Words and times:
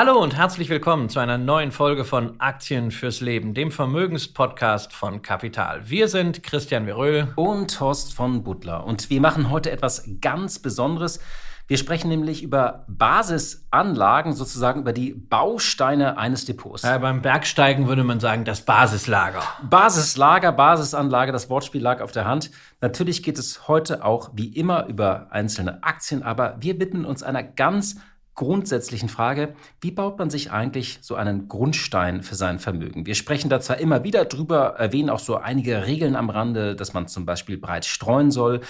Hallo 0.00 0.22
und 0.22 0.36
herzlich 0.36 0.68
willkommen 0.68 1.08
zu 1.08 1.18
einer 1.18 1.38
neuen 1.38 1.72
Folge 1.72 2.04
von 2.04 2.38
Aktien 2.38 2.92
fürs 2.92 3.20
Leben, 3.20 3.52
dem 3.52 3.72
Vermögenspodcast 3.72 4.92
von 4.92 5.22
Kapital. 5.22 5.90
Wir 5.90 6.06
sind 6.06 6.44
Christian 6.44 6.84
Veröhl 6.84 7.32
und 7.34 7.80
Horst 7.80 8.14
von 8.14 8.44
Butler 8.44 8.86
und 8.86 9.10
wir 9.10 9.20
machen 9.20 9.50
heute 9.50 9.72
etwas 9.72 10.08
ganz 10.20 10.60
Besonderes. 10.60 11.18
Wir 11.66 11.78
sprechen 11.78 12.10
nämlich 12.10 12.44
über 12.44 12.84
Basisanlagen, 12.86 14.34
sozusagen 14.34 14.82
über 14.82 14.92
die 14.92 15.14
Bausteine 15.14 16.16
eines 16.16 16.44
Depots. 16.44 16.82
Ja, 16.82 16.98
beim 16.98 17.20
Bergsteigen 17.20 17.88
würde 17.88 18.04
man 18.04 18.20
sagen, 18.20 18.44
das 18.44 18.60
Basislager. 18.60 19.42
Basislager, 19.68 20.52
Basisanlage, 20.52 21.32
das 21.32 21.50
Wortspiel 21.50 21.82
lag 21.82 22.02
auf 22.02 22.12
der 22.12 22.24
Hand. 22.24 22.52
Natürlich 22.80 23.24
geht 23.24 23.36
es 23.36 23.66
heute 23.66 24.04
auch 24.04 24.30
wie 24.34 24.46
immer 24.46 24.86
über 24.86 25.26
einzelne 25.30 25.82
Aktien, 25.82 26.22
aber 26.22 26.54
wir 26.60 26.78
bitten 26.78 27.04
uns 27.04 27.24
einer 27.24 27.42
ganz 27.42 27.96
grundsätzlichen 28.38 29.08
Frage, 29.08 29.54
wie 29.80 29.90
baut 29.90 30.16
man 30.20 30.30
sich 30.30 30.52
eigentlich 30.52 30.98
so 31.02 31.16
einen 31.16 31.48
Grundstein 31.48 32.22
für 32.22 32.36
sein 32.36 32.60
Vermögen? 32.60 33.04
Wir 33.04 33.16
sprechen 33.16 33.50
da 33.50 33.60
zwar 33.60 33.78
immer 33.78 34.04
wieder 34.04 34.24
drüber, 34.26 34.76
erwähnen 34.78 35.10
auch 35.10 35.18
so 35.18 35.36
einige 35.36 35.84
Regeln 35.86 36.14
am 36.14 36.30
Rande, 36.30 36.76
dass 36.76 36.94
man 36.94 37.08
zum 37.08 37.26
Beispiel 37.26 37.58
breit 37.58 37.84
streuen 37.84 38.30
soll 38.30 38.60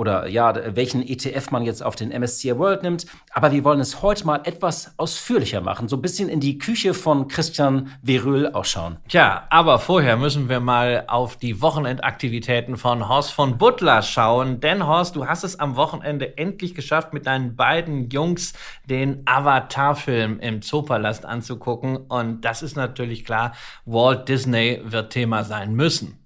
oder 0.00 0.26
ja, 0.28 0.54
welchen 0.74 1.06
ETF 1.06 1.50
man 1.50 1.62
jetzt 1.62 1.82
auf 1.82 1.94
den 1.94 2.08
MSCI 2.08 2.56
World 2.56 2.82
nimmt. 2.82 3.04
Aber 3.34 3.52
wir 3.52 3.64
wollen 3.64 3.80
es 3.80 4.00
heute 4.00 4.24
mal 4.24 4.40
etwas 4.44 4.94
ausführlicher 4.96 5.60
machen, 5.60 5.88
so 5.88 5.96
ein 5.96 6.02
bisschen 6.02 6.30
in 6.30 6.40
die 6.40 6.56
Küche 6.56 6.94
von 6.94 7.28
Christian 7.28 7.90
Veröhl 8.02 8.46
ausschauen. 8.48 8.96
Tja, 9.08 9.46
aber 9.50 9.78
vorher 9.78 10.16
müssen 10.16 10.48
wir 10.48 10.60
mal 10.60 11.04
auf 11.06 11.36
die 11.36 11.60
Wochenendaktivitäten 11.60 12.78
von 12.78 13.10
Horst 13.10 13.32
von 13.32 13.58
Butler 13.58 14.00
schauen. 14.00 14.60
Denn 14.60 14.86
Horst, 14.86 15.16
du 15.16 15.26
hast 15.26 15.44
es 15.44 15.60
am 15.60 15.76
Wochenende 15.76 16.38
endlich 16.38 16.74
geschafft, 16.74 17.12
mit 17.12 17.26
deinen 17.26 17.54
beiden 17.54 18.08
Jungs 18.08 18.54
den 18.86 19.20
Avatar-Film 19.26 20.40
im 20.40 20.62
Zoopalast 20.62 21.26
anzugucken. 21.26 21.98
Und 21.98 22.40
das 22.40 22.62
ist 22.62 22.74
natürlich 22.74 23.26
klar, 23.26 23.52
Walt 23.84 24.30
Disney 24.30 24.80
wird 24.82 25.12
Thema 25.12 25.44
sein 25.44 25.74
müssen. 25.74 26.20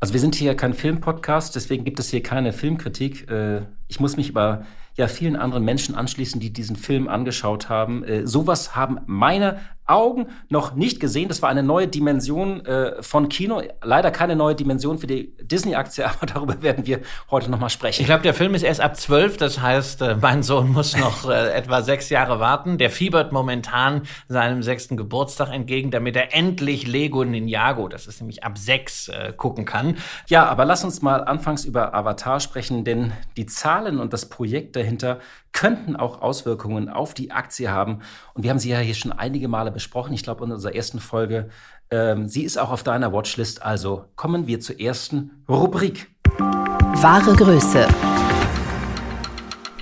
Also 0.00 0.14
wir 0.14 0.20
sind 0.20 0.36
hier 0.36 0.54
kein 0.54 0.74
Filmpodcast, 0.74 1.56
deswegen 1.56 1.84
gibt 1.84 1.98
es 1.98 2.10
hier 2.10 2.22
keine 2.22 2.52
Filmkritik. 2.52 3.28
Äh, 3.30 3.62
ich 3.88 3.98
muss 3.98 4.16
mich 4.16 4.30
aber 4.30 4.64
ja 4.94 5.08
vielen 5.08 5.36
anderen 5.36 5.64
Menschen 5.64 5.94
anschließen, 5.94 6.40
die 6.40 6.52
diesen 6.52 6.76
Film 6.76 7.08
angeschaut 7.08 7.68
haben. 7.68 8.04
Äh, 8.04 8.26
sowas 8.26 8.76
haben 8.76 9.00
meine 9.06 9.58
Augen 9.88 10.28
noch 10.48 10.74
nicht 10.74 11.00
gesehen. 11.00 11.28
Das 11.28 11.42
war 11.42 11.48
eine 11.48 11.62
neue 11.62 11.88
Dimension 11.88 12.64
äh, 12.66 13.02
von 13.02 13.28
Kino. 13.28 13.62
Leider 13.82 14.10
keine 14.10 14.36
neue 14.36 14.54
Dimension 14.54 14.98
für 14.98 15.06
die 15.06 15.36
Disney-Aktie, 15.42 16.06
aber 16.08 16.26
darüber 16.26 16.62
werden 16.62 16.86
wir 16.86 17.00
heute 17.30 17.50
noch 17.50 17.58
mal 17.58 17.68
sprechen. 17.68 18.02
Ich 18.02 18.06
glaube, 18.06 18.22
der 18.22 18.34
Film 18.34 18.54
ist 18.54 18.62
erst 18.62 18.80
ab 18.80 18.96
zwölf. 18.96 19.36
Das 19.36 19.60
heißt, 19.60 20.02
äh, 20.02 20.16
mein 20.16 20.42
Sohn 20.42 20.70
muss 20.72 20.96
noch 20.96 21.28
äh, 21.28 21.52
etwa 21.54 21.82
sechs 21.82 22.10
Jahre 22.10 22.40
warten. 22.40 22.78
Der 22.78 22.90
fiebert 22.90 23.32
momentan 23.32 24.02
seinem 24.28 24.62
sechsten 24.62 24.96
Geburtstag 24.96 25.52
entgegen, 25.52 25.90
damit 25.90 26.16
er 26.16 26.34
endlich 26.34 26.86
Lego 26.86 27.24
Ninjago, 27.24 27.88
das 27.88 28.06
ist 28.06 28.20
nämlich 28.20 28.44
ab 28.44 28.58
sechs, 28.58 29.08
äh, 29.08 29.32
gucken 29.36 29.64
kann. 29.64 29.96
Ja, 30.28 30.46
aber 30.46 30.64
lass 30.64 30.84
uns 30.84 31.02
mal 31.02 31.24
anfangs 31.24 31.64
über 31.64 31.94
Avatar 31.94 32.40
sprechen, 32.40 32.84
denn 32.84 33.12
die 33.36 33.46
Zahlen 33.46 34.00
und 34.00 34.12
das 34.12 34.28
Projekt 34.28 34.76
dahinter 34.76 35.18
könnten 35.52 35.96
auch 35.96 36.20
Auswirkungen 36.20 36.88
auf 36.88 37.14
die 37.14 37.30
Aktie 37.30 37.70
haben. 37.70 38.00
Und 38.34 38.42
wir 38.42 38.50
haben 38.50 38.58
sie 38.58 38.70
ja 38.70 38.78
hier 38.78 38.94
schon 38.94 39.12
einige 39.12 39.48
Male 39.48 39.70
besprochen. 39.70 40.12
Ich 40.12 40.22
glaube, 40.22 40.44
in 40.44 40.52
unserer 40.52 40.74
ersten 40.74 41.00
Folge. 41.00 41.48
Ähm, 41.90 42.28
sie 42.28 42.44
ist 42.44 42.58
auch 42.58 42.70
auf 42.70 42.82
deiner 42.82 43.12
Watchlist. 43.12 43.62
Also 43.62 44.04
kommen 44.16 44.46
wir 44.46 44.60
zur 44.60 44.78
ersten 44.78 45.44
Rubrik. 45.48 46.10
Wahre 46.38 47.34
Größe. 47.34 47.88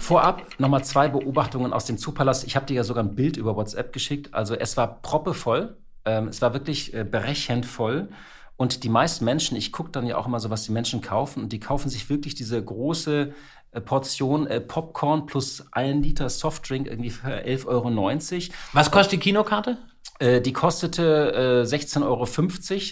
Vorab 0.01 0.43
nochmal 0.59 0.85
zwei 0.85 1.09
Beobachtungen 1.09 1.73
aus 1.73 1.85
dem 1.85 1.99
Zupalast. 1.99 2.47
Ich 2.47 2.55
habe 2.55 2.67
dir 2.67 2.75
ja 2.75 2.85
sogar 2.85 3.03
ein 3.03 3.17
Bild 3.17 3.37
über 3.37 3.57
WhatsApp 3.57 3.93
geschickt. 3.93 4.33
Also 4.33 4.55
es 4.55 4.77
war 4.77 5.03
proppevoll. 5.03 5.79
Ähm, 6.05 6.29
es 6.29 6.41
war 6.41 6.53
wirklich 6.53 6.95
äh, 6.95 7.05
berechend 7.05 7.67
voll. 7.67 8.09
Und 8.57 8.85
die 8.85 8.89
meisten 8.89 9.25
Menschen, 9.25 9.57
ich 9.57 9.71
gucke 9.71 9.91
dann 9.91 10.07
ja 10.07 10.17
auch 10.17 10.27
immer 10.27 10.41
so, 10.41 10.49
was 10.49 10.65
die 10.65 10.73
Menschen 10.73 11.03
kaufen. 11.03 11.43
Und 11.43 11.53
die 11.53 11.61
kaufen 11.61 11.91
sich 11.91 12.09
wirklich 12.09 12.35
diese 12.35 12.63
große 12.63 13.33
Portion 13.81 14.47
äh, 14.47 14.61
Popcorn 14.61 15.27
plus 15.27 15.65
ein 15.73 16.03
Liter 16.03 16.29
Softdrink 16.29 16.87
irgendwie 16.87 17.11
für 17.11 17.29
11,90 17.29 17.67
Euro. 17.67 18.55
Was 18.73 18.91
kostet 18.91 19.13
die 19.13 19.19
Kinokarte? 19.19 19.79
Äh, 20.19 20.41
die 20.41 20.53
kostete 20.53 21.65
äh, 21.65 21.69
16,50 21.69 22.03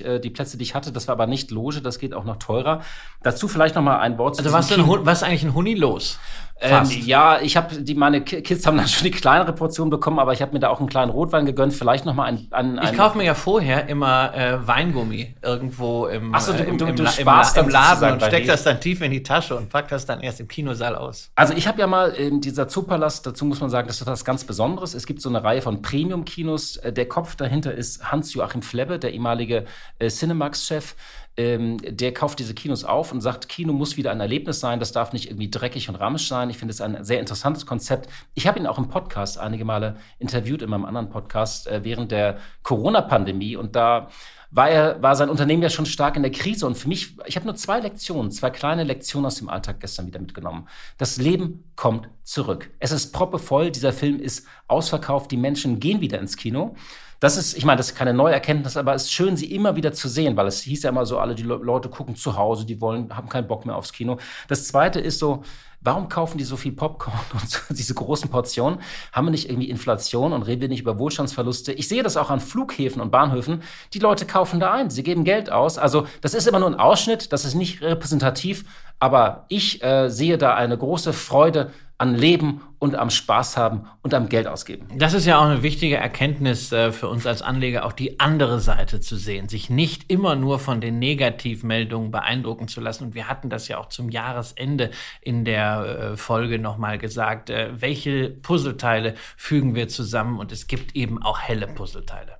Euro. 0.04 0.14
Äh, 0.16 0.20
die 0.20 0.30
Plätze, 0.30 0.58
die 0.58 0.64
ich 0.64 0.74
hatte, 0.74 0.92
das 0.92 1.08
war 1.08 1.14
aber 1.14 1.26
nicht 1.26 1.50
Loge, 1.50 1.80
das 1.80 1.98
geht 1.98 2.12
auch 2.12 2.24
noch 2.24 2.36
teurer. 2.36 2.82
Dazu 3.22 3.48
vielleicht 3.48 3.74
noch 3.76 3.82
mal 3.82 3.98
ein 3.98 4.18
Wort 4.18 4.36
zu 4.36 4.42
Also 4.42 4.52
was, 4.52 4.68
denn, 4.68 4.86
was 4.86 5.22
ist 5.22 5.24
eigentlich 5.24 5.44
ein 5.44 5.54
Huni 5.54 5.74
los? 5.74 6.18
Ähm, 6.64 6.88
ja, 7.04 7.40
ich 7.40 7.56
habe 7.56 7.82
die 7.82 7.94
meine 7.94 8.22
Kids 8.22 8.66
haben 8.66 8.76
dann 8.76 8.88
schon 8.88 9.04
die 9.04 9.10
kleinere 9.10 9.52
Portion 9.52 9.90
bekommen, 9.90 10.18
aber 10.18 10.32
ich 10.32 10.42
habe 10.42 10.52
mir 10.52 10.60
da 10.60 10.68
auch 10.70 10.80
einen 10.80 10.88
kleinen 10.88 11.10
Rotwein 11.10 11.46
gegönnt. 11.46 11.74
Vielleicht 11.74 12.06
noch 12.06 12.14
mal 12.14 12.24
ein, 12.24 12.48
ein, 12.50 12.78
ein 12.78 12.92
Ich 12.92 12.98
kaufe 12.98 13.18
mir 13.18 13.24
ja 13.24 13.34
vorher 13.34 13.88
immer 13.88 14.34
äh, 14.34 14.66
Weingummi 14.66 15.34
irgendwo 15.42 16.06
im, 16.06 16.34
Ach 16.34 16.40
so, 16.40 16.52
du, 16.52 16.62
im, 16.62 16.78
du, 16.78 16.86
im, 16.86 16.96
du 16.96 17.02
im, 17.04 17.18
im 17.18 17.68
Laden 17.68 18.12
und 18.12 18.22
steck 18.22 18.46
das 18.46 18.64
dann 18.64 18.80
tief 18.80 19.00
in 19.02 19.10
die 19.10 19.22
Tasche 19.22 19.56
und 19.56 19.68
pack 19.68 19.88
das 19.88 20.06
dann 20.06 20.20
erst 20.20 20.40
im 20.40 20.48
Kinosaal 20.48 20.96
aus. 20.96 21.30
Also 21.34 21.54
ich 21.54 21.66
habe 21.66 21.80
ja 21.80 21.86
mal 21.86 22.10
in 22.10 22.40
dieser 22.40 22.68
Zoopalast, 22.68 23.26
dazu 23.26 23.44
muss 23.44 23.60
man 23.60 23.70
sagen, 23.70 23.86
das 23.88 24.00
ist 24.00 24.06
was 24.06 24.24
ganz 24.24 24.44
Besonderes. 24.44 24.94
Es 24.94 25.06
gibt 25.06 25.20
so 25.20 25.28
eine 25.28 25.42
Reihe 25.44 25.62
von 25.62 25.82
Premium-Kinos. 25.82 26.78
Äh, 26.78 26.92
der 26.92 27.06
Kopf 27.08 27.36
dahinter 27.36 27.72
ist 27.72 28.10
Hans-Joachim 28.10 28.62
Flebbe, 28.62 28.98
der 28.98 29.12
ehemalige 29.12 29.64
äh, 29.98 30.08
Cinemax-Chef 30.08 30.94
ähm, 31.36 31.78
der 31.82 32.14
kauft 32.14 32.38
diese 32.38 32.54
Kinos 32.54 32.84
auf 32.84 33.12
und 33.12 33.20
sagt, 33.20 33.48
Kino 33.48 33.72
muss 33.72 33.96
wieder 33.96 34.10
ein 34.10 34.20
Erlebnis 34.20 34.60
sein, 34.60 34.78
das 34.78 34.92
darf 34.92 35.12
nicht 35.12 35.28
irgendwie 35.28 35.50
dreckig 35.50 35.88
und 35.88 35.96
ramsch 35.96 36.28
sein. 36.28 36.50
Ich 36.50 36.58
finde 36.58 36.72
es 36.72 36.80
ein 36.80 37.04
sehr 37.04 37.20
interessantes 37.20 37.66
Konzept. 37.66 38.08
Ich 38.34 38.46
habe 38.46 38.58
ihn 38.58 38.66
auch 38.66 38.78
im 38.78 38.88
Podcast 38.88 39.38
einige 39.38 39.64
Male 39.64 39.96
interviewt, 40.18 40.62
in 40.62 40.70
meinem 40.70 40.84
anderen 40.84 41.10
Podcast, 41.10 41.66
äh, 41.66 41.82
während 41.82 42.12
der 42.12 42.38
Corona-Pandemie 42.62 43.56
und 43.56 43.74
da 43.74 44.08
war, 44.54 44.70
er, 44.70 45.02
war 45.02 45.16
sein 45.16 45.30
Unternehmen 45.30 45.64
ja 45.64 45.68
schon 45.68 45.84
stark 45.84 46.14
in 46.16 46.22
der 46.22 46.30
Krise. 46.30 46.64
Und 46.66 46.78
für 46.78 46.88
mich, 46.88 47.16
ich 47.26 47.34
habe 47.34 47.44
nur 47.44 47.56
zwei 47.56 47.80
Lektionen, 47.80 48.30
zwei 48.30 48.50
kleine 48.50 48.84
Lektionen 48.84 49.26
aus 49.26 49.34
dem 49.34 49.48
Alltag 49.48 49.80
gestern 49.80 50.06
wieder 50.06 50.20
mitgenommen. 50.20 50.68
Das 50.96 51.16
Leben 51.16 51.64
kommt 51.74 52.08
zurück. 52.22 52.70
Es 52.78 52.92
ist 52.92 53.12
proppevoll, 53.12 53.72
dieser 53.72 53.92
Film 53.92 54.20
ist 54.20 54.46
ausverkauft, 54.68 55.32
die 55.32 55.36
Menschen 55.36 55.80
gehen 55.80 56.00
wieder 56.00 56.20
ins 56.20 56.36
Kino. 56.36 56.76
Das 57.20 57.36
ist, 57.36 57.56
ich 57.56 57.64
meine, 57.64 57.78
das 57.78 57.88
ist 57.90 57.94
keine 57.94 58.12
neue 58.12 58.34
Erkenntnis, 58.34 58.76
aber 58.76 58.94
es 58.94 59.04
ist 59.04 59.12
schön, 59.12 59.36
sie 59.36 59.52
immer 59.52 59.76
wieder 59.76 59.92
zu 59.92 60.08
sehen, 60.08 60.36
weil 60.36 60.46
es 60.46 60.60
hieß 60.62 60.82
ja 60.82 60.90
immer 60.90 61.06
so, 61.06 61.18
alle 61.18 61.34
die 61.34 61.42
Leute 61.42 61.88
gucken 61.88 62.16
zu 62.16 62.36
Hause, 62.36 62.66
die 62.66 62.80
wollen, 62.80 63.14
haben 63.16 63.28
keinen 63.28 63.46
Bock 63.46 63.66
mehr 63.66 63.76
aufs 63.76 63.92
Kino. 63.92 64.18
Das 64.48 64.66
zweite 64.66 65.00
ist 65.00 65.18
so, 65.18 65.42
warum 65.84 66.08
kaufen 66.08 66.38
die 66.38 66.44
so 66.44 66.56
viel 66.56 66.72
Popcorn 66.72 67.18
und 67.32 67.48
so, 67.48 67.60
diese 67.70 67.94
großen 67.94 68.30
Portionen? 68.30 68.80
Haben 69.12 69.26
wir 69.26 69.30
nicht 69.30 69.48
irgendwie 69.48 69.70
Inflation 69.70 70.32
und 70.32 70.42
reden 70.42 70.62
wir 70.62 70.68
nicht 70.68 70.80
über 70.80 70.98
Wohlstandsverluste? 70.98 71.72
Ich 71.72 71.88
sehe 71.88 72.02
das 72.02 72.16
auch 72.16 72.30
an 72.30 72.40
Flughäfen 72.40 73.00
und 73.00 73.10
Bahnhöfen. 73.10 73.62
Die 73.92 73.98
Leute 73.98 74.26
kaufen 74.26 74.58
da 74.58 74.72
ein, 74.72 74.90
sie 74.90 75.02
geben 75.02 75.24
Geld 75.24 75.50
aus. 75.50 75.78
Also 75.78 76.06
das 76.22 76.34
ist 76.34 76.48
immer 76.48 76.58
nur 76.58 76.68
ein 76.68 76.74
Ausschnitt, 76.80 77.32
das 77.32 77.44
ist 77.44 77.54
nicht 77.54 77.82
repräsentativ, 77.82 78.64
aber 78.98 79.44
ich 79.48 79.82
äh, 79.84 80.08
sehe 80.08 80.38
da 80.38 80.54
eine 80.54 80.76
große 80.76 81.12
Freude 81.12 81.70
an 81.96 82.14
Leben 82.14 82.60
und 82.78 82.96
am 82.96 83.08
Spaß 83.08 83.56
haben 83.56 83.86
und 84.02 84.14
am 84.14 84.28
Geld 84.28 84.46
ausgeben. 84.46 84.88
Das 84.96 85.14
ist 85.14 85.26
ja 85.26 85.38
auch 85.38 85.44
eine 85.44 85.62
wichtige 85.62 85.96
Erkenntnis 85.96 86.72
äh, 86.72 86.92
für 86.92 87.08
uns 87.08 87.26
als 87.26 87.40
Anleger, 87.40 87.84
auch 87.84 87.92
die 87.92 88.20
andere 88.20 88.60
Seite 88.60 89.00
zu 89.00 89.16
sehen, 89.16 89.48
sich 89.48 89.70
nicht 89.70 90.10
immer 90.10 90.34
nur 90.34 90.58
von 90.58 90.80
den 90.80 90.98
Negativmeldungen 90.98 92.10
beeindrucken 92.10 92.68
zu 92.68 92.80
lassen. 92.80 93.04
Und 93.04 93.14
wir 93.14 93.28
hatten 93.28 93.48
das 93.48 93.68
ja 93.68 93.78
auch 93.78 93.88
zum 93.88 94.10
Jahresende 94.10 94.90
in 95.20 95.44
der 95.44 96.12
äh, 96.12 96.16
Folge 96.16 96.58
nochmal 96.58 96.98
gesagt, 96.98 97.48
äh, 97.48 97.70
welche 97.80 98.28
Puzzleteile 98.28 99.14
fügen 99.36 99.74
wir 99.74 99.88
zusammen 99.88 100.38
und 100.38 100.52
es 100.52 100.66
gibt 100.66 100.96
eben 100.96 101.22
auch 101.22 101.40
helle 101.40 101.68
Puzzleteile. 101.68 102.38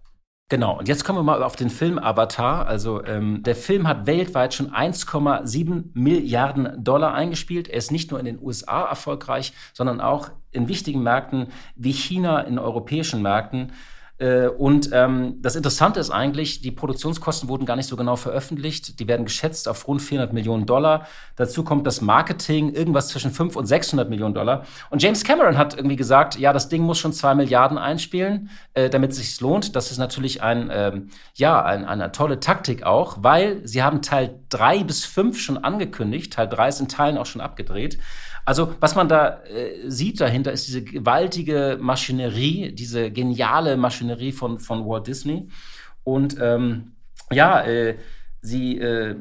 Genau, 0.50 0.79
und 0.79 0.88
jetzt 0.88 1.05
kommen 1.05 1.19
wir 1.19 1.23
mal 1.23 1.43
auf 1.43 1.56
den 1.56 1.70
Film 1.70 1.99
Avatar. 1.99 2.67
Also 2.67 3.02
ähm, 3.05 3.43
der 3.43 3.56
Film 3.56 3.88
hat 3.88 4.06
weltweit 4.06 4.52
schon 4.52 4.70
1,7 4.70 5.85
Milliarden 5.94 6.85
Dollar 6.85 7.14
eingespielt. 7.14 7.67
Er 7.67 7.79
ist 7.79 7.91
nicht 7.91 8.11
nur 8.11 8.20
in 8.20 8.26
den 8.26 8.38
USA 8.43 8.85
erfolgreich, 8.85 9.55
sondern 9.73 10.02
auch 10.02 10.31
in 10.50 10.69
wichtigen 10.69 11.02
Märkten 11.02 11.49
wie 11.76 11.93
China, 11.93 12.41
in 12.41 12.58
europäischen 12.58 13.23
Märkten. 13.23 13.73
Äh, 14.19 14.46
und 14.46 14.90
ähm, 14.93 15.38
das 15.43 15.56
Interessante 15.56 15.99
ist 15.99 16.11
eigentlich, 16.11 16.61
die 16.61 16.70
Produktionskosten 16.70 17.49
wurden 17.49 17.66
gar 17.66 17.76
nicht 17.76 17.88
so 17.88 17.96
genau 17.96 18.16
veröffentlicht. 18.16 19.00
Die 19.00 19.08
werden 19.08 19.25
geschätzt 19.25 19.69
auf 19.69 19.88
rund 19.88 20.00
400 20.00 20.32
Millionen 20.32 20.66
Dollar. 20.66 21.06
Dazu 21.37 21.64
kommt 21.64 21.87
das 21.87 22.00
Marketing, 22.00 22.72
irgendwas 22.72 23.08
zwischen 23.08 23.32
500 23.32 23.56
und 23.56 23.66
600 23.66 24.08
Millionen 24.08 24.34
Dollar. 24.34 24.64
Und 24.90 25.02
James 25.02 25.25
Cameron 25.25 25.58
hat 25.58 25.75
irgendwie 25.75 25.96
gesagt, 25.96 26.38
ja, 26.38 26.52
das 26.52 26.69
Ding 26.69 26.82
muss 26.82 26.99
schon 26.99 27.12
zwei 27.12 27.34
Milliarden 27.34 27.76
einspielen, 27.76 28.50
äh, 28.75 28.88
damit 28.88 29.11
es 29.11 29.16
sich 29.16 29.40
lohnt. 29.40 29.75
Das 29.75 29.90
ist 29.90 29.99
natürlich 29.99 30.43
ein, 30.43 30.70
ähm, 30.72 31.08
ja, 31.34 31.64
ein, 31.64 31.84
eine 31.84 32.12
tolle 32.12 32.38
Taktik 32.38 32.84
auch, 32.84 33.19
weil 33.20 33.66
sie 33.66 33.82
haben 33.82 34.00
Teil 34.00 34.38
drei 34.49 34.84
bis 34.84 35.05
fünf 35.05 35.40
schon 35.40 35.58
angekündigt. 35.58 36.32
Teil 36.32 36.49
drei 36.49 36.69
ist 36.69 36.81
in 36.81 36.88
Teilen 36.88 37.19
auch 37.19 37.26
schon 37.26 37.40
abgedreht. 37.40 37.99
Also 38.44 38.75
was 38.81 38.94
man 38.94 39.08
da 39.08 39.43
äh, 39.44 39.88
sieht 39.88 40.20
dahinter 40.20 40.52
ist 40.52 40.67
diese 40.67 40.82
gewaltige 40.82 41.79
Maschinerie, 41.81 42.73
diese 42.73 43.11
geniale 43.11 43.76
Maschinerie 43.76 44.32
von, 44.32 44.58
von 44.58 44.87
Walt 44.87 45.06
Disney. 45.06 45.49
Und 46.02 46.37
ähm, 46.41 46.93
ja, 47.32 47.62
äh, 47.62 47.96
sie, 48.43 48.79
äh, 48.79 49.17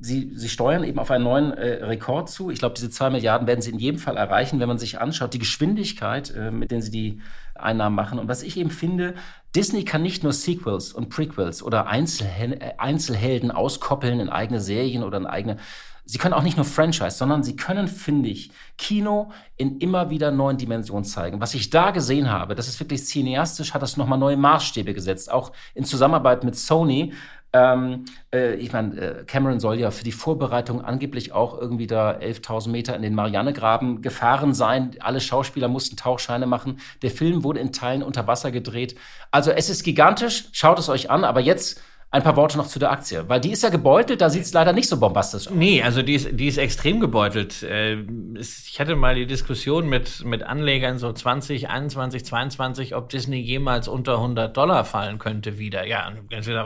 sie, 0.00 0.32
sie 0.34 0.48
steuern 0.48 0.84
eben 0.84 0.98
auf 0.98 1.10
einen 1.10 1.24
neuen 1.24 1.52
äh, 1.52 1.84
Rekord 1.84 2.28
zu. 2.28 2.50
Ich 2.50 2.60
glaube, 2.60 2.74
diese 2.76 2.90
zwei 2.90 3.10
Milliarden 3.10 3.46
werden 3.48 3.62
sie 3.62 3.70
in 3.70 3.78
jedem 3.78 3.98
Fall 3.98 4.16
erreichen, 4.16 4.60
wenn 4.60 4.68
man 4.68 4.78
sich 4.78 5.00
anschaut, 5.00 5.34
die 5.34 5.40
Geschwindigkeit, 5.40 6.34
äh, 6.34 6.50
mit 6.52 6.70
der 6.70 6.82
sie 6.82 6.90
die 6.90 7.20
Einnahmen 7.54 7.96
machen. 7.96 8.18
Und 8.18 8.28
was 8.28 8.42
ich 8.42 8.56
eben 8.56 8.70
finde, 8.70 9.14
Disney 9.54 9.84
kann 9.84 10.02
nicht 10.02 10.22
nur 10.22 10.32
Sequels 10.32 10.92
und 10.92 11.08
Prequels 11.08 11.62
oder 11.62 11.86
Einzelhel 11.86 12.58
Einzelhelden 12.78 13.50
auskoppeln 13.50 14.20
in 14.20 14.28
eigene 14.28 14.60
Serien 14.60 15.02
oder 15.02 15.18
in 15.18 15.26
eigene 15.26 15.58
Sie 16.04 16.18
können 16.18 16.34
auch 16.34 16.42
nicht 16.42 16.56
nur 16.56 16.66
Franchise, 16.66 17.16
sondern 17.16 17.42
sie 17.42 17.56
können, 17.56 17.86
finde 17.86 18.28
ich, 18.28 18.50
Kino 18.76 19.30
in 19.56 19.78
immer 19.78 20.10
wieder 20.10 20.30
neuen 20.30 20.56
Dimensionen 20.56 21.04
zeigen. 21.04 21.40
Was 21.40 21.54
ich 21.54 21.70
da 21.70 21.92
gesehen 21.92 22.30
habe, 22.30 22.54
das 22.54 22.68
ist 22.68 22.80
wirklich 22.80 23.04
cineastisch, 23.04 23.72
hat 23.72 23.82
das 23.82 23.96
nochmal 23.96 24.18
neue 24.18 24.36
Maßstäbe 24.36 24.94
gesetzt, 24.94 25.30
auch 25.30 25.52
in 25.74 25.84
Zusammenarbeit 25.84 26.42
mit 26.42 26.56
Sony. 26.56 27.12
Ähm, 27.54 28.06
äh, 28.32 28.54
ich 28.54 28.72
meine, 28.72 28.96
äh, 28.98 29.24
Cameron 29.24 29.60
soll 29.60 29.78
ja 29.78 29.90
für 29.90 30.04
die 30.04 30.12
Vorbereitung 30.12 30.82
angeblich 30.82 31.32
auch 31.32 31.58
irgendwie 31.58 31.86
da 31.86 32.12
11.000 32.12 32.70
Meter 32.70 32.96
in 32.96 33.02
den 33.02 33.14
Mariannegraben 33.14 34.00
gefahren 34.00 34.54
sein. 34.54 34.96
Alle 35.00 35.20
Schauspieler 35.20 35.68
mussten 35.68 35.96
Tauchscheine 35.96 36.46
machen. 36.46 36.80
Der 37.02 37.10
Film 37.10 37.44
wurde 37.44 37.60
in 37.60 37.72
Teilen 37.72 38.02
unter 38.02 38.26
Wasser 38.26 38.50
gedreht. 38.50 38.96
Also 39.30 39.50
es 39.50 39.68
ist 39.68 39.84
gigantisch, 39.84 40.48
schaut 40.52 40.78
es 40.78 40.88
euch 40.88 41.10
an, 41.10 41.24
aber 41.24 41.40
jetzt 41.40 41.82
ein 42.12 42.22
paar 42.22 42.36
Worte 42.36 42.58
noch 42.58 42.66
zu 42.66 42.78
der 42.78 42.92
Aktie, 42.92 43.26
weil 43.26 43.40
die 43.40 43.50
ist 43.52 43.62
ja 43.62 43.70
gebeutelt, 43.70 44.20
da 44.20 44.28
sieht 44.28 44.42
es 44.42 44.52
leider 44.52 44.74
nicht 44.74 44.86
so 44.86 45.00
bombastisch 45.00 45.46
aus. 45.46 45.54
Nee, 45.54 45.82
also 45.82 46.02
die 46.02 46.14
ist, 46.14 46.28
die 46.32 46.46
ist 46.46 46.58
extrem 46.58 47.00
gebeutelt. 47.00 47.62
Äh, 47.62 48.04
ich 48.38 48.78
hatte 48.78 48.96
mal 48.96 49.14
die 49.14 49.24
Diskussion 49.24 49.88
mit, 49.88 50.22
mit 50.22 50.42
Anlegern 50.42 50.98
so 50.98 51.10
2021, 51.10 52.22
22, 52.22 52.94
ob 52.94 53.08
Disney 53.08 53.40
jemals 53.40 53.88
unter 53.88 54.16
100 54.16 54.54
Dollar 54.54 54.84
fallen 54.84 55.18
könnte 55.18 55.58
wieder. 55.58 55.86
Ja, 55.86 56.12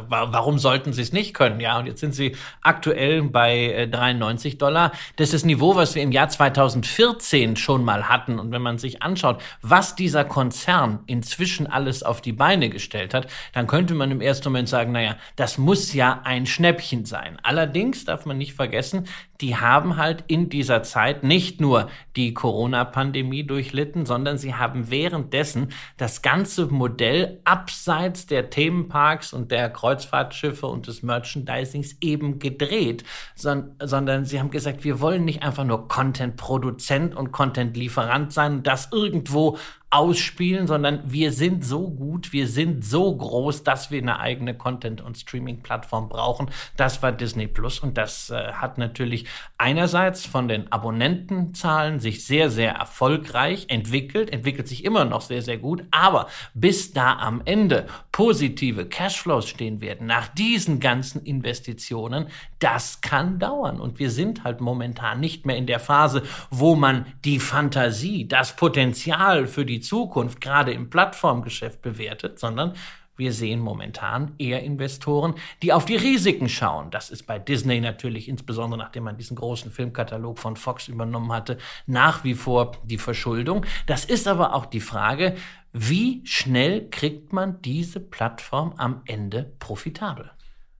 warum 0.08 0.58
sollten 0.58 0.92
sie 0.92 1.02
es 1.02 1.12
nicht 1.12 1.32
können? 1.32 1.60
Ja, 1.60 1.78
und 1.78 1.86
jetzt 1.86 2.00
sind 2.00 2.12
sie 2.12 2.34
aktuell 2.62 3.22
bei 3.22 3.88
93 3.88 4.54
äh, 4.54 4.56
Dollar. 4.56 4.90
Das 5.14 5.28
ist 5.28 5.34
das 5.34 5.44
Niveau, 5.44 5.76
was 5.76 5.94
wir 5.94 6.02
im 6.02 6.10
Jahr 6.10 6.28
2014 6.28 7.54
schon 7.54 7.84
mal 7.84 8.08
hatten. 8.08 8.40
Und 8.40 8.50
wenn 8.50 8.62
man 8.62 8.78
sich 8.78 9.00
anschaut, 9.04 9.40
was 9.62 9.94
dieser 9.94 10.24
Konzern 10.24 11.04
inzwischen 11.06 11.68
alles 11.68 12.02
auf 12.02 12.20
die 12.20 12.32
Beine 12.32 12.68
gestellt 12.68 13.14
hat, 13.14 13.28
dann 13.52 13.68
könnte 13.68 13.94
man 13.94 14.10
im 14.10 14.20
ersten 14.20 14.48
Moment 14.48 14.68
sagen, 14.68 14.90
naja, 14.90 15.14
das 15.36 15.58
muss 15.58 15.92
ja 15.92 16.22
ein 16.24 16.46
Schnäppchen 16.46 17.04
sein. 17.04 17.38
Allerdings 17.42 18.04
darf 18.04 18.26
man 18.26 18.38
nicht 18.38 18.54
vergessen, 18.54 19.06
die 19.42 19.56
haben 19.56 19.96
halt 19.98 20.24
in 20.28 20.48
dieser 20.48 20.82
Zeit 20.82 21.22
nicht 21.22 21.60
nur 21.60 21.90
die 22.16 22.32
Corona-Pandemie 22.32 23.44
durchlitten, 23.44 24.06
sondern 24.06 24.38
sie 24.38 24.54
haben 24.54 24.90
währenddessen 24.90 25.72
das 25.98 26.22
ganze 26.22 26.66
Modell 26.66 27.40
abseits 27.44 28.26
der 28.26 28.48
Themenparks 28.48 29.34
und 29.34 29.50
der 29.52 29.68
Kreuzfahrtschiffe 29.68 30.66
und 30.66 30.86
des 30.86 31.02
Merchandisings 31.02 31.96
eben 32.00 32.38
gedreht, 32.38 33.04
sondern 33.34 34.24
sie 34.24 34.40
haben 34.40 34.50
gesagt, 34.50 34.84
wir 34.84 35.00
wollen 35.00 35.26
nicht 35.26 35.42
einfach 35.42 35.64
nur 35.64 35.86
Content-Produzent 35.86 37.14
und 37.14 37.30
Content-Lieferant 37.30 38.32
sein, 38.32 38.62
das 38.62 38.88
irgendwo 38.90 39.58
ausspielen, 39.90 40.66
sondern 40.66 41.00
wir 41.06 41.30
sind 41.32 41.64
so 41.64 41.88
gut, 41.88 42.32
wir 42.32 42.48
sind 42.48 42.84
so 42.84 43.16
groß, 43.16 43.62
dass 43.62 43.92
wir 43.92 44.02
eine 44.02 44.18
eigene 44.18 44.54
Content- 44.54 45.00
und 45.00 45.16
Streaming-Plattform 45.16 46.08
brauchen. 46.08 46.50
Das 46.76 47.02
war 47.02 47.12
Disney 47.12 47.46
Plus 47.46 47.78
und 47.78 47.96
das 47.96 48.30
äh, 48.30 48.52
hat 48.52 48.78
natürlich 48.78 49.26
einerseits 49.58 50.26
von 50.26 50.48
den 50.48 50.70
Abonnentenzahlen 50.72 52.00
sich 52.00 52.26
sehr, 52.26 52.50
sehr 52.50 52.72
erfolgreich 52.72 53.66
entwickelt, 53.68 54.30
entwickelt 54.30 54.66
sich 54.66 54.84
immer 54.84 55.04
noch 55.04 55.20
sehr, 55.20 55.42
sehr 55.42 55.58
gut, 55.58 55.84
aber 55.92 56.26
bis 56.52 56.92
da 56.92 57.18
am 57.18 57.42
Ende 57.44 57.86
positive 58.10 58.86
Cashflows 58.86 59.48
stehen 59.48 59.80
werden, 59.80 60.08
nach 60.08 60.26
diesen 60.26 60.80
ganzen 60.80 61.22
Investitionen, 61.24 62.26
das 62.58 63.00
kann 63.02 63.38
dauern. 63.38 63.80
Und 63.80 64.00
wir 64.00 64.10
sind 64.10 64.42
halt 64.42 64.60
momentan 64.60 65.20
nicht 65.20 65.46
mehr 65.46 65.56
in 65.56 65.66
der 65.66 65.80
Phase, 65.80 66.22
wo 66.50 66.74
man 66.74 67.06
die 67.24 67.38
Fantasie, 67.38 68.26
das 68.26 68.56
Potenzial 68.56 69.46
für 69.46 69.64
die 69.64 69.75
Zukunft 69.80 70.40
gerade 70.40 70.72
im 70.72 70.90
Plattformgeschäft 70.90 71.82
bewertet, 71.82 72.38
sondern 72.38 72.74
wir 73.16 73.32
sehen 73.32 73.60
momentan 73.60 74.34
eher 74.38 74.62
Investoren, 74.62 75.34
die 75.62 75.72
auf 75.72 75.86
die 75.86 75.96
Risiken 75.96 76.48
schauen. 76.48 76.90
Das 76.90 77.10
ist 77.10 77.26
bei 77.26 77.38
Disney 77.38 77.80
natürlich, 77.80 78.28
insbesondere 78.28 78.78
nachdem 78.78 79.04
man 79.04 79.16
diesen 79.16 79.36
großen 79.36 79.70
Filmkatalog 79.70 80.38
von 80.38 80.56
Fox 80.56 80.88
übernommen 80.88 81.32
hatte, 81.32 81.56
nach 81.86 82.24
wie 82.24 82.34
vor 82.34 82.72
die 82.84 82.98
Verschuldung. 82.98 83.64
Das 83.86 84.04
ist 84.04 84.28
aber 84.28 84.54
auch 84.54 84.66
die 84.66 84.80
Frage, 84.80 85.34
wie 85.72 86.20
schnell 86.24 86.90
kriegt 86.90 87.32
man 87.32 87.60
diese 87.62 88.00
Plattform 88.00 88.74
am 88.76 89.00
Ende 89.06 89.52
profitabel? 89.58 90.30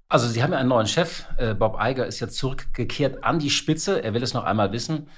Also 0.09 0.29
Sie 0.29 0.43
haben 0.43 0.53
ja 0.53 0.59
einen 0.59 0.69
neuen 0.69 0.87
Chef. 0.87 1.25
Äh, 1.37 1.55
Bob 1.55 1.79
Iger 1.81 2.07
ist 2.07 2.21
jetzt 2.21 2.37
zurückgekehrt 2.37 3.25
an 3.25 3.39
die 3.39 3.51
Spitze. 3.51 4.03
Er 4.03 4.15
will 4.15 4.23
es 4.23 4.35
noch 4.35 4.45
einmal 4.45 4.73
wissen. 4.73 5.09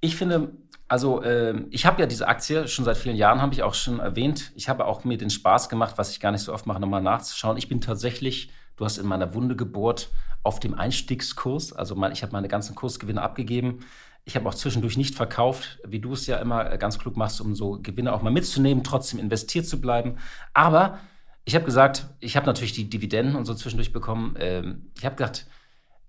Ich 0.00 0.16
finde, 0.16 0.52
also 0.88 1.22
äh, 1.22 1.64
ich 1.70 1.86
habe 1.86 2.00
ja 2.00 2.06
diese 2.06 2.28
Aktie 2.28 2.68
schon 2.68 2.84
seit 2.84 2.96
vielen 2.96 3.16
Jahren, 3.16 3.40
habe 3.40 3.54
ich 3.54 3.62
auch 3.62 3.74
schon 3.74 4.00
erwähnt. 4.00 4.52
Ich 4.54 4.68
habe 4.68 4.84
auch 4.86 5.04
mir 5.04 5.16
den 5.16 5.30
Spaß 5.30 5.68
gemacht, 5.68 5.94
was 5.96 6.10
ich 6.10 6.20
gar 6.20 6.32
nicht 6.32 6.42
so 6.42 6.52
oft 6.52 6.66
mache, 6.66 6.80
nochmal 6.80 7.02
nachzuschauen. 7.02 7.56
Ich 7.56 7.68
bin 7.68 7.80
tatsächlich, 7.80 8.50
du 8.76 8.84
hast 8.84 8.98
in 8.98 9.06
meiner 9.06 9.34
Wunde 9.34 9.56
gebohrt, 9.56 10.10
auf 10.42 10.60
dem 10.60 10.74
Einstiegskurs. 10.74 11.72
Also 11.72 11.94
mein, 11.94 12.12
ich 12.12 12.22
habe 12.22 12.32
meine 12.32 12.48
ganzen 12.48 12.74
Kursgewinne 12.74 13.22
abgegeben. 13.22 13.80
Ich 14.26 14.36
habe 14.36 14.48
auch 14.48 14.54
zwischendurch 14.54 14.96
nicht 14.96 15.14
verkauft, 15.14 15.78
wie 15.86 16.00
du 16.00 16.12
es 16.12 16.26
ja 16.26 16.36
immer 16.36 16.70
äh, 16.70 16.78
ganz 16.78 16.98
klug 16.98 17.16
machst, 17.16 17.40
um 17.40 17.54
so 17.54 17.78
Gewinne 17.82 18.12
auch 18.12 18.22
mal 18.22 18.30
mitzunehmen, 18.30 18.84
trotzdem 18.84 19.18
investiert 19.18 19.66
zu 19.66 19.80
bleiben. 19.80 20.16
Aber 20.52 20.98
ich 21.44 21.54
habe 21.54 21.64
gesagt, 21.64 22.06
ich 22.20 22.36
habe 22.36 22.46
natürlich 22.46 22.72
die 22.72 22.88
Dividenden 22.88 23.36
und 23.36 23.44
so 23.44 23.54
zwischendurch 23.54 23.92
bekommen. 23.92 24.34
Ähm, 24.38 24.90
ich 24.96 25.04
habe 25.04 25.16
gedacht, 25.16 25.46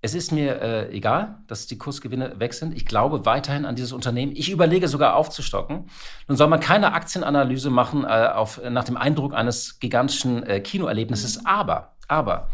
es 0.06 0.14
ist 0.14 0.30
mir 0.30 0.62
äh, 0.62 0.96
egal, 0.96 1.34
dass 1.48 1.66
die 1.66 1.78
Kursgewinne 1.78 2.38
weg 2.38 2.54
sind. 2.54 2.76
Ich 2.76 2.86
glaube 2.86 3.26
weiterhin 3.26 3.66
an 3.66 3.74
dieses 3.74 3.92
Unternehmen. 3.92 4.30
Ich 4.36 4.52
überlege 4.52 4.86
sogar 4.86 5.16
aufzustocken. 5.16 5.90
Nun 6.28 6.36
soll 6.36 6.46
man 6.46 6.60
keine 6.60 6.92
Aktienanalyse 6.92 7.70
machen 7.70 8.04
äh, 8.04 8.28
auf, 8.32 8.60
nach 8.70 8.84
dem 8.84 8.96
Eindruck 8.96 9.34
eines 9.34 9.80
gigantischen 9.80 10.44
äh, 10.44 10.60
Kinoerlebnisses. 10.60 11.44
Aber, 11.44 11.96
aber, 12.06 12.50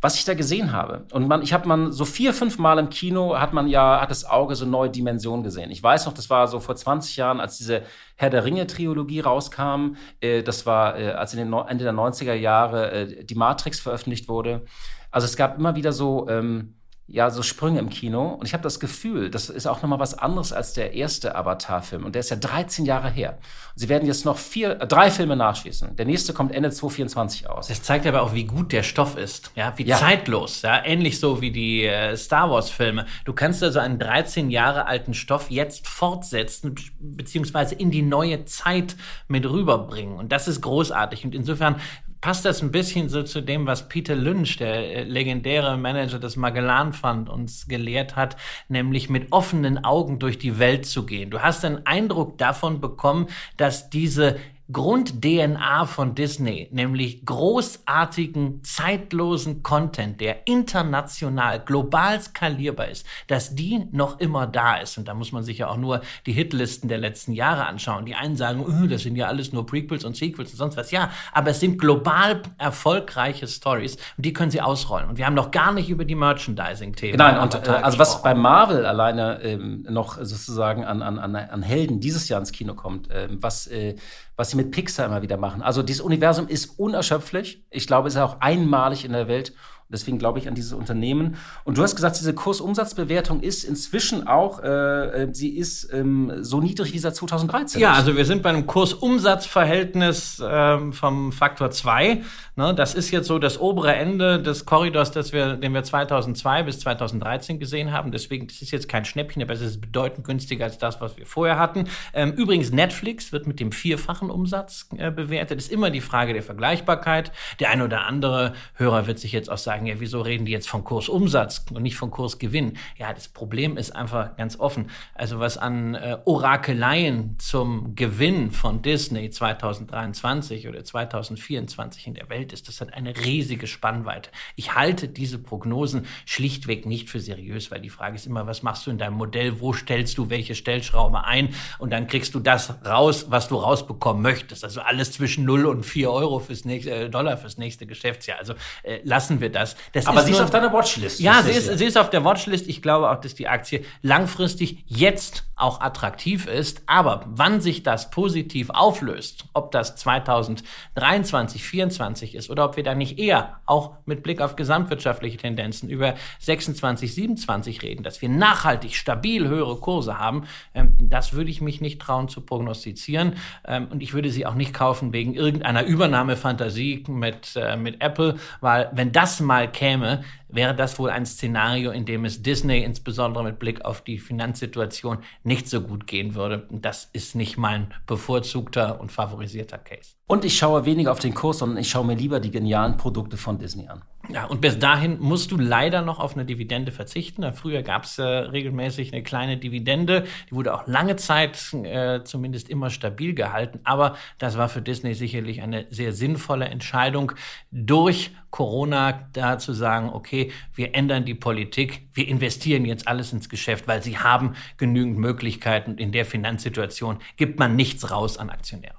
was 0.00 0.14
ich 0.14 0.24
da 0.24 0.34
gesehen 0.34 0.70
habe, 0.70 1.04
und 1.10 1.26
man, 1.26 1.42
ich 1.42 1.52
habe 1.52 1.66
man 1.66 1.90
so 1.90 2.04
vier, 2.04 2.32
fünf 2.32 2.58
Mal 2.58 2.78
im 2.78 2.88
Kino 2.88 3.36
hat 3.36 3.52
man 3.52 3.66
ja, 3.66 4.00
hat 4.00 4.12
das 4.12 4.24
Auge 4.24 4.54
so 4.54 4.64
neue 4.64 4.88
Dimensionen 4.88 5.42
gesehen. 5.42 5.72
Ich 5.72 5.82
weiß 5.82 6.06
noch, 6.06 6.14
das 6.14 6.30
war 6.30 6.46
so 6.46 6.60
vor 6.60 6.76
20 6.76 7.16
Jahren, 7.16 7.40
als 7.40 7.58
diese 7.58 7.82
Herr 8.14 8.30
der 8.30 8.44
Ringe-Trilogie 8.44 9.20
rauskam. 9.20 9.96
Äh, 10.20 10.44
das 10.44 10.66
war, 10.66 10.96
äh, 10.96 11.10
als 11.10 11.34
in 11.34 11.40
den 11.40 11.52
Ende 11.52 11.82
der 11.82 11.94
90er 11.94 12.34
Jahre 12.34 12.92
äh, 12.92 13.24
die 13.24 13.34
Matrix 13.34 13.80
veröffentlicht 13.80 14.28
wurde. 14.28 14.64
Also 15.10 15.24
es 15.24 15.36
gab 15.36 15.58
immer 15.58 15.74
wieder 15.74 15.92
so, 15.92 16.28
ähm, 16.28 16.76
ja 17.06 17.30
so 17.30 17.42
Sprünge 17.42 17.78
im 17.78 17.90
Kino 17.90 18.28
und 18.28 18.46
ich 18.46 18.54
habe 18.54 18.62
das 18.62 18.80
Gefühl, 18.80 19.28
das 19.30 19.50
ist 19.50 19.66
auch 19.66 19.82
nochmal 19.82 19.98
was 19.98 20.18
anderes 20.18 20.52
als 20.52 20.72
der 20.72 20.94
erste 20.94 21.34
Avatar-Film 21.34 22.04
und 22.04 22.14
der 22.14 22.20
ist 22.20 22.30
ja 22.30 22.36
13 22.36 22.86
Jahre 22.86 23.10
her. 23.10 23.38
Und 23.74 23.80
sie 23.80 23.88
werden 23.88 24.06
jetzt 24.06 24.24
noch 24.24 24.38
vier, 24.38 24.80
äh, 24.80 24.86
drei 24.86 25.10
Filme 25.10 25.36
nachschießen. 25.36 25.96
Der 25.96 26.06
nächste 26.06 26.32
kommt 26.32 26.54
Ende 26.54 26.70
2024 26.70 27.50
aus. 27.50 27.68
Das 27.68 27.82
zeigt 27.82 28.06
aber 28.06 28.22
auch, 28.22 28.32
wie 28.34 28.44
gut 28.44 28.72
der 28.72 28.82
Stoff 28.82 29.16
ist, 29.16 29.50
ja, 29.56 29.74
wie 29.76 29.84
ja. 29.84 29.98
zeitlos, 29.98 30.62
ja, 30.62 30.84
ähnlich 30.84 31.18
so 31.18 31.40
wie 31.40 31.50
die 31.50 31.84
äh, 31.84 32.16
Star 32.16 32.50
Wars-Filme. 32.50 33.06
Du 33.24 33.32
kannst 33.32 33.62
also 33.62 33.78
einen 33.78 33.98
13 33.98 34.50
Jahre 34.50 34.86
alten 34.86 35.12
Stoff 35.12 35.50
jetzt 35.50 35.86
fortsetzen 35.88 36.74
beziehungsweise 36.98 37.74
in 37.74 37.90
die 37.90 38.02
neue 38.02 38.44
Zeit 38.44 38.96
mit 39.28 39.48
rüberbringen 39.48 40.16
und 40.16 40.32
das 40.32 40.48
ist 40.48 40.60
großartig 40.60 41.24
und 41.24 41.34
insofern 41.34 41.76
passt 42.22 42.44
das 42.44 42.62
ein 42.62 42.70
bisschen 42.70 43.10
so 43.10 43.24
zu 43.24 43.42
dem, 43.42 43.66
was 43.66 43.88
Peter 43.88 44.14
Lynch, 44.14 44.56
der 44.56 44.96
äh, 44.96 45.02
legendäre 45.02 45.76
Manager 45.76 46.18
des 46.18 46.36
Magellan 46.36 46.94
Fund, 46.94 47.28
uns 47.28 47.66
gelehrt 47.66 48.16
hat, 48.16 48.36
nämlich 48.68 49.10
mit 49.10 49.32
offenen 49.32 49.84
Augen 49.84 50.18
durch 50.18 50.38
die 50.38 50.58
Welt 50.58 50.86
zu 50.86 51.04
gehen. 51.04 51.30
Du 51.30 51.40
hast 51.40 51.64
den 51.64 51.84
Eindruck 51.84 52.38
davon 52.38 52.80
bekommen, 52.80 53.26
dass 53.56 53.90
diese 53.90 54.36
Grund-DNA 54.72 55.86
von 55.86 56.14
Disney, 56.14 56.68
nämlich 56.72 57.24
großartigen, 57.24 58.62
zeitlosen 58.64 59.62
Content, 59.62 60.20
der 60.20 60.46
international, 60.46 61.60
global 61.60 62.20
skalierbar 62.20 62.88
ist, 62.88 63.06
dass 63.26 63.54
die 63.54 63.86
noch 63.92 64.20
immer 64.20 64.46
da 64.46 64.76
ist. 64.76 64.98
Und 64.98 65.08
da 65.08 65.14
muss 65.14 65.32
man 65.32 65.42
sich 65.42 65.58
ja 65.58 65.68
auch 65.68 65.76
nur 65.76 66.00
die 66.26 66.32
Hitlisten 66.32 66.88
der 66.88 66.98
letzten 66.98 67.32
Jahre 67.32 67.66
anschauen. 67.66 68.06
Die 68.06 68.14
einen 68.14 68.36
sagen, 68.36 68.64
oh, 68.66 68.86
das 68.86 69.02
sind 69.02 69.16
ja 69.16 69.26
alles 69.26 69.52
nur 69.52 69.66
Prequels 69.66 70.04
und 70.04 70.16
Sequels 70.16 70.50
und 70.52 70.56
sonst 70.56 70.76
was. 70.76 70.90
Ja, 70.90 71.10
aber 71.32 71.50
es 71.50 71.60
sind 71.60 71.78
global 71.78 72.42
erfolgreiche 72.58 73.46
Stories 73.48 73.96
und 74.16 74.24
die 74.24 74.32
können 74.32 74.50
sie 74.50 74.60
ausrollen. 74.60 75.08
Und 75.08 75.18
wir 75.18 75.26
haben 75.26 75.34
noch 75.34 75.50
gar 75.50 75.72
nicht 75.72 75.88
über 75.88 76.04
die 76.04 76.14
Merchandising-Themen. 76.14 77.18
Nein, 77.18 77.38
und 77.38 77.54
äh, 77.54 77.70
also 77.70 77.98
was 77.98 78.22
bei 78.22 78.34
Marvel 78.34 78.86
alleine 78.86 79.40
ähm, 79.42 79.86
noch 79.88 80.18
sozusagen 80.22 80.84
an, 80.84 81.02
an, 81.02 81.18
an 81.18 81.62
Helden 81.62 82.00
dieses 82.00 82.28
Jahr 82.28 82.40
ins 82.40 82.52
Kino 82.52 82.74
kommt, 82.74 83.10
äh, 83.10 83.28
was, 83.30 83.66
äh, 83.66 83.96
was 84.36 84.50
sie 84.50 84.56
mit 84.56 84.61
Pixar 84.64 85.06
immer 85.06 85.22
wieder 85.22 85.36
machen. 85.36 85.62
Also 85.62 85.82
dieses 85.82 86.00
Universum 86.00 86.48
ist 86.48 86.78
unerschöpflich. 86.78 87.64
Ich 87.70 87.86
glaube, 87.86 88.08
es 88.08 88.14
ist 88.14 88.20
auch 88.20 88.40
einmalig 88.40 89.04
in 89.04 89.12
der 89.12 89.28
Welt. 89.28 89.52
Deswegen 89.92 90.18
glaube 90.18 90.38
ich 90.38 90.48
an 90.48 90.54
dieses 90.54 90.72
Unternehmen. 90.72 91.36
Und 91.64 91.78
du 91.78 91.82
hast 91.82 91.94
gesagt, 91.94 92.18
diese 92.18 92.34
Kursumsatzbewertung 92.34 93.40
ist 93.40 93.64
inzwischen 93.64 94.26
auch, 94.26 94.62
äh, 94.62 95.24
äh 95.24 95.28
sie 95.32 95.50
ist 95.50 95.92
ähm, 95.92 96.32
so 96.40 96.60
niedrig 96.60 96.92
wie 96.92 96.98
seit 96.98 97.14
2013. 97.14 97.80
Ja, 97.80 97.92
also 97.92 98.16
wir 98.16 98.24
sind 98.24 98.42
bei 98.42 98.48
einem 98.48 98.66
Kursumsatzverhältnis 98.66 100.42
ähm, 100.44 100.92
vom 100.92 101.32
Faktor 101.32 101.70
2. 101.70 102.22
Ne, 102.54 102.74
das 102.74 102.94
ist 102.94 103.10
jetzt 103.10 103.28
so 103.28 103.38
das 103.38 103.58
obere 103.58 103.94
Ende 103.94 104.38
des 104.38 104.66
Korridors, 104.66 105.10
das 105.10 105.32
wir, 105.32 105.56
den 105.56 105.72
wir 105.72 105.82
2002 105.82 106.64
bis 106.64 106.80
2013 106.80 107.58
gesehen 107.58 107.92
haben. 107.92 108.12
Deswegen, 108.12 108.46
das 108.46 108.60
ist 108.60 108.72
jetzt 108.72 108.90
kein 108.90 109.06
Schnäppchen, 109.06 109.42
aber 109.42 109.54
es 109.54 109.62
ist 109.62 109.80
bedeutend 109.80 110.26
günstiger 110.26 110.66
als 110.66 110.76
das, 110.76 111.00
was 111.00 111.16
wir 111.16 111.24
vorher 111.24 111.58
hatten. 111.58 111.84
Ähm, 112.12 112.32
übrigens, 112.32 112.70
Netflix 112.70 113.32
wird 113.32 113.46
mit 113.46 113.58
dem 113.58 113.72
vierfachen 113.72 114.28
Umsatz 114.28 114.86
äh, 114.98 115.10
bewertet. 115.10 115.58
Ist 115.58 115.72
immer 115.72 115.88
die 115.88 116.02
Frage 116.02 116.34
der 116.34 116.42
Vergleichbarkeit. 116.42 117.32
Der 117.58 117.70
ein 117.70 117.80
oder 117.80 118.04
andere 118.04 118.52
Hörer 118.74 119.06
wird 119.06 119.18
sich 119.18 119.32
jetzt 119.32 119.50
auch 119.50 119.56
sagen, 119.56 119.81
sagen, 119.82 119.86
ja, 119.86 120.00
wieso 120.00 120.20
reden 120.20 120.44
die 120.44 120.52
jetzt 120.52 120.68
von 120.68 120.84
Kursumsatz 120.84 121.64
und 121.72 121.82
nicht 121.82 121.96
von 121.96 122.10
Kursgewinn? 122.10 122.78
Ja, 122.96 123.12
das 123.12 123.28
Problem 123.28 123.76
ist 123.76 123.94
einfach 123.94 124.36
ganz 124.36 124.58
offen. 124.58 124.90
Also 125.14 125.40
was 125.40 125.58
an 125.58 125.94
äh, 125.94 126.18
Orakeleien 126.24 127.36
zum 127.38 127.94
Gewinn 127.94 128.50
von 128.50 128.82
Disney 128.82 129.30
2023 129.30 130.68
oder 130.68 130.84
2024 130.84 132.06
in 132.06 132.14
der 132.14 132.28
Welt 132.28 132.52
ist, 132.52 132.68
das 132.68 132.80
hat 132.80 132.94
eine 132.94 133.16
riesige 133.16 133.66
Spannweite. 133.66 134.30
Ich 134.56 134.74
halte 134.74 135.08
diese 135.08 135.38
Prognosen 135.38 136.06
schlichtweg 136.26 136.86
nicht 136.86 137.10
für 137.10 137.20
seriös, 137.20 137.70
weil 137.70 137.80
die 137.80 137.90
Frage 137.90 138.16
ist 138.16 138.26
immer, 138.26 138.46
was 138.46 138.62
machst 138.62 138.86
du 138.86 138.90
in 138.90 138.98
deinem 138.98 139.16
Modell? 139.16 139.60
Wo 139.60 139.72
stellst 139.72 140.18
du 140.18 140.30
welche 140.30 140.54
Stellschraube 140.54 141.24
ein? 141.24 141.54
Und 141.78 141.90
dann 141.90 142.06
kriegst 142.06 142.34
du 142.34 142.40
das 142.40 142.74
raus, 142.86 143.26
was 143.28 143.48
du 143.48 143.56
rausbekommen 143.56 144.22
möchtest. 144.22 144.64
Also 144.64 144.80
alles 144.80 145.12
zwischen 145.12 145.44
0 145.44 145.66
und 145.66 145.84
4 145.84 146.10
Euro 146.10 146.38
fürs 146.38 146.64
nächste, 146.64 146.90
äh, 146.90 147.10
Dollar 147.10 147.36
fürs 147.36 147.58
nächste 147.58 147.86
Geschäftsjahr. 147.86 148.38
Also 148.38 148.54
äh, 148.82 149.00
lassen 149.02 149.40
wir 149.40 149.50
das 149.50 149.71
das. 149.92 150.04
das 150.04 150.06
Aber 150.06 150.22
sie 150.22 150.32
ist 150.32 150.40
auf 150.40 150.50
deiner 150.50 150.72
Watchlist. 150.72 151.20
Ja, 151.20 151.42
sie 151.42 151.50
ist, 151.50 151.78
sie 151.78 151.84
ist 151.84 151.98
auf 151.98 152.10
der 152.10 152.24
Watchlist. 152.24 152.68
Ich 152.68 152.82
glaube 152.82 153.10
auch, 153.10 153.20
dass 153.20 153.34
die 153.34 153.48
Aktie 153.48 153.84
langfristig 154.02 154.84
jetzt 154.86 155.44
auch 155.56 155.80
attraktiv 155.80 156.46
ist. 156.46 156.82
Aber 156.86 157.24
wann 157.26 157.60
sich 157.60 157.82
das 157.82 158.10
positiv 158.10 158.70
auflöst, 158.70 159.44
ob 159.52 159.70
das 159.70 159.96
2023, 159.96 161.62
2024 161.62 162.34
ist 162.34 162.50
oder 162.50 162.64
ob 162.64 162.76
wir 162.76 162.84
da 162.84 162.94
nicht 162.94 163.18
eher 163.18 163.60
auch 163.66 163.92
mit 164.06 164.22
Blick 164.22 164.40
auf 164.40 164.56
gesamtwirtschaftliche 164.56 165.36
Tendenzen 165.36 165.88
über 165.88 166.14
26, 166.40 167.14
27 167.14 167.82
reden, 167.82 168.02
dass 168.02 168.20
wir 168.22 168.28
nachhaltig 168.28 168.94
stabil 168.94 169.48
höhere 169.48 169.76
Kurse 169.76 170.18
haben, 170.18 170.44
ähm, 170.74 170.92
das 171.00 171.32
würde 171.32 171.50
ich 171.50 171.60
mich 171.60 171.80
nicht 171.80 172.00
trauen 172.00 172.28
zu 172.28 172.40
prognostizieren. 172.40 173.34
Ähm, 173.64 173.88
und 173.90 174.02
ich 174.02 174.14
würde 174.14 174.30
sie 174.30 174.46
auch 174.46 174.54
nicht 174.54 174.74
kaufen 174.74 175.12
wegen 175.12 175.34
irgendeiner 175.34 175.84
Übernahmefantasie 175.84 177.04
mit, 177.08 177.56
äh, 177.56 177.76
mit 177.76 178.02
Apple, 178.02 178.36
weil 178.60 178.90
wenn 178.92 179.12
das 179.12 179.40
mal 179.40 179.51
käme, 179.72 180.24
wäre 180.48 180.74
das 180.74 180.98
wohl 180.98 181.10
ein 181.10 181.26
Szenario, 181.26 181.90
in 181.90 182.04
dem 182.04 182.24
es 182.24 182.42
Disney 182.42 182.82
insbesondere 182.82 183.44
mit 183.44 183.58
Blick 183.58 183.84
auf 183.84 184.02
die 184.02 184.18
Finanzsituation 184.18 185.18
nicht 185.44 185.68
so 185.68 185.80
gut 185.80 186.06
gehen 186.06 186.34
würde. 186.34 186.66
Das 186.70 187.08
ist 187.12 187.34
nicht 187.34 187.56
mein 187.56 187.92
bevorzugter 188.06 189.00
und 189.00 189.10
favorisierter 189.10 189.78
Case. 189.78 190.14
Und 190.26 190.44
ich 190.44 190.56
schaue 190.56 190.84
weniger 190.84 191.12
auf 191.12 191.18
den 191.18 191.34
Kurs, 191.34 191.58
sondern 191.58 191.78
ich 191.78 191.90
schaue 191.90 192.06
mir 192.06 192.16
lieber 192.16 192.40
die 192.40 192.50
genialen 192.50 192.96
Produkte 192.96 193.36
von 193.36 193.58
Disney 193.58 193.88
an. 193.88 194.02
Ja, 194.28 194.44
und 194.44 194.60
bis 194.60 194.78
dahin 194.78 195.18
musst 195.20 195.50
du 195.50 195.58
leider 195.58 196.02
noch 196.02 196.20
auf 196.20 196.34
eine 196.34 196.44
Dividende 196.44 196.92
verzichten. 196.92 197.52
Früher 197.52 197.82
gab 197.82 198.04
es 198.04 198.18
äh, 198.18 198.22
regelmäßig 198.22 199.12
eine 199.12 199.22
kleine 199.22 199.56
Dividende, 199.56 200.24
die 200.48 200.54
wurde 200.54 200.74
auch 200.74 200.86
lange 200.86 201.16
Zeit 201.16 201.72
äh, 201.72 202.22
zumindest 202.22 202.68
immer 202.68 202.90
stabil 202.90 203.34
gehalten. 203.34 203.80
Aber 203.84 204.16
das 204.38 204.56
war 204.56 204.68
für 204.68 204.80
Disney 204.80 205.14
sicherlich 205.14 205.60
eine 205.60 205.86
sehr 205.90 206.12
sinnvolle 206.12 206.66
Entscheidung, 206.66 207.32
durch 207.72 208.30
Corona 208.50 209.28
da 209.32 209.58
zu 209.58 209.72
sagen, 209.72 210.10
okay, 210.12 210.52
wir 210.74 210.94
ändern 210.94 211.24
die 211.24 211.34
Politik, 211.34 212.06
wir 212.12 212.28
investieren 212.28 212.84
jetzt 212.84 213.08
alles 213.08 213.32
ins 213.32 213.48
Geschäft, 213.48 213.88
weil 213.88 214.02
sie 214.02 214.18
haben 214.18 214.54
genügend 214.76 215.18
Möglichkeiten. 215.18 215.98
In 215.98 216.12
der 216.12 216.26
Finanzsituation 216.26 217.18
gibt 217.36 217.58
man 217.58 217.74
nichts 217.74 218.10
raus 218.10 218.38
an 218.38 218.50
Aktionäre. 218.50 218.94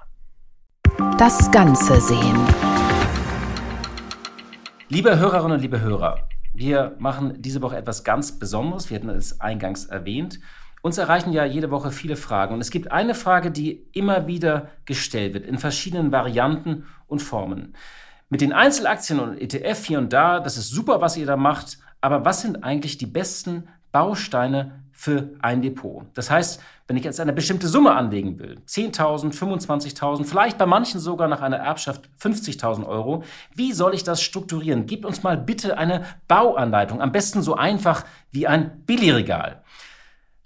Das 1.17 1.49
Ganze 1.51 2.01
sehen. 2.01 2.72
Liebe 4.89 5.17
Hörerinnen 5.17 5.53
und 5.53 5.61
liebe 5.61 5.79
Hörer, 5.79 6.27
wir 6.53 6.95
machen 6.99 7.35
diese 7.37 7.61
Woche 7.61 7.77
etwas 7.77 8.03
ganz 8.03 8.33
Besonderes. 8.33 8.89
Wir 8.89 8.97
hatten 8.97 9.09
es 9.09 9.39
eingangs 9.39 9.85
erwähnt. 9.85 10.41
Uns 10.81 10.97
erreichen 10.97 11.31
ja 11.31 11.45
jede 11.45 11.71
Woche 11.71 11.89
viele 11.89 12.17
Fragen. 12.17 12.53
Und 12.53 12.59
es 12.59 12.69
gibt 12.69 12.91
eine 12.91 13.15
Frage, 13.15 13.49
die 13.49 13.87
immer 13.93 14.27
wieder 14.27 14.67
gestellt 14.83 15.33
wird, 15.33 15.45
in 15.45 15.57
verschiedenen 15.57 16.11
Varianten 16.11 16.85
und 17.07 17.21
Formen. 17.21 17.75
Mit 18.29 18.41
den 18.41 18.51
Einzelaktien 18.51 19.21
und 19.21 19.39
ETF 19.39 19.85
hier 19.85 19.99
und 19.99 20.11
da, 20.11 20.41
das 20.41 20.57
ist 20.57 20.69
super, 20.69 20.99
was 20.99 21.15
ihr 21.15 21.25
da 21.25 21.37
macht. 21.37 21.77
Aber 22.01 22.25
was 22.25 22.41
sind 22.41 22.65
eigentlich 22.65 22.97
die 22.97 23.05
besten 23.05 23.69
Bausteine 23.93 24.83
für 24.91 25.29
ein 25.41 25.61
Depot. 25.61 26.05
Das 26.13 26.29
heißt, 26.29 26.61
wenn 26.87 26.97
ich 26.97 27.03
jetzt 27.03 27.19
eine 27.19 27.33
bestimmte 27.33 27.67
Summe 27.67 27.93
anlegen 27.95 28.39
will, 28.39 28.59
10.000, 28.67 29.33
25.000, 29.33 30.25
vielleicht 30.25 30.57
bei 30.57 30.65
manchen 30.65 30.99
sogar 30.99 31.27
nach 31.27 31.41
einer 31.41 31.57
Erbschaft 31.57 32.09
50.000 32.21 32.85
Euro, 32.85 33.23
wie 33.55 33.71
soll 33.71 33.93
ich 33.93 34.03
das 34.03 34.21
strukturieren? 34.21 34.85
Gib 34.85 35.05
uns 35.05 35.23
mal 35.23 35.37
bitte 35.37 35.77
eine 35.77 36.03
Bauanleitung, 36.27 37.01
am 37.01 37.11
besten 37.11 37.41
so 37.41 37.55
einfach 37.55 38.05
wie 38.31 38.47
ein 38.47 38.83
Billigregal. 38.85 39.63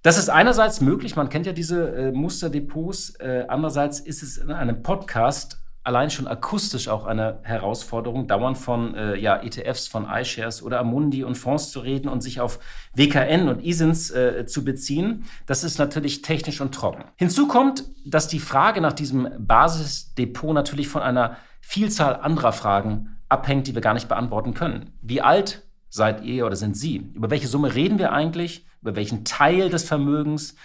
Das 0.02 0.18
ist 0.18 0.30
einerseits 0.30 0.80
möglich, 0.80 1.16
man 1.16 1.30
kennt 1.30 1.46
ja 1.46 1.54
diese 1.54 1.90
äh, 1.96 2.12
Musterdepots, 2.12 3.16
äh, 3.16 3.46
andererseits 3.48 4.00
ist 4.00 4.24
es 4.24 4.38
in 4.38 4.52
einem 4.52 4.82
Podcast 4.82 5.60
allein 5.88 6.12
schon 6.12 6.28
akustisch 6.28 6.90
auch 6.90 7.06
eine 7.06 7.40
Herausforderung, 7.44 8.28
dauernd 8.28 8.58
von 8.58 8.94
äh, 8.94 9.16
ja, 9.16 9.42
ETFs, 9.42 9.88
von 9.88 10.06
iShares 10.06 10.62
oder 10.62 10.82
Amundi 10.82 11.24
und 11.24 11.36
Fonds 11.36 11.72
zu 11.72 11.80
reden 11.80 12.10
und 12.10 12.22
sich 12.22 12.42
auf 12.42 12.60
WKN 12.94 13.48
und 13.48 13.64
ISINs 13.64 14.12
äh, 14.12 14.46
zu 14.46 14.66
beziehen. 14.66 15.24
Das 15.46 15.64
ist 15.64 15.80
natürlich 15.80 16.22
technisch 16.24 16.60
und 16.60 16.76
trocken. 16.76 17.06
Hinzu 17.16 17.48
kommt, 17.48 17.86
dass 18.06 18.28
die 18.28 18.40
Frage 18.40 18.82
nach 18.82 18.92
diesem 18.92 19.30
Basisdepot 19.40 20.54
natürlich 20.54 20.90
von 20.90 21.02
einer 21.02 21.38
Vielzahl 21.62 22.18
anderer 22.18 22.52
Fragen 22.52 23.18
abhängt, 23.30 23.68
die 23.68 23.74
wir 23.74 23.82
gar 23.82 23.94
nicht 23.94 24.10
beantworten 24.10 24.54
können. 24.54 24.92
Wie 25.02 25.22
alt 25.22 25.64
seid 25.90 26.22
ihr 26.26 26.46
oder 26.46 26.58
sind 26.58 26.76
Sie? 26.76 27.10
Über 27.14 27.30
welche 27.30 27.48
Summe 27.48 27.74
reden 27.74 27.98
wir 27.98 28.12
eigentlich? 28.12 28.66
Über 28.82 28.98
welchen 28.98 29.24
Teil 29.24 29.70
des 29.70 29.86
Vermögens? 29.86 30.56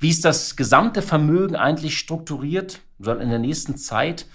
Wie 0.00 0.10
ist 0.10 0.24
das 0.24 0.56
gesamte 0.56 1.02
Vermögen 1.02 1.54
eigentlich 1.54 1.96
strukturiert? 1.96 2.80
Soll 2.98 3.20
in 3.20 3.30
der 3.30 3.38
nächsten 3.38 3.76
Zeit 3.76 4.26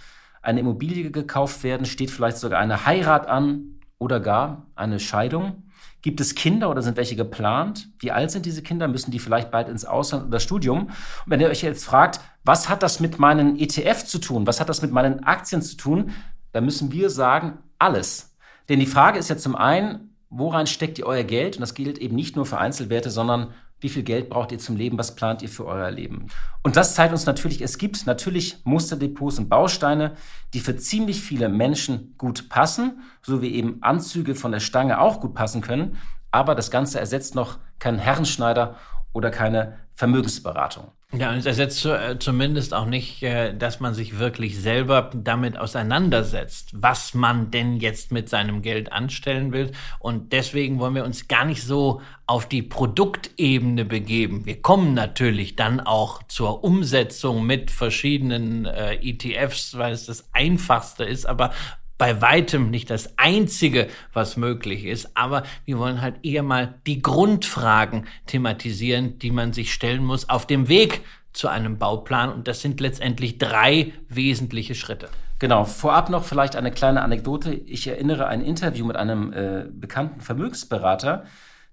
eine 0.48 0.62
Immobilie 0.62 1.12
gekauft 1.12 1.63
werden, 1.63 1.86
steht 1.86 2.10
vielleicht 2.10 2.38
sogar 2.38 2.60
eine 2.60 2.86
Heirat 2.86 3.27
an 3.27 3.82
oder 4.00 4.22
gar 4.22 4.68
eine 4.75 5.00
Scheidung. 5.00 5.63
Gibt 6.01 6.22
es 6.22 6.36
Kinder 6.36 6.70
oder 6.70 6.82
sind 6.82 6.96
welche 6.96 7.18
geplant? 7.18 7.89
Wie 8.00 8.12
alt 8.12 8.32
sind 8.32 8.46
diese 8.46 8.62
Kinder? 8.62 8.88
Müssen 8.88 9.12
die 9.12 9.20
vielleicht 9.20 9.51
bald 9.51 9.68
ins 9.68 9.84
Ausland 9.84 10.27
oder 10.27 10.39
Studium? 10.39 10.86
Und 10.86 10.94
wenn 11.25 11.42
ihr 11.42 11.50
euch 11.50 11.63
jetzt 11.63 11.84
fragt, 11.84 12.22
was 12.46 12.70
hat 12.70 12.82
das 12.82 13.01
mit 13.01 13.20
meinen 13.20 13.60
ETF 13.60 14.06
zu 14.06 14.20
tun? 14.20 14.48
Was 14.48 14.62
hat 14.62 14.70
das 14.70 14.82
mit 14.82 14.92
meinen 14.92 15.25
Aktien 15.25 15.62
zu 15.62 15.75
tun? 15.75 16.12
Dann 16.54 16.63
müssen 16.63 16.94
wir 16.94 17.10
sagen, 17.10 17.58
alles. 17.77 18.38
Denn 18.70 18.80
die 18.80 18.86
Frage 18.86 19.20
ist 19.20 19.30
ja 19.30 19.36
zum 19.36 19.56
einen, 19.58 20.16
woran 20.30 20.66
steckt 20.66 20.98
ihr 20.98 21.08
euer 21.08 21.24
Geld? 21.24 21.58
Und 21.58 21.62
das 21.62 21.74
gilt 21.74 21.98
eben 21.98 22.16
nicht 22.16 22.38
nur 22.38 22.46
für 22.46 22.58
Einzelwerte, 22.58 23.10
sondern 23.10 23.54
wie 23.79 23.89
viel 23.89 24.03
Geld 24.03 24.29
braucht 24.29 24.51
ihr 24.51 24.60
zum 24.60 24.75
Leben? 24.75 24.98
Was 24.98 25.15
plant 25.15 25.41
ihr 25.41 25.50
für 25.50 25.65
euer 25.65 25.91
Leben? 25.91 26.27
Und 26.63 26.75
das 26.75 26.96
zeigt 26.96 27.12
uns 27.12 27.25
natürlich, 27.25 27.62
es 27.62 27.77
gibt 27.77 28.05
natürlich 28.07 28.57
Musterdepots 28.63 29.39
und 29.39 29.50
Bausteine, 29.50 30.15
die 30.53 30.60
für 30.60 30.75
ziemlich 30.75 31.22
viele 31.22 31.48
Menschen 31.50 32.15
gut 32.17 32.50
passen, 32.50 33.01
so 33.22 33.41
wie 33.41 33.53
eben 33.53 33.77
Anzüge 33.81 34.36
von 34.36 34.51
der 34.51 34.60
Stange 34.60 35.00
auch 35.00 35.22
gut 35.22 35.36
passen 35.36 35.62
können. 35.62 35.98
Aber 36.31 36.55
das 36.55 36.72
Ganze 36.72 37.00
ersetzt 37.00 37.36
noch 37.36 37.60
keinen 37.79 38.00
Herrenschneider 38.00 38.75
oder 39.13 39.29
keine 39.29 39.77
Vermögensberatung. 39.98 40.92
Ja, 41.12 41.32
und 41.32 41.38
es 41.38 41.48
ersetzt 41.48 41.84
äh, 41.86 42.20
zumindest 42.20 42.74
auch 42.74 42.86
nicht, 42.86 43.24
äh, 43.24 43.58
dass 43.58 43.80
man 43.80 43.96
sich 43.96 44.20
wirklich 44.20 44.60
selber 44.60 45.10
damit 45.12 45.58
auseinandersetzt, 45.58 46.70
was 46.74 47.16
man 47.16 47.50
denn 47.50 47.77
jetzt 47.77 48.12
mit 48.12 48.30
seinem 48.30 48.62
Geld 48.62 48.92
anstellen 48.92 49.51
will. 49.54 49.72
Und 49.98 50.34
deswegen 50.34 50.77
wollen 50.77 50.94
wir 50.94 51.04
uns 51.04 51.27
gar 51.27 51.46
nicht 51.46 51.63
so 51.63 52.01
auf 52.27 52.48
die 52.48 52.62
Produktebene 52.62 53.86
begeben. 53.86 54.46
Wir 54.46 54.62
kommen 54.62 54.94
natürlich 54.94 55.56
dann 55.56 55.80
auch 55.80 56.22
zur 56.27 56.63
Umsetzung 56.63 57.44
mit 57.44 57.72
verschiedenen 57.72 58.66
äh, 58.66 58.96
ETFs, 58.96 59.80
weil 59.80 59.94
es 59.94 60.06
das 60.06 60.30
einfachste 60.32 61.06
ist. 61.06 61.25
Aber 61.25 61.54
bei 61.98 62.22
weitem 62.22 62.70
nicht 62.70 62.89
das 62.89 63.18
Einzige, 63.18 63.88
was 64.13 64.38
möglich 64.38 64.86
ist, 64.86 65.16
aber 65.16 65.44
wir 65.66 65.80
wollen 65.80 66.01
halt 66.01 66.24
eher 66.24 66.44
mal 66.44 66.75
die 66.86 67.01
Grundfragen 67.01 68.06
thematisieren, 68.27 69.20
die 69.20 69.32
man 69.32 69.54
sich 69.54 69.74
stellen 69.74 70.04
muss 70.04 70.30
auf 70.30 70.46
dem 70.46 70.68
Weg 70.68 71.01
zu 71.34 71.48
einem 71.48 71.77
Bauplan. 71.77 72.32
Und 72.32 72.48
das 72.48 72.62
sind 72.62 72.80
letztendlich 72.80 73.38
drei 73.38 73.94
wesentliche 74.10 74.75
Schritte. 74.75 75.10
Genau, 75.39 75.66
vorab 75.66 76.10
noch 76.10 76.24
vielleicht 76.24 76.56
eine 76.56 76.72
kleine 76.72 77.01
Anekdote. 77.01 77.54
Ich 77.54 77.88
erinnere 77.88 78.27
ein 78.27 78.42
Interview 78.42 78.86
mit 78.86 78.96
einem 78.96 79.34
äh, 79.34 79.66
bekannten 79.70 80.22
Vermögensberater, 80.22 81.25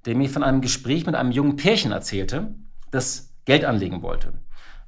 der 0.04 0.16
mir 0.16 0.28
von 0.28 0.42
einem 0.42 0.60
Gespräch 0.60 1.06
mit 1.06 1.14
einem 1.14 1.32
jungen 1.32 1.56
Pärchen 1.56 1.92
erzählte, 1.92 2.54
das 2.90 3.32
Geld 3.46 3.64
anlegen 3.64 4.02
wollte 4.02 4.34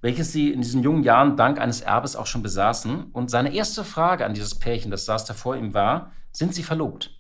welches 0.01 0.33
sie 0.33 0.53
in 0.53 0.61
diesen 0.61 0.83
jungen 0.83 1.03
Jahren 1.03 1.37
dank 1.37 1.61
eines 1.61 1.81
Erbes 1.81 2.17
auch 2.17 2.27
schon 2.27 2.43
besaßen. 2.43 3.11
Und 3.13 3.31
seine 3.31 3.55
erste 3.55 3.85
Frage 3.85 4.25
an 4.25 4.35
dieses 4.35 4.59
Pärchen, 4.59 4.91
das 4.91 5.05
saß 5.05 5.25
da 5.25 5.35
vor 5.35 5.57
ihm, 5.57 5.75
war, 5.75 6.13
sind 6.33 6.55
sie 6.55 6.63
verlobt? 6.63 7.13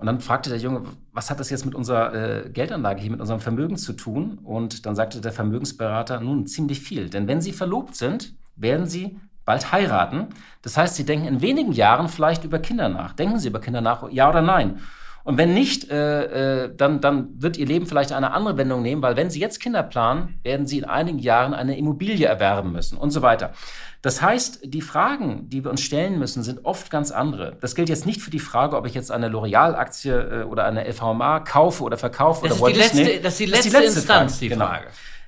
Und 0.00 0.06
dann 0.06 0.20
fragte 0.20 0.48
der 0.48 0.58
Junge, 0.58 0.82
was 1.12 1.30
hat 1.30 1.40
das 1.40 1.50
jetzt 1.50 1.66
mit 1.66 1.74
unserer 1.74 2.14
äh, 2.14 2.50
Geldanlage 2.50 3.02
hier, 3.02 3.10
mit 3.10 3.20
unserem 3.20 3.40
Vermögen 3.40 3.76
zu 3.76 3.92
tun? 3.92 4.38
Und 4.38 4.86
dann 4.86 4.96
sagte 4.96 5.20
der 5.20 5.32
Vermögensberater, 5.32 6.20
nun, 6.20 6.46
ziemlich 6.46 6.80
viel. 6.80 7.10
Denn 7.10 7.28
wenn 7.28 7.42
sie 7.42 7.52
verlobt 7.52 7.94
sind, 7.94 8.34
werden 8.56 8.86
sie 8.86 9.18
bald 9.44 9.72
heiraten. 9.72 10.28
Das 10.62 10.76
heißt, 10.76 10.94
sie 10.94 11.04
denken 11.04 11.26
in 11.26 11.42
wenigen 11.42 11.72
Jahren 11.72 12.08
vielleicht 12.08 12.44
über 12.44 12.60
Kinder 12.60 12.88
nach. 12.88 13.12
Denken 13.12 13.38
sie 13.38 13.48
über 13.48 13.60
Kinder 13.60 13.80
nach, 13.82 14.10
ja 14.10 14.28
oder 14.30 14.42
nein? 14.42 14.80
Und 15.24 15.38
wenn 15.38 15.52
nicht, 15.54 15.90
äh, 15.90 16.64
äh, 16.64 16.74
dann, 16.74 17.00
dann 17.00 17.28
wird 17.40 17.56
ihr 17.56 17.66
Leben 17.66 17.86
vielleicht 17.86 18.12
eine 18.12 18.32
andere 18.32 18.56
Wendung 18.56 18.82
nehmen, 18.82 19.02
weil 19.02 19.16
wenn 19.16 19.30
sie 19.30 19.40
jetzt 19.40 19.60
Kinder 19.60 19.82
planen, 19.82 20.38
werden 20.42 20.66
sie 20.66 20.78
in 20.78 20.84
einigen 20.84 21.18
Jahren 21.18 21.52
eine 21.54 21.76
Immobilie 21.76 22.26
erwerben 22.26 22.72
müssen 22.72 22.96
und 22.96 23.10
so 23.10 23.22
weiter. 23.22 23.52
Das 24.02 24.22
heißt, 24.22 24.60
die 24.64 24.80
Fragen, 24.80 25.50
die 25.50 25.62
wir 25.62 25.70
uns 25.70 25.82
stellen 25.82 26.18
müssen, 26.18 26.42
sind 26.42 26.64
oft 26.64 26.90
ganz 26.90 27.10
andere. 27.10 27.56
Das 27.60 27.74
gilt 27.74 27.90
jetzt 27.90 28.06
nicht 28.06 28.22
für 28.22 28.30
die 28.30 28.38
Frage, 28.38 28.76
ob 28.76 28.86
ich 28.86 28.94
jetzt 28.94 29.10
eine 29.10 29.28
L'Oreal-Aktie 29.28 30.40
äh, 30.40 30.44
oder 30.44 30.64
eine 30.64 30.88
LVMA 30.88 31.40
kaufe 31.40 31.84
oder 31.84 31.98
verkaufe 31.98 32.48
das 32.48 32.60
oder 32.60 32.70
ist 32.70 32.94
die 32.94 33.02
letzte, 33.02 33.20
Das 33.22 33.32
ist 33.34 33.40
die 33.40 33.46
letzte, 33.46 33.68
ist 33.68 33.74
die 33.74 33.82
letzte 33.82 33.98
Instanz, 33.98 34.32
Frage. 34.32 34.40
die 34.40 34.48
genau. 34.48 34.66
Frage. 34.66 34.86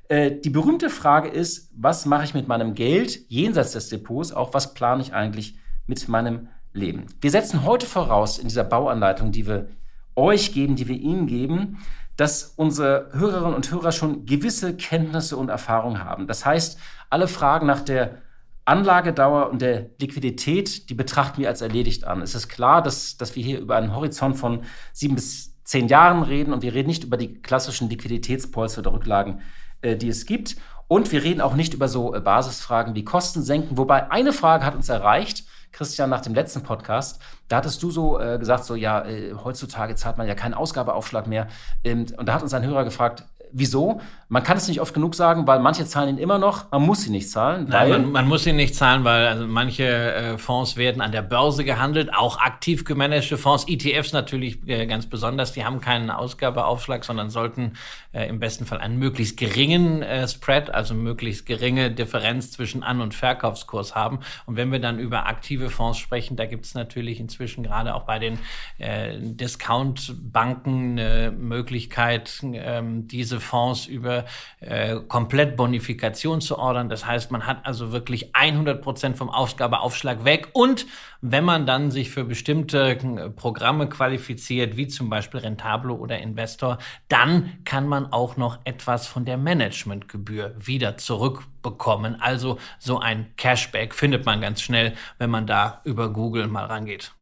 Äh, 0.09 0.31
die 0.41 0.51
berühmte 0.51 0.89
Frage 0.89 1.29
ist, 1.29 1.71
was 1.77 2.07
mache 2.07 2.25
ich 2.25 2.33
mit 2.33 2.49
meinem 2.49 2.75
Geld 2.75 3.19
jenseits 3.29 3.73
des 3.73 3.91
Depots? 3.91 4.33
Auch 4.33 4.55
was 4.55 4.73
plane 4.73 5.03
ich 5.03 5.13
eigentlich 5.13 5.59
mit 5.87 6.09
meinem 6.09 6.49
Leben? 6.73 7.07
Wir 7.21 7.31
setzen 7.31 7.65
heute 7.65 7.87
voraus 7.87 8.39
in 8.39 8.49
dieser 8.49 8.65
Bauanleitung, 8.65 9.33
die 9.33 9.47
wir 9.47 9.69
euch 10.17 10.53
geben, 10.53 10.77
die 10.77 10.89
wir 10.89 10.97
Ihnen 10.97 11.27
geben, 11.27 11.79
dass 12.17 12.53
unsere 12.57 13.09
Hörerinnen 13.13 13.55
und 13.55 13.71
Hörer 13.71 13.93
schon 13.93 14.27
gewisse 14.27 14.77
Kenntnisse 14.77 15.37
und 15.37 15.49
Erfahrungen 15.49 16.05
haben. 16.05 16.27
Das 16.27 16.45
heißt, 16.45 16.79
alle 17.11 17.29
Fragen 17.29 17.67
nach 17.67 17.81
der 17.81 18.23
Anlagedauer 18.65 19.51
und 19.51 19.61
der 19.61 19.91
Liquidität, 19.99 20.89
die 20.89 20.95
betrachten 20.95 21.41
wir 21.41 21.49
als 21.49 21.63
erledigt 21.63 22.05
an. 22.05 22.23
Es 22.23 22.35
ist 22.35 22.49
klar, 22.49 22.83
dass, 22.83 23.17
dass 23.17 23.35
wir 23.35 23.43
hier 23.43 23.59
über 23.59 23.77
einen 23.77 23.95
Horizont 23.95 24.37
von 24.37 24.63
sieben 24.93 25.17
bis 25.17 25.53
zehn 25.65 25.89
Jahren 25.89 26.23
reden 26.23 26.53
und 26.53 26.63
wir 26.63 26.75
reden 26.75 26.89
nicht 26.89 27.05
über 27.05 27.17
die 27.17 27.41
klassischen 27.41 27.89
Liquiditätspolster 27.89 28.81
oder 28.81 28.93
Rücklagen, 28.93 29.41
äh, 29.81 29.97
die 29.97 30.09
es 30.09 30.27
gibt. 30.27 30.57
Und 30.87 31.11
wir 31.11 31.25
reden 31.25 31.41
auch 31.41 31.55
nicht 31.55 31.75
über 31.75 31.89
so 31.89 32.15
äh, 32.15 32.21
Basisfragen 32.21 32.95
wie 32.95 33.05
Kosten 33.05 33.43
senken. 33.43 33.79
Wobei 33.79 34.11
eine 34.11 34.33
Frage 34.33 34.65
hat 34.65 34.75
uns 34.75 34.89
erreicht, 34.89 35.45
Christian, 35.73 36.11
nach 36.11 36.21
dem 36.21 36.35
letzten 36.35 36.63
Podcast. 36.63 37.21
Da 37.49 37.57
hattest 37.57 37.83
du 37.83 37.91
so 37.91 38.21
äh, 38.21 38.39
gesagt, 38.39 38.65
so 38.65 38.75
ja, 38.75 39.05
äh, 39.05 39.35
heutzutage 39.35 39.95
zahlt 39.95 40.19
man 40.19 40.29
ja 40.29 40.35
keinen 40.35 40.55
Ausgabeaufschlag 40.55 41.27
mehr. 41.27 41.49
Ähm, 41.83 42.07
und 42.17 42.27
da 42.27 42.35
hat 42.35 42.43
uns 42.43 42.55
ein 42.55 42.65
Hörer 42.65 42.85
gefragt, 42.85 43.25
Wieso? 43.53 44.01
Man 44.29 44.43
kann 44.43 44.57
es 44.57 44.67
nicht 44.67 44.81
oft 44.81 44.95
genug 44.95 45.15
sagen, 45.15 45.47
weil 45.47 45.61
manche 45.61 45.85
zahlen 45.85 46.17
ihn 46.17 46.19
immer 46.19 46.39
noch, 46.39 46.71
man 46.71 46.83
muss 46.83 47.03
sie 47.03 47.11
nicht 47.11 47.31
zahlen. 47.31 47.67
Nein, 47.69 47.91
man, 47.91 48.13
man, 48.13 48.29
muss 48.29 48.45
sie 48.45 48.55
nicht 48.55 48.75
zahlen, 48.75 49.05
weil 49.05 49.27
also 49.27 49.47
manche 49.47 49.85
äh, 49.85 50.39
Fonds 50.39 50.79
werden 50.79 51.03
an 51.03 51.13
der 51.13 51.21
Börse 51.21 51.65
gehandelt, 51.65 52.15
auch 52.15 52.39
aktiv 52.39 52.85
gemanagte 52.85 53.37
Fonds, 53.37 53.67
ETFs 53.69 54.15
natürlich 54.15 54.67
äh, 54.67 54.87
ganz 54.87 55.07
besonders, 55.07 55.53
die 55.53 55.67
haben 55.67 55.83
keinen 55.83 56.11
Ausgabeaufschlag, 56.11 57.05
sondern 57.05 57.29
sollten 57.29 57.75
äh, 58.13 58.27
im 58.27 58.39
besten 58.39 58.65
Fall 58.65 58.79
einen 58.79 58.99
möglichst 58.99 59.37
geringen 59.37 60.03
äh, 60.03 60.27
Spread, 60.27 60.71
also 60.71 60.95
möglichst 60.95 61.45
geringe 61.45 61.91
Differenz 61.91 62.53
zwischen 62.53 62.83
An- 62.83 63.03
und 63.03 63.15
Verkaufskurs 63.15 63.95
haben. 63.95 64.21
Und 64.47 64.57
wenn 64.57 64.73
wir 64.73 64.79
dann 64.79 64.99
über 64.99 65.27
aktive 65.27 65.69
Fonds 65.69 65.99
sprechen, 65.99 66.37
da 66.37 66.47
gibt 66.47 66.65
es 66.65 66.75
natürlich 66.75 67.21
inzwischen 67.21 67.63
gerade 67.63 67.95
auch 67.95 68.05
bei 68.05 68.19
den 68.19 68.39
äh, 68.79 69.19
Discount-Banken 69.19 70.99
eine 70.99 71.33
Möglichkeit, 71.33 72.41
ähm, 72.43 73.09
diese 73.09 73.42
Fonds 73.43 73.87
über 73.87 74.25
äh, 74.61 74.97
Komplettbonifikation 75.09 76.41
zu 76.41 76.59
ordern. 76.59 76.89
Das 76.89 77.07
heißt, 77.07 77.31
man 77.31 77.47
hat 77.47 77.67
also 77.67 77.93
wirklich 77.93 78.35
100 78.35 78.81
Prozent 78.83 79.19
vom 79.19 79.29
Ausgabeaufschlag 79.29 80.25
weg. 80.25 80.49
Und 80.53 80.87
wenn 81.21 81.45
man 81.45 81.67
dann 81.67 81.91
sich 81.91 82.11
für 82.11 82.25
bestimmte 82.25 82.91
äh, 82.91 83.31
Programme 83.31 83.89
qualifiziert, 83.89 84.77
wie 84.77 84.89
zum 84.89 85.09
Beispiel 85.11 85.41
Rentablo 85.41 85.95
oder 85.95 86.19
Investor, 86.19 86.79
dann 87.09 87.59
kann 87.65 87.87
man 87.87 88.13
auch 88.13 88.37
noch 88.37 88.59
etwas 88.65 89.07
von 89.07 89.25
der 89.25 89.37
Managementgebühr 89.37 90.55
wieder 90.59 90.97
zurückbekommen. 90.97 92.21
Also 92.21 92.59
so 92.79 92.99
ein 92.99 93.35
Cashback 93.37 93.95
findet 93.95 94.27
man 94.27 94.41
ganz 94.41 94.63
schnell, 94.63 94.95
wenn 95.19 95.31
man 95.31 95.47
da 95.47 95.81
über 95.85 96.13
Google 96.13 96.49
mal 96.49 96.67
rangeht. 96.67 97.13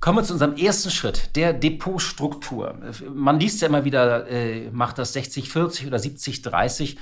Kommen 0.00 0.18
wir 0.18 0.22
zu 0.22 0.32
unserem 0.32 0.54
ersten 0.54 0.90
Schritt, 0.90 1.34
der 1.34 1.52
Depotstruktur. 1.52 2.78
Man 3.12 3.40
liest 3.40 3.60
ja 3.60 3.68
immer 3.68 3.84
wieder, 3.84 4.28
äh, 4.28 4.70
macht 4.70 4.98
das 4.98 5.14
60-40 5.14 5.88
oder 5.88 5.98
70-30. 5.98 6.98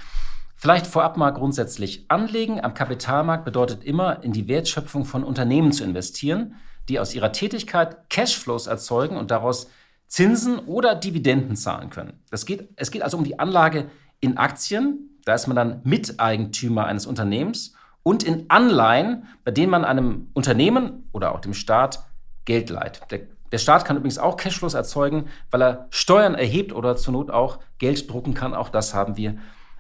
Vielleicht 0.56 0.86
vorab 0.86 1.18
mal 1.18 1.30
grundsätzlich. 1.30 2.06
Anlegen 2.08 2.64
am 2.64 2.72
Kapitalmarkt 2.72 3.44
bedeutet 3.44 3.84
immer, 3.84 4.24
in 4.24 4.32
die 4.32 4.48
Wertschöpfung 4.48 5.04
von 5.04 5.24
Unternehmen 5.24 5.72
zu 5.72 5.84
investieren, 5.84 6.54
die 6.88 6.98
aus 6.98 7.14
ihrer 7.14 7.32
Tätigkeit 7.32 8.08
Cashflows 8.08 8.66
erzeugen 8.66 9.18
und 9.18 9.30
daraus 9.30 9.68
Zinsen 10.08 10.58
oder 10.60 10.94
Dividenden 10.94 11.56
zahlen 11.56 11.90
können. 11.90 12.20
Das 12.30 12.46
geht, 12.46 12.70
es 12.76 12.90
geht 12.90 13.02
also 13.02 13.18
um 13.18 13.24
die 13.24 13.38
Anlage 13.38 13.90
in 14.20 14.38
Aktien, 14.38 15.20
da 15.26 15.34
ist 15.34 15.48
man 15.48 15.56
dann 15.56 15.80
Miteigentümer 15.84 16.86
eines 16.86 17.04
Unternehmens, 17.04 17.74
und 18.02 18.22
in 18.22 18.48
Anleihen, 18.48 19.26
bei 19.44 19.50
denen 19.50 19.70
man 19.70 19.84
einem 19.84 20.28
Unternehmen 20.32 21.08
oder 21.12 21.34
auch 21.34 21.40
dem 21.40 21.54
Staat 21.54 22.05
Geld 22.46 22.70
leiht. 22.70 23.02
Der, 23.10 23.20
der 23.52 23.58
Staat 23.58 23.84
kann 23.84 23.96
übrigens 23.96 24.18
auch 24.18 24.38
Cashflows 24.38 24.74
erzeugen, 24.74 25.26
weil 25.50 25.62
er 25.62 25.86
Steuern 25.90 26.34
erhebt 26.34 26.72
oder 26.72 26.96
zur 26.96 27.12
Not 27.12 27.30
auch 27.30 27.58
Geld 27.78 28.10
drucken 28.10 28.32
kann. 28.32 28.54
Auch 28.54 28.70
das 28.70 28.94
haben 28.94 29.16
wir 29.16 29.36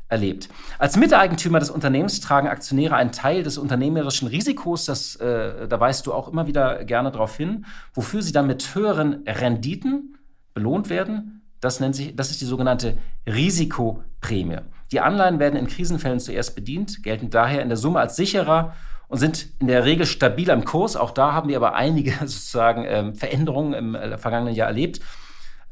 erlebt. 0.08 0.48
Als 0.78 0.96
Miteigentümer 0.96 1.58
des 1.58 1.70
Unternehmens 1.70 2.20
tragen 2.20 2.48
Aktionäre 2.48 2.94
einen 2.94 3.12
Teil 3.12 3.42
des 3.42 3.58
unternehmerischen 3.58 4.28
Risikos, 4.28 4.84
das, 4.84 5.16
äh, 5.16 5.66
da 5.66 5.80
weist 5.80 6.06
du 6.06 6.12
auch 6.12 6.28
immer 6.28 6.46
wieder 6.46 6.84
gerne 6.84 7.10
darauf 7.10 7.36
hin, 7.36 7.66
wofür 7.92 8.22
sie 8.22 8.32
dann 8.32 8.46
mit 8.46 8.74
höheren 8.74 9.24
Renditen 9.26 10.16
belohnt 10.54 10.90
werden. 10.90 11.42
Das, 11.60 11.80
nennt 11.80 11.96
sich, 11.96 12.14
das 12.14 12.30
ist 12.30 12.40
die 12.40 12.44
sogenannte 12.44 12.96
Risikoprämie. 13.26 14.58
Die 14.92 15.00
Anleihen 15.00 15.40
werden 15.40 15.56
in 15.56 15.66
Krisenfällen 15.66 16.20
zuerst 16.20 16.54
bedient, 16.54 17.02
gelten 17.02 17.30
daher 17.30 17.62
in 17.62 17.68
der 17.68 17.76
Summe 17.76 17.98
als 17.98 18.14
sicherer 18.14 18.74
und 19.08 19.18
sind 19.18 19.48
in 19.60 19.68
der 19.68 19.84
Regel 19.84 20.06
stabil 20.06 20.50
am 20.50 20.64
Kurs. 20.64 20.96
Auch 20.96 21.10
da 21.10 21.32
haben 21.32 21.48
wir 21.48 21.56
aber 21.56 21.74
einige 21.74 22.12
sozusagen 22.20 22.84
ähm, 22.86 23.14
Veränderungen 23.14 23.74
im 23.74 23.94
äh, 23.94 24.18
vergangenen 24.18 24.54
Jahr 24.54 24.68
erlebt. 24.68 25.00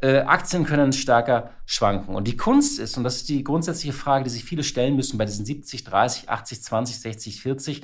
Äh, 0.01 0.19
Aktien 0.19 0.65
können 0.65 0.93
stärker 0.93 1.51
schwanken. 1.67 2.15
Und 2.15 2.29
die 2.29 2.37
Kunst 2.37 2.79
ist, 2.79 2.97
und 2.97 3.05
das 3.05 3.17
ist 3.17 3.29
die 3.29 3.45
grundsätzliche 3.45 3.93
Frage, 3.93 4.25
die 4.25 4.31
sich 4.31 4.45
viele 4.45 4.63
stellen 4.63 4.97
müssen 4.97 5.19
bei 5.19 5.25
diesen 5.25 5.47
70, 5.47 5.85
30, 5.85 6.29
80, 6.29 6.63
20, 6.63 7.01
60, 7.01 7.43
40, 7.43 7.83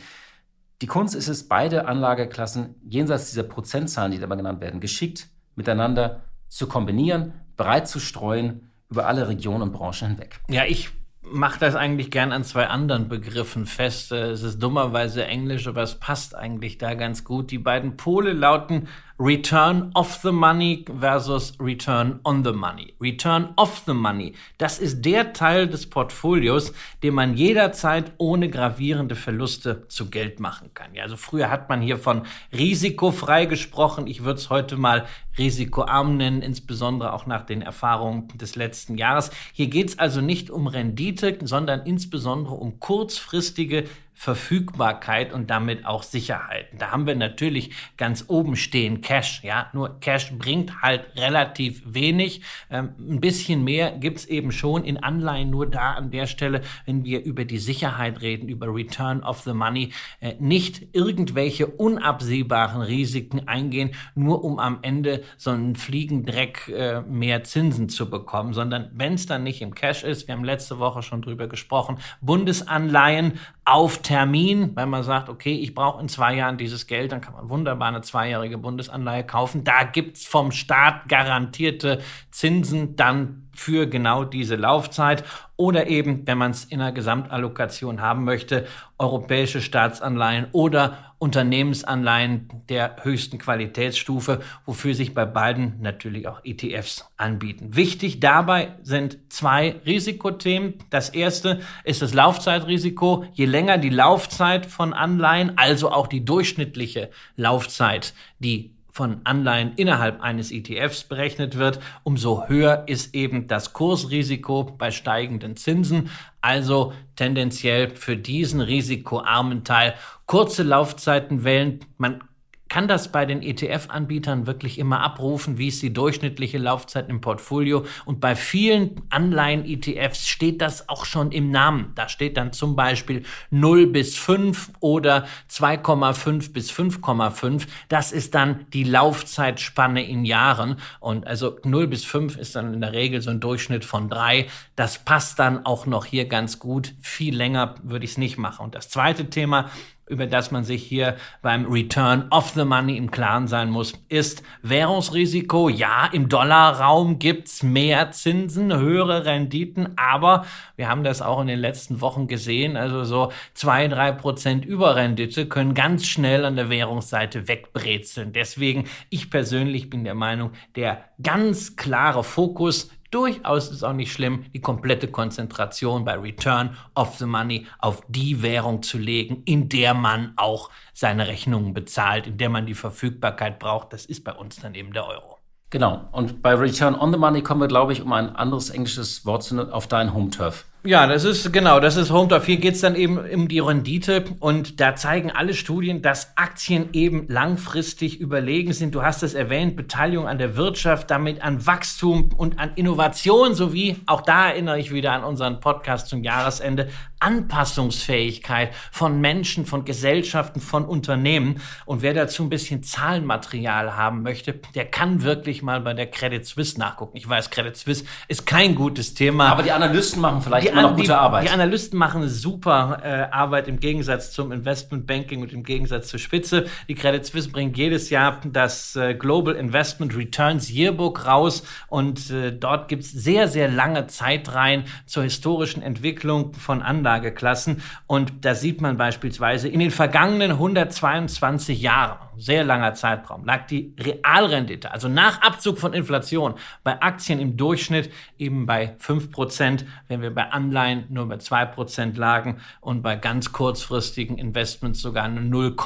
die 0.83 0.87
Kunst 0.87 1.15
ist 1.15 1.29
es, 1.29 1.47
beide 1.47 1.87
Anlageklassen 1.87 2.75
jenseits 2.83 3.29
dieser 3.29 3.43
Prozentzahlen, 3.43 4.13
die 4.13 4.19
da 4.19 4.25
immer 4.25 4.37
genannt 4.37 4.61
werden, 4.61 4.81
geschickt 4.81 5.29
miteinander 5.55 6.23
zu 6.49 6.67
kombinieren, 6.69 7.35
breit 7.57 7.87
zu 7.87 8.01
streuen 8.01 8.71
über 8.89 9.07
alle 9.07 9.29
Regionen 9.29 9.63
und 9.63 9.73
Branchen 9.73 10.09
hinweg. 10.09 10.41
Ja, 10.49 10.65
ich 10.65 10.91
mache 11.33 11.61
das 11.61 11.75
eigentlich 11.75 12.11
gern 12.11 12.33
an 12.33 12.45
zwei 12.45 12.67
anderen 12.67 13.09
Begriffen 13.09 13.67
fest. 13.67 14.13
Äh, 14.13 14.31
es 14.31 14.43
ist 14.43 14.63
dummerweise 14.63 15.25
Englisch, 15.25 15.67
aber 15.67 15.83
es 15.83 15.95
passt 15.95 16.35
eigentlich 16.35 16.79
da 16.79 16.95
ganz 16.95 17.25
gut. 17.25 17.51
Die 17.51 17.59
beiden 17.59 17.97
Pole 17.97 18.33
lauten 18.33 18.89
Return 19.23 19.91
of 19.95 20.19
the 20.23 20.33
Money 20.33 20.87
versus 20.99 21.53
Return 21.61 22.21
on 22.25 22.43
the 22.43 22.55
Money. 22.55 22.95
Return 23.03 23.53
of 23.59 23.83
the 23.85 23.93
Money, 23.93 24.33
das 24.57 24.79
ist 24.79 25.05
der 25.05 25.35
Teil 25.35 25.69
des 25.69 25.91
Portfolios, 25.91 26.73
den 27.03 27.13
man 27.13 27.37
jederzeit 27.37 28.13
ohne 28.17 28.49
gravierende 28.49 29.17
Verluste 29.17 29.87
zu 29.89 30.09
Geld 30.09 30.41
machen 30.41 30.71
kann. 30.73 30.95
Ja, 30.95 31.03
also 31.03 31.19
früher 31.19 31.51
hat 31.51 31.69
man 31.69 31.83
hier 31.83 31.99
von 31.99 32.23
risikofrei 32.51 33.45
gesprochen. 33.45 34.07
Ich 34.07 34.25
würde 34.25 34.41
es 34.41 34.49
heute 34.49 34.79
mal 34.79 35.05
risikoarm 35.37 36.17
nennen, 36.17 36.41
insbesondere 36.41 37.13
auch 37.13 37.27
nach 37.27 37.45
den 37.45 37.61
Erfahrungen 37.61 38.29
des 38.39 38.57
letzten 38.57 38.97
Jahres. 38.97 39.31
Hier 39.53 39.67
geht 39.67 39.91
es 39.91 39.99
also 39.99 40.23
nicht 40.23 40.49
um 40.49 40.67
Rendite, 40.67 41.37
sondern 41.43 41.85
insbesondere 41.85 42.55
um 42.55 42.81
kurzfristige 42.81 43.85
Verfügbarkeit 44.21 45.33
und 45.33 45.49
damit 45.49 45.87
auch 45.87 46.03
Sicherheit. 46.03 46.67
Da 46.79 46.91
haben 46.91 47.07
wir 47.07 47.15
natürlich 47.15 47.71
ganz 47.97 48.27
oben 48.29 48.55
stehen 48.55 49.01
Cash. 49.01 49.43
Ja, 49.43 49.71
nur 49.73 49.99
Cash 50.01 50.33
bringt 50.33 50.83
halt 50.83 51.07
relativ 51.17 51.81
wenig. 51.87 52.43
Ähm, 52.69 52.91
ein 52.99 53.23
bisschen 53.23 53.65
mehr 53.65 53.93
gibt's 53.93 54.27
eben 54.27 54.53
schon 54.53 54.85
in 54.85 55.03
Anleihen 55.03 55.49
nur 55.49 55.71
da 55.71 55.93
an 55.95 56.11
der 56.11 56.27
Stelle, 56.27 56.61
wenn 56.85 57.03
wir 57.03 57.25
über 57.25 57.47
die 57.47 57.57
Sicherheit 57.57 58.21
reden, 58.21 58.51
über 58.51 58.67
Return 58.67 59.23
of 59.23 59.41
the 59.41 59.55
Money, 59.55 59.95
äh, 60.21 60.35
nicht 60.39 60.95
irgendwelche 60.95 61.67
unabsehbaren 61.67 62.83
Risiken 62.83 63.49
eingehen, 63.49 63.93
nur 64.15 64.45
um 64.45 64.59
am 64.59 64.81
Ende 64.83 65.23
so 65.39 65.49
einen 65.49 65.77
Fliegendreck 65.77 66.69
äh, 66.69 67.01
mehr 67.01 67.43
Zinsen 67.45 67.89
zu 67.89 68.11
bekommen, 68.11 68.53
sondern 68.53 68.91
wenn 68.93 69.15
es 69.15 69.25
dann 69.25 69.45
nicht 69.45 69.63
im 69.63 69.75
Cash 69.75 70.05
ist, 70.05 70.29
wir 70.29 70.35
haben 70.35 70.45
letzte 70.45 70.79
Woche 70.79 71.01
schon 71.01 71.23
drüber 71.23 71.49
gesprochen, 71.49 71.97
Bundesanleihen 72.21 73.39
auf 73.71 73.99
Termin, 73.99 74.73
weil 74.75 74.87
man 74.87 75.05
sagt, 75.05 75.29
okay, 75.29 75.55
ich 75.55 75.75
brauche 75.77 76.01
in 76.01 76.09
zwei 76.09 76.35
Jahren 76.35 76.59
dieses 76.59 76.89
Geld, 76.89 77.13
dann 77.13 77.21
kann 77.21 77.35
man 77.35 77.49
wunderbar 77.49 77.89
eine 77.89 78.01
zweijährige 78.01 78.59
Bundesanleihe 78.59 79.25
kaufen. 79.25 79.63
Da 79.63 79.85
gibt's 79.85 80.27
vom 80.27 80.51
Staat 80.51 81.09
garantierte 81.09 82.01
Zinsen 82.33 82.97
dann 82.97 83.40
für 83.53 83.87
genau 83.87 84.25
diese 84.25 84.57
Laufzeit 84.57 85.25
oder 85.57 85.89
eben, 85.89 86.27
wenn 86.27 86.39
man 86.39 86.53
es 86.53 86.65
in 86.65 86.81
einer 86.81 86.93
Gesamtallokation 86.93 88.01
haben 88.01 88.25
möchte, 88.25 88.67
europäische 88.99 89.61
Staatsanleihen 89.61 90.47
oder 90.53 91.15
Unternehmensanleihen 91.19 92.49
der 92.71 92.97
höchsten 93.03 93.37
Qualitätsstufe, 93.39 94.41
wofür 94.65 94.95
sich 94.95 95.13
bei 95.13 95.27
beiden 95.27 95.75
natürlich 95.83 96.27
auch 96.27 96.41
ETFs 96.45 97.11
anbieten. 97.19 97.77
Wichtig 97.77 98.21
dabei 98.21 98.77
sind 98.83 99.19
zwei 99.29 99.77
Risikothemen. 99.85 100.75
Das 100.89 101.11
erste 101.11 101.61
ist 101.85 102.01
das 102.01 102.15
Laufzeitrisiko. 102.15 103.27
Je 103.35 103.45
länger 103.45 103.77
die 103.77 103.91
Laufzeit 103.91 104.65
von 104.65 104.95
Anleihen, 104.95 105.59
also 105.59 105.93
auch 105.93 106.07
die 106.07 106.25
durchschnittliche 106.25 107.11
Laufzeit, 107.37 108.15
die 108.39 108.75
von 109.01 109.23
Anleihen 109.25 109.73
innerhalb 109.77 110.21
eines 110.21 110.53
ETFs 110.53 111.05
berechnet 111.05 111.57
wird, 111.57 111.81
umso 112.03 112.49
höher 112.49 112.85
ist 112.87 113.15
eben 113.15 113.47
das 113.47 113.73
Kursrisiko 113.73 114.65
bei 114.65 114.91
steigenden 114.91 115.57
Zinsen. 115.57 116.11
Also 116.43 116.93
tendenziell 117.17 117.97
für 117.97 118.19
diesen 118.19 118.61
risikoarmen 118.61 119.65
Teil 119.65 119.95
kurze 120.27 120.65
Laufzeiten 120.65 121.45
wählen. 121.45 121.81
Man 121.97 122.23
kann 122.71 122.87
das 122.87 123.11
bei 123.11 123.27
den 123.27 123.43
ETF-Anbietern 123.43 124.47
wirklich 124.47 124.79
immer 124.79 125.01
abrufen, 125.01 125.59
wie 125.59 125.69
ist 125.69 125.83
die 125.83 125.93
durchschnittliche 125.93 126.57
Laufzeit 126.57 127.11
im 127.11 127.21
Portfolio. 127.21 127.85
Und 128.05 128.21
bei 128.21 128.37
vielen 128.37 129.03
Anleihen-ETFs 129.11 130.29
steht 130.29 130.63
das 130.63 130.89
auch 130.89 131.05
schon 131.05 131.33
im 131.33 131.51
Namen. 131.51 131.93
Da 131.97 132.09
steht 132.09 132.37
dann 132.37 132.53
zum 132.53 132.77
Beispiel 132.77 133.25
0 133.51 133.89
bis 133.89 134.17
5 134.17 134.71
oder 134.79 135.27
2,5 135.51 136.53
bis 136.53 136.71
5,5. 136.71 137.67
Das 137.89 138.13
ist 138.13 138.37
dann 138.37 138.67
die 138.73 138.85
Laufzeitspanne 138.85 140.09
in 140.09 140.25
Jahren. 140.25 140.77
Und 141.01 141.27
also 141.27 141.59
0 141.65 141.89
bis 141.89 142.05
5 142.05 142.37
ist 142.37 142.55
dann 142.55 142.73
in 142.73 142.81
der 142.81 142.93
Regel 142.93 143.21
so 143.21 143.31
ein 143.31 143.41
Durchschnitt 143.41 143.85
von 143.85 144.09
3. 144.09 144.47
Das 144.77 145.01
passt 145.01 145.41
dann 145.41 145.67
auch 145.67 145.87
noch 145.87 146.05
hier 146.05 146.27
ganz 146.27 146.61
gut. 146.61 146.95
Viel 147.03 147.35
länger 147.35 147.75
würde 147.83 148.05
ich 148.05 148.13
es 148.13 148.19
nicht 148.19 148.39
machen. 148.39 148.63
Und 148.63 148.77
das 148.77 148.89
zweite 148.89 149.29
Thema 149.29 149.71
über 150.11 150.27
das 150.27 150.51
man 150.51 150.65
sich 150.65 150.83
hier 150.83 151.17
beim 151.41 151.65
Return 151.67 152.27
of 152.31 152.51
the 152.51 152.65
Money 152.65 152.97
im 152.97 153.11
Klaren 153.11 153.47
sein 153.47 153.71
muss, 153.71 153.95
ist 154.09 154.43
Währungsrisiko. 154.63 155.69
Ja, 155.69 156.07
im 156.13 156.29
Dollarraum 156.29 157.19
gibt's 157.19 157.63
mehr 157.63 158.11
Zinsen, 158.11 158.77
höhere 158.77 159.25
Renditen, 159.25 159.97
aber 159.97 160.45
wir 160.77 160.89
haben 160.89 161.05
das 161.05 161.23
auch 161.23 161.41
in 161.41 161.47
den 161.47 161.59
letzten 161.61 162.01
Wochen 162.01 162.27
gesehen, 162.27 162.77
also 162.77 163.05
so 163.05 163.33
zwei, 163.55 163.89
drei 163.89 164.13
Prozent 164.13 164.65
Überrendite 164.65 165.47
können 165.47 165.75
ganz 165.75 166.07
schnell 166.07 166.45
an 166.45 166.57
der 166.57 166.69
Währungsseite 166.69 167.49
wegbrezeln. 167.49 168.33
Deswegen, 168.33 168.85
ich 169.09 169.31
persönlich 169.31 169.89
bin 169.89 170.05
der 170.05 170.15
Meinung, 170.15 170.53
der 170.75 171.05
ganz 171.23 171.77
klare 171.77 172.25
Fokus 172.25 172.91
Durchaus 173.11 173.71
ist 173.71 173.83
auch 173.83 173.93
nicht 173.93 174.13
schlimm, 174.13 174.45
die 174.55 174.61
komplette 174.61 175.09
Konzentration 175.09 176.05
bei 176.05 176.15
Return 176.15 176.77
of 176.95 177.17
the 177.19 177.27
Money 177.27 177.67
auf 177.81 178.03
die 178.07 178.41
Währung 178.43 178.83
zu 178.83 178.99
legen, 178.99 179.43
in 179.47 179.69
der 179.69 179.95
man 179.95 180.33
auch 180.37 180.71
seine 180.95 181.27
Rechnungen 181.27 181.75
bezahlt, 181.75 182.29
in 182.29 182.39
der 182.39 182.51
man 182.51 182.67
die 182.67 182.75
Verfügbarkeit 182.75 183.59
braucht. 183.59 183.93
Das 183.93 184.07
ist 184.07 184.23
bei 184.23 184.33
uns 184.33 184.57
dann 184.57 184.75
eben 184.75 184.93
der 184.93 185.07
Euro. 185.07 185.39
Genau. 185.71 186.09
Und 186.13 186.43
bei 186.43 186.55
Return 186.55 186.95
on 186.95 187.13
the 187.13 187.19
Money 187.19 187.43
kommen 187.43 187.61
wir, 187.61 187.69
glaube 187.69 187.93
ich, 187.93 188.03
um 188.03 188.13
ein 188.13 188.35
anderes 188.37 188.71
englisches 188.71 189.27
Wort 189.27 189.43
zu 189.43 189.57
nennen, 189.57 189.71
auf 189.71 189.89
dein 189.89 190.15
Home 190.15 190.31
Turf. 190.31 190.67
Ja, 190.83 191.07
das 191.07 191.25
ist 191.25 191.53
genau, 191.53 191.79
das 191.79 191.97
ist 191.97 192.11
Home 192.11 192.29
Turf. 192.29 192.47
Hier 192.47 192.57
geht's 192.57 192.81
dann 192.81 192.95
eben 192.95 193.19
um 193.19 193.49
die 193.49 193.59
Rendite 193.59 194.25
und 194.39 194.81
da 194.81 194.95
zeigen 194.95 195.31
alle 195.31 195.53
Studien, 195.53 196.01
dass 196.01 196.33
Aktien 196.39 196.89
eben 196.95 197.27
langfristig 197.29 198.19
überlegen 198.19 198.73
sind. 198.73 198.95
Du 198.95 199.03
hast 199.03 199.23
es 199.23 199.35
erwähnt, 199.35 199.77
Beteiligung 199.77 200.27
an 200.27 200.39
der 200.39 200.57
Wirtschaft, 200.57 201.11
damit 201.11 201.43
an 201.43 201.67
Wachstum 201.67 202.31
und 202.35 202.59
an 202.59 202.73
Innovation 202.77 203.55
sowie, 203.55 203.97
auch 204.07 204.23
da 204.23 204.49
erinnere 204.49 204.79
ich 204.79 204.91
wieder 204.91 205.13
an 205.13 205.23
unseren 205.23 205.61
Podcast 205.61 206.09
zum 206.09 206.25
Jahresende, 206.25 206.89
Anpassungsfähigkeit 207.19 208.71
von 208.91 209.21
Menschen, 209.21 209.67
von 209.67 209.85
Gesellschaften, 209.85 210.61
von 210.61 210.87
Unternehmen. 210.87 211.61
Und 211.85 212.01
wer 212.01 212.15
dazu 212.15 212.43
ein 212.43 212.49
bisschen 212.49 212.83
Zahlenmaterial 212.83 213.97
haben 213.97 214.23
möchte, 214.23 214.59
der 214.75 214.87
kann 214.87 215.23
wirklich 215.23 215.63
mal 215.63 215.83
bei 215.83 215.93
der 215.93 216.07
Credit 216.07 216.47
Suisse 216.47 216.81
nachgucken. 216.81 217.19
Ich 217.19 217.29
weiß, 217.29 217.51
Credit 217.51 217.77
Suisse 217.77 218.05
ist 218.29 218.47
kein 218.47 218.75
gutes 218.75 219.13
Thema. 219.13 219.49
Aber 219.49 219.63
die 219.63 219.73
Analysten 219.73 220.23
machen 220.23 220.41
vielleicht 220.41 220.70
immer 220.71 220.83
noch 220.83 220.97
gute 220.97 221.05
die, 221.05 221.13
Arbeit. 221.13 221.47
Die 221.47 221.51
Analysten 221.51 221.99
machen 221.99 222.29
super 222.29 223.01
äh, 223.03 223.09
Arbeit 223.33 223.69
im 223.69 223.81
Gegensatz 223.81 224.33
zum 224.33 224.53
Investmentbanking 224.53 225.43
und 225.43 225.53
im 225.53 225.63
Gegensatz 225.63 226.09
zur 226.09 226.19
Spitze. 226.19 226.67
Die 226.89 226.95
Credit 226.95 227.25
Suisse 227.25 227.51
bringt 227.51 227.77
jedes 227.77 228.11
Jahr 228.11 228.41
das 228.45 228.97
äh, 228.97 229.15
Global 229.15 229.55
Investment 229.55 230.17
Returns 230.17 230.71
Yearbook 230.71 231.27
raus 231.27 231.63
und 231.89 232.31
äh, 232.31 232.53
dort 232.53 232.89
gibt's 232.89 233.11
sehr, 233.11 233.49
sehr 233.49 233.69
lange 233.69 234.07
Zeitreihen 234.07 234.85
zur 235.07 235.25
historischen 235.25 235.83
Entwicklung 235.83 236.55
von 236.55 236.83
Anlageklassen. 236.83 237.83
Und 238.07 238.33
da 238.45 238.55
sieht 238.55 238.81
man 238.81 238.97
beispielsweise, 238.97 239.69
in 239.69 239.81
den 239.81 239.91
vergangenen 239.91 240.53
122 240.53 241.81
Jahren, 241.81 242.30
sehr 242.41 242.65
langer 242.65 242.95
Zeitraum, 242.95 243.45
lag 243.45 243.67
die 243.67 243.95
Realrendite, 243.99 244.91
also 244.91 245.09
nach 245.09 245.43
Abzug 245.43 245.79
von 245.79 245.93
Inflation, 245.93 246.55
bei 246.83 247.01
Aktien 247.03 247.39
im 247.39 247.57
Durchschnitt 247.57 248.11
eben 248.39 248.67
bei 248.67 248.97
5%, 248.99 249.85
wenn 250.09 250.23
wir 250.23 250.35
bei 250.35 250.51
Anleihen 250.51 251.05
nur 251.09 251.29
bei 251.29 251.37
2% 251.37 252.17
lagen 252.17 252.61
und 252.81 253.03
bei 253.03 253.17
ganz 253.17 253.53
kurzfristigen 253.53 254.39
Investments 254.39 255.01
sogar 255.01 255.25
eine 255.25 255.43
0, 255.43 255.77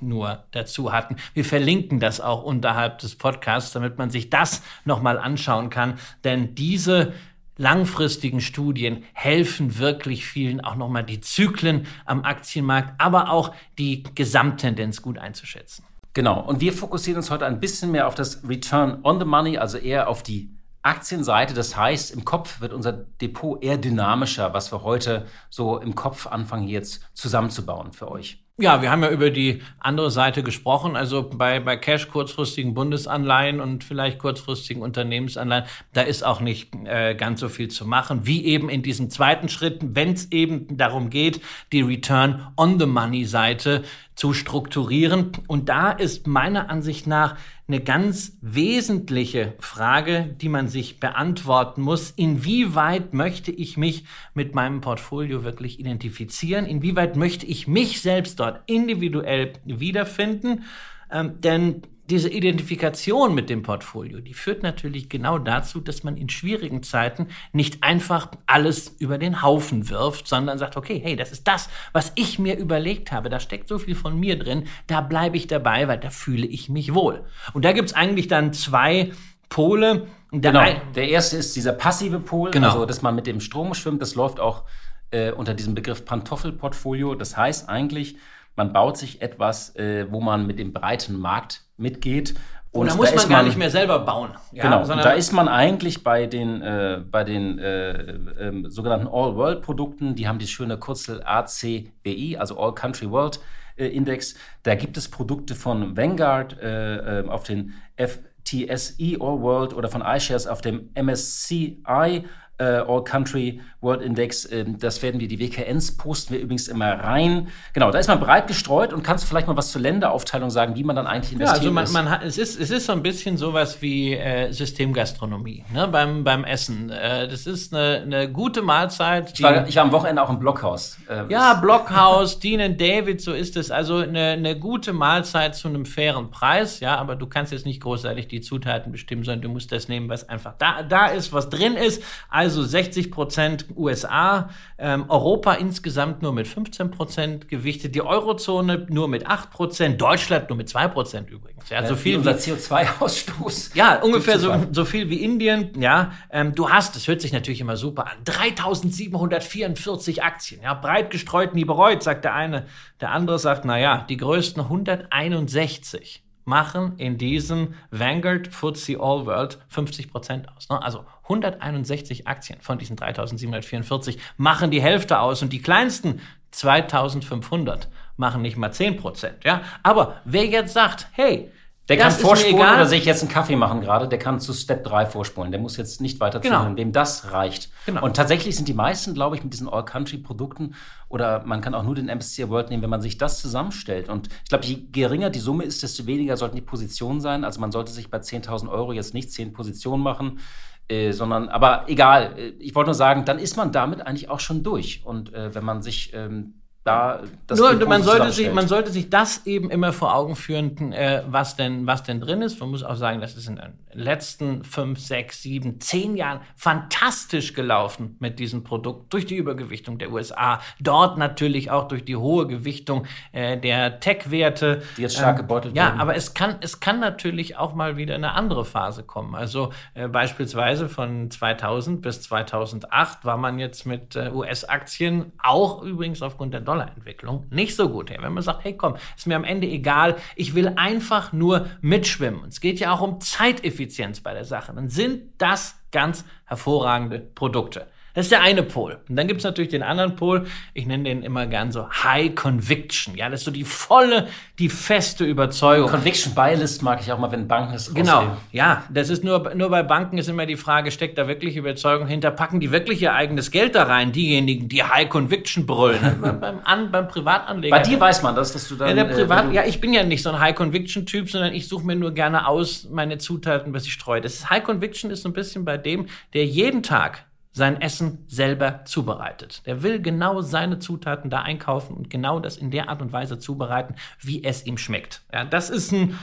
nur 0.00 0.44
dazu 0.50 0.92
hatten. 0.92 1.16
Wir 1.32 1.44
verlinken 1.44 2.00
das 2.00 2.20
auch 2.20 2.42
unterhalb 2.42 2.98
des 2.98 3.16
Podcasts, 3.16 3.72
damit 3.72 3.98
man 3.98 4.10
sich 4.10 4.30
das 4.30 4.62
nochmal 4.84 5.18
anschauen 5.18 5.70
kann, 5.70 5.94
denn 6.22 6.54
diese 6.54 7.12
langfristigen 7.56 8.40
Studien 8.40 9.04
helfen 9.12 9.78
wirklich 9.78 10.26
vielen 10.26 10.60
auch 10.60 10.76
nochmal 10.76 11.04
die 11.04 11.20
Zyklen 11.20 11.86
am 12.04 12.24
Aktienmarkt, 12.24 13.00
aber 13.00 13.30
auch 13.30 13.54
die 13.78 14.02
Gesamttendenz 14.14 15.02
gut 15.02 15.18
einzuschätzen. 15.18 15.84
Genau. 16.14 16.40
Und 16.40 16.60
wir 16.60 16.72
fokussieren 16.72 17.18
uns 17.18 17.30
heute 17.30 17.44
ein 17.44 17.60
bisschen 17.60 17.90
mehr 17.90 18.06
auf 18.06 18.14
das 18.14 18.48
Return 18.48 19.00
on 19.02 19.18
the 19.18 19.26
Money, 19.26 19.58
also 19.58 19.78
eher 19.78 20.08
auf 20.08 20.22
die 20.22 20.48
Aktienseite. 20.82 21.54
Das 21.54 21.76
heißt, 21.76 22.12
im 22.12 22.24
Kopf 22.24 22.60
wird 22.60 22.72
unser 22.72 22.92
Depot 22.92 23.62
eher 23.62 23.78
dynamischer, 23.78 24.54
was 24.54 24.72
wir 24.72 24.82
heute 24.82 25.26
so 25.50 25.78
im 25.78 25.94
Kopf 25.94 26.26
anfangen 26.26 26.68
jetzt 26.68 27.00
zusammenzubauen 27.14 27.92
für 27.92 28.10
euch. 28.10 28.44
Ja, 28.56 28.82
wir 28.82 28.92
haben 28.92 29.02
ja 29.02 29.10
über 29.10 29.30
die 29.30 29.62
andere 29.80 30.12
Seite 30.12 30.44
gesprochen. 30.44 30.94
Also 30.94 31.28
bei, 31.28 31.58
bei 31.58 31.76
Cash 31.76 32.08
kurzfristigen 32.08 32.72
Bundesanleihen 32.72 33.60
und 33.60 33.82
vielleicht 33.82 34.20
kurzfristigen 34.20 34.80
Unternehmensanleihen, 34.80 35.64
da 35.92 36.02
ist 36.02 36.22
auch 36.22 36.40
nicht 36.40 36.72
äh, 36.84 37.16
ganz 37.16 37.40
so 37.40 37.48
viel 37.48 37.66
zu 37.66 37.84
machen, 37.84 38.28
wie 38.28 38.44
eben 38.44 38.68
in 38.68 38.84
diesem 38.84 39.10
zweiten 39.10 39.48
Schritt, 39.48 39.80
wenn 39.82 40.12
es 40.12 40.30
eben 40.30 40.76
darum 40.76 41.10
geht, 41.10 41.40
die 41.72 41.80
Return 41.82 42.46
on 42.56 42.78
the 42.78 42.86
Money 42.86 43.24
Seite 43.24 43.82
zu 44.14 44.32
strukturieren. 44.32 45.32
Und 45.48 45.68
da 45.68 45.90
ist 45.90 46.26
meiner 46.26 46.70
Ansicht 46.70 47.06
nach 47.06 47.36
eine 47.66 47.80
ganz 47.80 48.38
wesentliche 48.42 49.54
Frage, 49.58 50.34
die 50.40 50.48
man 50.48 50.68
sich 50.68 51.00
beantworten 51.00 51.82
muss. 51.82 52.10
Inwieweit 52.10 53.14
möchte 53.14 53.50
ich 53.50 53.76
mich 53.76 54.04
mit 54.34 54.54
meinem 54.54 54.80
Portfolio 54.80 55.44
wirklich 55.44 55.80
identifizieren? 55.80 56.66
Inwieweit 56.66 57.16
möchte 57.16 57.46
ich 57.46 57.66
mich 57.66 58.02
selbst 58.02 58.38
dort 58.38 58.60
individuell 58.66 59.54
wiederfinden? 59.64 60.64
Ähm, 61.10 61.40
denn 61.40 61.82
diese 62.10 62.28
Identifikation 62.28 63.34
mit 63.34 63.48
dem 63.48 63.62
Portfolio, 63.62 64.20
die 64.20 64.34
führt 64.34 64.62
natürlich 64.62 65.08
genau 65.08 65.38
dazu, 65.38 65.80
dass 65.80 66.04
man 66.04 66.16
in 66.16 66.28
schwierigen 66.28 66.82
Zeiten 66.82 67.28
nicht 67.52 67.82
einfach 67.82 68.28
alles 68.46 68.96
über 68.98 69.16
den 69.16 69.42
Haufen 69.42 69.88
wirft, 69.88 70.28
sondern 70.28 70.58
sagt, 70.58 70.76
okay, 70.76 71.00
hey, 71.02 71.16
das 71.16 71.32
ist 71.32 71.48
das, 71.48 71.70
was 71.92 72.12
ich 72.14 72.38
mir 72.38 72.58
überlegt 72.58 73.10
habe. 73.10 73.30
Da 73.30 73.40
steckt 73.40 73.68
so 73.68 73.78
viel 73.78 73.94
von 73.94 74.18
mir 74.18 74.38
drin, 74.38 74.64
da 74.86 75.00
bleibe 75.00 75.36
ich 75.36 75.46
dabei, 75.46 75.88
weil 75.88 75.98
da 75.98 76.10
fühle 76.10 76.46
ich 76.46 76.68
mich 76.68 76.92
wohl. 76.92 77.24
Und 77.54 77.64
da 77.64 77.72
gibt 77.72 77.88
es 77.88 77.94
eigentlich 77.94 78.28
dann 78.28 78.52
zwei 78.52 79.12
Pole. 79.48 80.06
Der 80.30 80.52
genau. 80.52 80.80
Der 80.94 81.08
erste 81.08 81.36
ist 81.36 81.56
dieser 81.56 81.72
passive 81.72 82.20
Pol, 82.20 82.50
genau. 82.50 82.68
also 82.68 82.86
dass 82.86 83.02
man 83.02 83.14
mit 83.14 83.26
dem 83.26 83.40
Strom 83.40 83.72
schwimmt. 83.72 84.02
Das 84.02 84.14
läuft 84.14 84.40
auch 84.40 84.64
äh, 85.10 85.30
unter 85.30 85.54
diesem 85.54 85.74
Begriff 85.74 86.04
Pantoffelportfolio. 86.04 87.14
Das 87.14 87.36
heißt 87.36 87.68
eigentlich, 87.68 88.16
man 88.56 88.72
baut 88.72 88.96
sich 88.96 89.22
etwas, 89.22 89.74
äh, 89.76 90.06
wo 90.10 90.20
man 90.20 90.46
mit 90.46 90.58
dem 90.58 90.72
breiten 90.72 91.18
Markt 91.18 91.62
mitgeht. 91.76 92.34
Und 92.70 92.88
da 92.88 92.96
muss 92.96 93.14
man 93.14 93.28
gar 93.28 93.42
nicht 93.44 93.56
mehr 93.56 93.70
selber 93.70 94.00
bauen. 94.00 94.30
Ja, 94.50 94.64
genau, 94.64 94.84
da 94.84 95.12
ist 95.12 95.32
man 95.32 95.46
eigentlich 95.46 96.02
bei 96.02 96.26
den, 96.26 96.60
äh, 96.60 97.02
bei 97.08 97.22
den 97.22 97.60
äh, 97.60 97.90
äh, 97.90 98.68
sogenannten 98.68 99.06
All-World-Produkten, 99.06 100.16
die 100.16 100.26
haben 100.26 100.40
die 100.40 100.48
schöne 100.48 100.76
Kurzel 100.76 101.22
ACBI, 101.24 102.36
also 102.36 102.58
All 102.58 102.74
Country 102.74 103.08
World 103.10 103.38
äh, 103.76 103.86
Index. 103.86 104.34
Da 104.64 104.74
gibt 104.74 104.96
es 104.96 105.08
Produkte 105.08 105.54
von 105.54 105.96
Vanguard 105.96 106.60
äh, 106.60 107.20
äh, 107.20 107.28
auf 107.28 107.44
den 107.44 107.74
FTSE 107.96 109.18
All 109.20 109.40
World 109.40 109.72
oder 109.72 109.88
von 109.88 110.02
iShares 110.02 110.48
auf 110.48 110.60
dem 110.60 110.90
MSCI 111.00 112.24
äh, 112.58 112.64
All 112.64 113.02
Country 113.02 113.60
World 113.80 114.02
Index. 114.02 114.50
Ähm, 114.50 114.78
das 114.78 115.02
werden 115.02 115.20
wir, 115.20 115.28
die 115.28 115.38
WKNs 115.38 115.96
posten 115.96 116.34
wir 116.34 116.40
übrigens 116.40 116.68
immer 116.68 116.92
rein. 116.92 117.48
Genau, 117.72 117.90
da 117.90 117.98
ist 117.98 118.08
man 118.08 118.20
breit 118.20 118.46
gestreut 118.46 118.92
und 118.92 119.02
kannst 119.02 119.26
vielleicht 119.26 119.46
mal 119.46 119.56
was 119.56 119.72
zur 119.72 119.80
Länderaufteilung 119.80 120.50
sagen, 120.50 120.74
wie 120.74 120.84
man 120.84 120.96
dann 120.96 121.06
eigentlich 121.06 121.32
investiert. 121.32 121.62
Ja, 121.62 121.68
also 121.80 121.92
man, 121.92 122.06
man 122.06 122.10
hat, 122.10 122.24
es, 122.24 122.38
ist, 122.38 122.58
es 122.58 122.70
ist 122.70 122.86
so 122.86 122.92
ein 122.92 123.02
bisschen 123.02 123.36
sowas 123.36 123.82
wie 123.82 124.14
äh, 124.14 124.52
Systemgastronomie 124.52 125.64
ne, 125.72 125.88
beim, 125.88 126.24
beim 126.24 126.44
Essen. 126.44 126.90
Äh, 126.90 127.28
das 127.28 127.46
ist 127.46 127.74
eine, 127.74 128.02
eine 128.02 128.30
gute 128.30 128.62
Mahlzeit. 128.62 129.32
Ich 129.34 129.42
war, 129.42 129.66
ich 129.68 129.76
war 129.76 129.84
am 129.84 129.92
Wochenende 129.92 130.22
auch 130.22 130.30
im 130.30 130.38
Blockhaus. 130.38 130.98
Äh, 131.08 131.24
ja, 131.28 131.54
Blockhaus, 131.54 132.38
Dean 132.40 132.76
David, 132.78 133.20
so 133.20 133.32
ist 133.32 133.56
es. 133.56 133.70
Also 133.70 133.96
eine, 133.96 134.30
eine 134.30 134.58
gute 134.58 134.92
Mahlzeit 134.92 135.54
zu 135.54 135.68
einem 135.68 135.84
fairen 135.84 136.30
Preis. 136.30 136.80
Ja, 136.80 136.96
aber 136.96 137.16
du 137.16 137.26
kannst 137.26 137.52
jetzt 137.52 137.66
nicht 137.66 137.82
großartig 137.82 138.28
die 138.28 138.40
Zutaten 138.40 138.92
bestimmen, 138.92 139.24
sondern 139.24 139.42
du 139.42 139.48
musst 139.48 139.72
das 139.72 139.88
nehmen, 139.88 140.08
was 140.08 140.28
einfach 140.28 140.54
da, 140.58 140.82
da 140.82 141.06
ist, 141.06 141.32
was 141.32 141.50
drin 141.50 141.74
ist. 141.74 142.02
Also 142.30 142.43
60 142.48 143.10
Prozent 143.10 143.66
USA, 143.76 144.50
ähm, 144.78 145.06
Europa 145.08 145.54
insgesamt 145.54 146.22
nur 146.22 146.32
mit 146.32 146.48
15 146.48 146.90
Prozent 146.90 147.48
gewichtet, 147.48 147.94
die 147.94 148.02
Eurozone 148.02 148.86
nur 148.88 149.08
mit 149.08 149.26
8 149.26 149.50
Prozent, 149.50 150.00
Deutschland 150.00 150.48
nur 150.48 150.56
mit 150.56 150.68
2 150.68 150.88
Prozent 150.88 151.30
übrigens. 151.30 151.68
Ja, 151.70 151.86
so 151.86 151.94
viel 151.96 152.18
unser 152.18 152.32
CO2-Ausstoß. 152.32 153.74
Ja, 153.74 154.02
ungefähr 154.02 154.38
so, 154.38 154.52
so 154.72 154.84
viel 154.84 155.10
wie 155.10 155.22
Indien. 155.22 155.70
Ja, 155.80 156.12
ähm, 156.30 156.54
du 156.54 156.70
hast, 156.70 156.96
das 156.96 157.06
hört 157.06 157.20
sich 157.20 157.32
natürlich 157.32 157.60
immer 157.60 157.76
super 157.76 158.06
an, 158.06 158.18
3744 158.24 160.22
Aktien, 160.22 160.62
ja, 160.62 160.74
breit 160.74 161.10
gestreut, 161.10 161.54
nie 161.54 161.64
bereut, 161.64 162.02
sagt 162.02 162.24
der 162.24 162.34
eine. 162.34 162.66
Der 163.00 163.12
andere 163.12 163.38
sagt, 163.38 163.64
na 163.64 163.78
ja, 163.78 164.04
die 164.08 164.16
größten 164.16 164.62
161 164.62 166.23
machen 166.44 166.94
in 166.98 167.18
diesem 167.18 167.74
Vanguard 167.90 168.48
FTSE 168.48 169.00
All 169.00 169.26
World 169.26 169.58
50 169.68 170.10
Prozent 170.10 170.48
aus. 170.54 170.68
Ne? 170.68 170.82
Also 170.82 171.04
161 171.24 172.26
Aktien 172.26 172.60
von 172.60 172.78
diesen 172.78 172.96
3744 172.96 174.18
machen 174.36 174.70
die 174.70 174.82
Hälfte 174.82 175.18
aus 175.20 175.42
und 175.42 175.52
die 175.52 175.62
kleinsten 175.62 176.20
2500 176.50 177.88
machen 178.16 178.42
nicht 178.42 178.56
mal 178.56 178.72
10 178.72 178.96
Prozent. 178.96 179.44
Ja? 179.44 179.62
Aber 179.82 180.20
wer 180.24 180.46
jetzt 180.46 180.74
sagt, 180.74 181.08
hey, 181.12 181.50
der 181.88 181.98
das 181.98 182.16
kann 182.16 182.26
vorspulen 182.26 182.56
oder 182.56 182.86
sich 182.86 183.04
jetzt 183.04 183.22
einen 183.22 183.30
Kaffee 183.30 183.56
machen 183.56 183.82
gerade, 183.82 184.08
der 184.08 184.18
kann 184.18 184.40
zu 184.40 184.54
Step 184.54 184.84
3 184.84 185.04
vorspulen. 185.06 185.50
Der 185.52 185.60
muss 185.60 185.76
jetzt 185.76 186.00
nicht 186.00 186.18
weiter 186.18 186.40
genau. 186.40 186.60
zuhören, 186.60 186.76
wem 186.78 186.92
das 186.92 187.32
reicht. 187.32 187.70
Genau. 187.84 188.02
Und 188.02 188.16
tatsächlich 188.16 188.56
sind 188.56 188.68
die 188.68 188.74
meisten, 188.74 189.12
glaube 189.12 189.36
ich, 189.36 189.44
mit 189.44 189.52
diesen 189.52 189.68
All-Country-Produkten 189.68 190.74
oder 191.10 191.44
man 191.44 191.60
kann 191.60 191.74
auch 191.74 191.82
nur 191.82 191.94
den 191.94 192.06
MSCI 192.06 192.48
World 192.48 192.70
nehmen, 192.70 192.82
wenn 192.82 192.90
man 192.90 193.02
sich 193.02 193.18
das 193.18 193.40
zusammenstellt. 193.40 194.08
Und 194.08 194.28
ich 194.44 194.48
glaube, 194.48 194.64
je 194.64 194.78
geringer 194.92 195.28
die 195.28 195.40
Summe 195.40 195.64
ist, 195.64 195.82
desto 195.82 196.06
weniger 196.06 196.38
sollten 196.38 196.56
die 196.56 196.62
Positionen 196.62 197.20
sein. 197.20 197.44
Also 197.44 197.60
man 197.60 197.70
sollte 197.70 197.92
sich 197.92 198.10
bei 198.10 198.18
10.000 198.18 198.70
Euro 198.70 198.92
jetzt 198.92 199.12
nicht 199.12 199.30
10 199.30 199.52
Positionen 199.52 200.02
machen. 200.02 200.38
Äh, 200.86 201.12
sondern, 201.12 201.48
aber 201.48 201.84
egal, 201.88 202.38
äh, 202.38 202.48
ich 202.58 202.74
wollte 202.74 202.88
nur 202.88 202.94
sagen, 202.94 203.24
dann 203.24 203.38
ist 203.38 203.56
man 203.56 203.72
damit 203.72 204.06
eigentlich 204.06 204.28
auch 204.28 204.40
schon 204.40 204.62
durch. 204.62 205.02
Und 205.04 205.32
äh, 205.32 205.54
wenn 205.54 205.64
man 205.64 205.80
sich 205.80 206.12
ähm, 206.12 206.62
da 206.84 207.22
das 207.46 207.58
Nur, 207.58 207.74
man 207.86 208.02
sollte, 208.02 208.30
sich, 208.30 208.52
man 208.52 208.68
sollte 208.68 208.92
sich 208.92 209.08
das 209.08 209.46
eben 209.46 209.70
immer 209.70 209.94
vor 209.94 210.14
Augen 210.14 210.36
führen, 210.36 210.92
äh, 210.92 211.22
was, 211.26 211.56
denn, 211.56 211.86
was 211.86 212.02
denn 212.02 212.20
drin 212.20 212.42
ist. 212.42 212.60
Man 212.60 212.68
muss 212.68 212.82
auch 212.82 212.94
sagen, 212.94 213.22
das 213.22 213.36
ist 213.36 213.48
in 213.48 213.56
den 213.56 213.72
letzten 213.94 214.64
fünf, 214.64 215.00
sechs, 215.00 215.40
sieben, 215.40 215.80
zehn 215.80 216.14
Jahren 216.14 216.40
fantastisch 216.56 217.54
gelaufen 217.54 218.16
mit 218.20 218.38
diesem 218.38 218.64
Produkt 218.64 219.14
durch 219.14 219.24
die 219.24 219.36
Übergewichtung 219.36 219.96
der 219.96 220.12
USA. 220.12 220.60
Dort 220.78 221.16
natürlich 221.16 221.70
auch 221.70 221.88
durch 221.88 222.04
die 222.04 222.16
hohe 222.16 222.46
Gewichtung 222.46 223.06
äh, 223.32 223.56
der 223.56 224.00
Tech-Werte. 224.00 224.82
Die 224.98 225.02
jetzt 225.02 225.16
stark 225.16 225.38
ähm, 225.38 225.42
gebeutelt 225.46 225.74
Ja, 225.74 225.84
werden. 225.86 226.00
aber 226.00 226.16
es 226.16 226.34
kann, 226.34 226.56
es 226.60 226.80
kann 226.80 227.00
natürlich 227.00 227.56
auch 227.56 227.74
mal 227.74 227.96
wieder 227.96 228.14
eine 228.14 228.32
andere 228.32 228.66
Phase 228.66 229.04
kommen. 229.04 229.34
Also 229.34 229.72
äh, 229.94 230.06
beispielsweise 230.06 230.90
von 230.90 231.30
2000 231.30 232.02
bis 232.02 232.20
2008 232.20 233.24
war 233.24 233.38
man 233.38 233.58
jetzt 233.58 233.86
mit 233.86 234.16
äh, 234.16 234.30
US-Aktien 234.30 235.32
auch 235.42 235.82
übrigens 235.82 236.20
aufgrund 236.20 236.52
der 236.52 236.60
Dollar 236.60 236.73
Dollarentwicklung 236.74 237.46
nicht 237.50 237.76
so 237.76 237.88
gut 237.88 238.10
her. 238.10 238.18
Wenn 238.20 238.32
man 238.32 238.42
sagt, 238.42 238.64
hey 238.64 238.76
komm, 238.76 238.96
ist 239.16 239.26
mir 239.26 239.36
am 239.36 239.44
Ende 239.44 239.66
egal, 239.66 240.16
ich 240.36 240.54
will 240.54 240.72
einfach 240.76 241.32
nur 241.32 241.66
mitschwimmen. 241.80 242.44
es 242.48 242.60
geht 242.60 242.80
ja 242.80 242.92
auch 242.92 243.00
um 243.00 243.20
Zeiteffizienz 243.20 244.20
bei 244.20 244.34
der 244.34 244.44
Sache. 244.44 244.72
Dann 244.74 244.88
sind 244.88 245.32
das 245.38 245.78
ganz 245.92 246.24
hervorragende 246.46 247.20
Produkte. 247.20 247.86
Das 248.14 248.26
ist 248.26 248.30
der 248.30 248.42
eine 248.42 248.62
Pol. 248.62 248.98
Und 249.08 249.16
dann 249.16 249.26
gibt 249.26 249.38
es 249.40 249.44
natürlich 249.44 249.70
den 249.70 249.82
anderen 249.82 250.14
Pol, 250.14 250.46
ich 250.72 250.86
nenne 250.86 251.04
den 251.04 251.22
immer 251.22 251.46
gern 251.46 251.72
so 251.72 251.90
High 251.90 252.34
Conviction. 252.36 253.16
Ja, 253.16 253.28
das 253.28 253.40
ist 253.40 253.44
so 253.44 253.50
die 253.50 253.64
volle, 253.64 254.28
die 254.60 254.68
feste 254.68 255.24
Überzeugung. 255.24 255.90
Conviction 255.90 256.32
Buy 256.32 256.54
List 256.54 256.82
mag 256.82 257.00
ich 257.00 257.10
auch 257.10 257.18
mal, 257.18 257.32
wenn 257.32 257.48
Banken 257.48 257.74
es 257.74 257.92
Genau, 257.92 258.18
ausgeben. 258.18 258.36
ja, 258.52 258.84
das 258.88 259.10
ist 259.10 259.24
nur, 259.24 259.54
nur 259.56 259.68
bei 259.68 259.82
Banken 259.82 260.16
ist 260.18 260.28
immer 260.28 260.46
die 260.46 260.56
Frage, 260.56 260.92
steckt 260.92 261.18
da 261.18 261.26
wirklich 261.26 261.56
Überzeugung 261.56 262.06
hinter? 262.06 262.30
Packen 262.30 262.60
die 262.60 262.70
wirklich 262.70 263.02
ihr 263.02 263.14
eigenes 263.14 263.50
Geld 263.50 263.74
da 263.74 263.82
rein? 263.82 264.12
Diejenigen, 264.12 264.68
die 264.68 264.84
High 264.84 265.08
Conviction 265.08 265.66
brüllen. 265.66 266.20
beim, 266.40 266.60
an, 266.62 266.92
beim 266.92 267.08
Privatanleger. 267.08 267.74
Bei 267.76 267.82
dir 267.82 267.98
weiß 267.98 268.22
man 268.22 268.36
das, 268.36 268.52
dass 268.52 268.68
du 268.68 268.76
dann... 268.76 268.88
Ja, 268.88 268.94
der 268.94 269.10
äh, 269.10 269.14
Privat, 269.14 269.50
äh, 269.50 269.54
ja, 269.54 269.64
ich 269.64 269.80
bin 269.80 269.92
ja 269.92 270.04
nicht 270.04 270.22
so 270.22 270.30
ein 270.30 270.38
High 270.38 270.54
Conviction 270.54 271.04
Typ, 271.04 271.28
sondern 271.28 271.52
ich 271.52 271.66
suche 271.66 271.84
mir 271.84 271.96
nur 271.96 272.12
gerne 272.12 272.46
aus 272.46 272.88
meine 272.90 273.18
Zutaten, 273.18 273.74
was 273.74 273.86
ich 273.86 273.92
streue. 273.92 274.20
Das 274.20 274.34
ist, 274.34 274.50
High 274.50 274.62
Conviction 274.62 275.10
ist 275.10 275.22
so 275.22 275.28
ein 275.28 275.32
bisschen 275.32 275.64
bei 275.64 275.76
dem, 275.78 276.06
der 276.32 276.46
jeden 276.46 276.84
Tag 276.84 277.24
sein 277.54 277.80
Essen 277.80 278.24
selber 278.26 278.84
zubereitet. 278.84 279.62
Der 279.64 279.82
will 279.84 280.02
genau 280.02 280.42
seine 280.42 280.80
Zutaten 280.80 281.30
da 281.30 281.42
einkaufen 281.42 281.96
und 281.96 282.10
genau 282.10 282.40
das 282.40 282.56
in 282.56 282.72
der 282.72 282.88
Art 282.88 283.00
und 283.00 283.12
Weise 283.12 283.38
zubereiten, 283.38 283.94
wie 284.20 284.42
es 284.42 284.66
ihm 284.66 284.76
schmeckt. 284.76 285.22
Ja, 285.32 285.44
das 285.44 285.70
ist 285.70 285.92
ein 285.92 286.18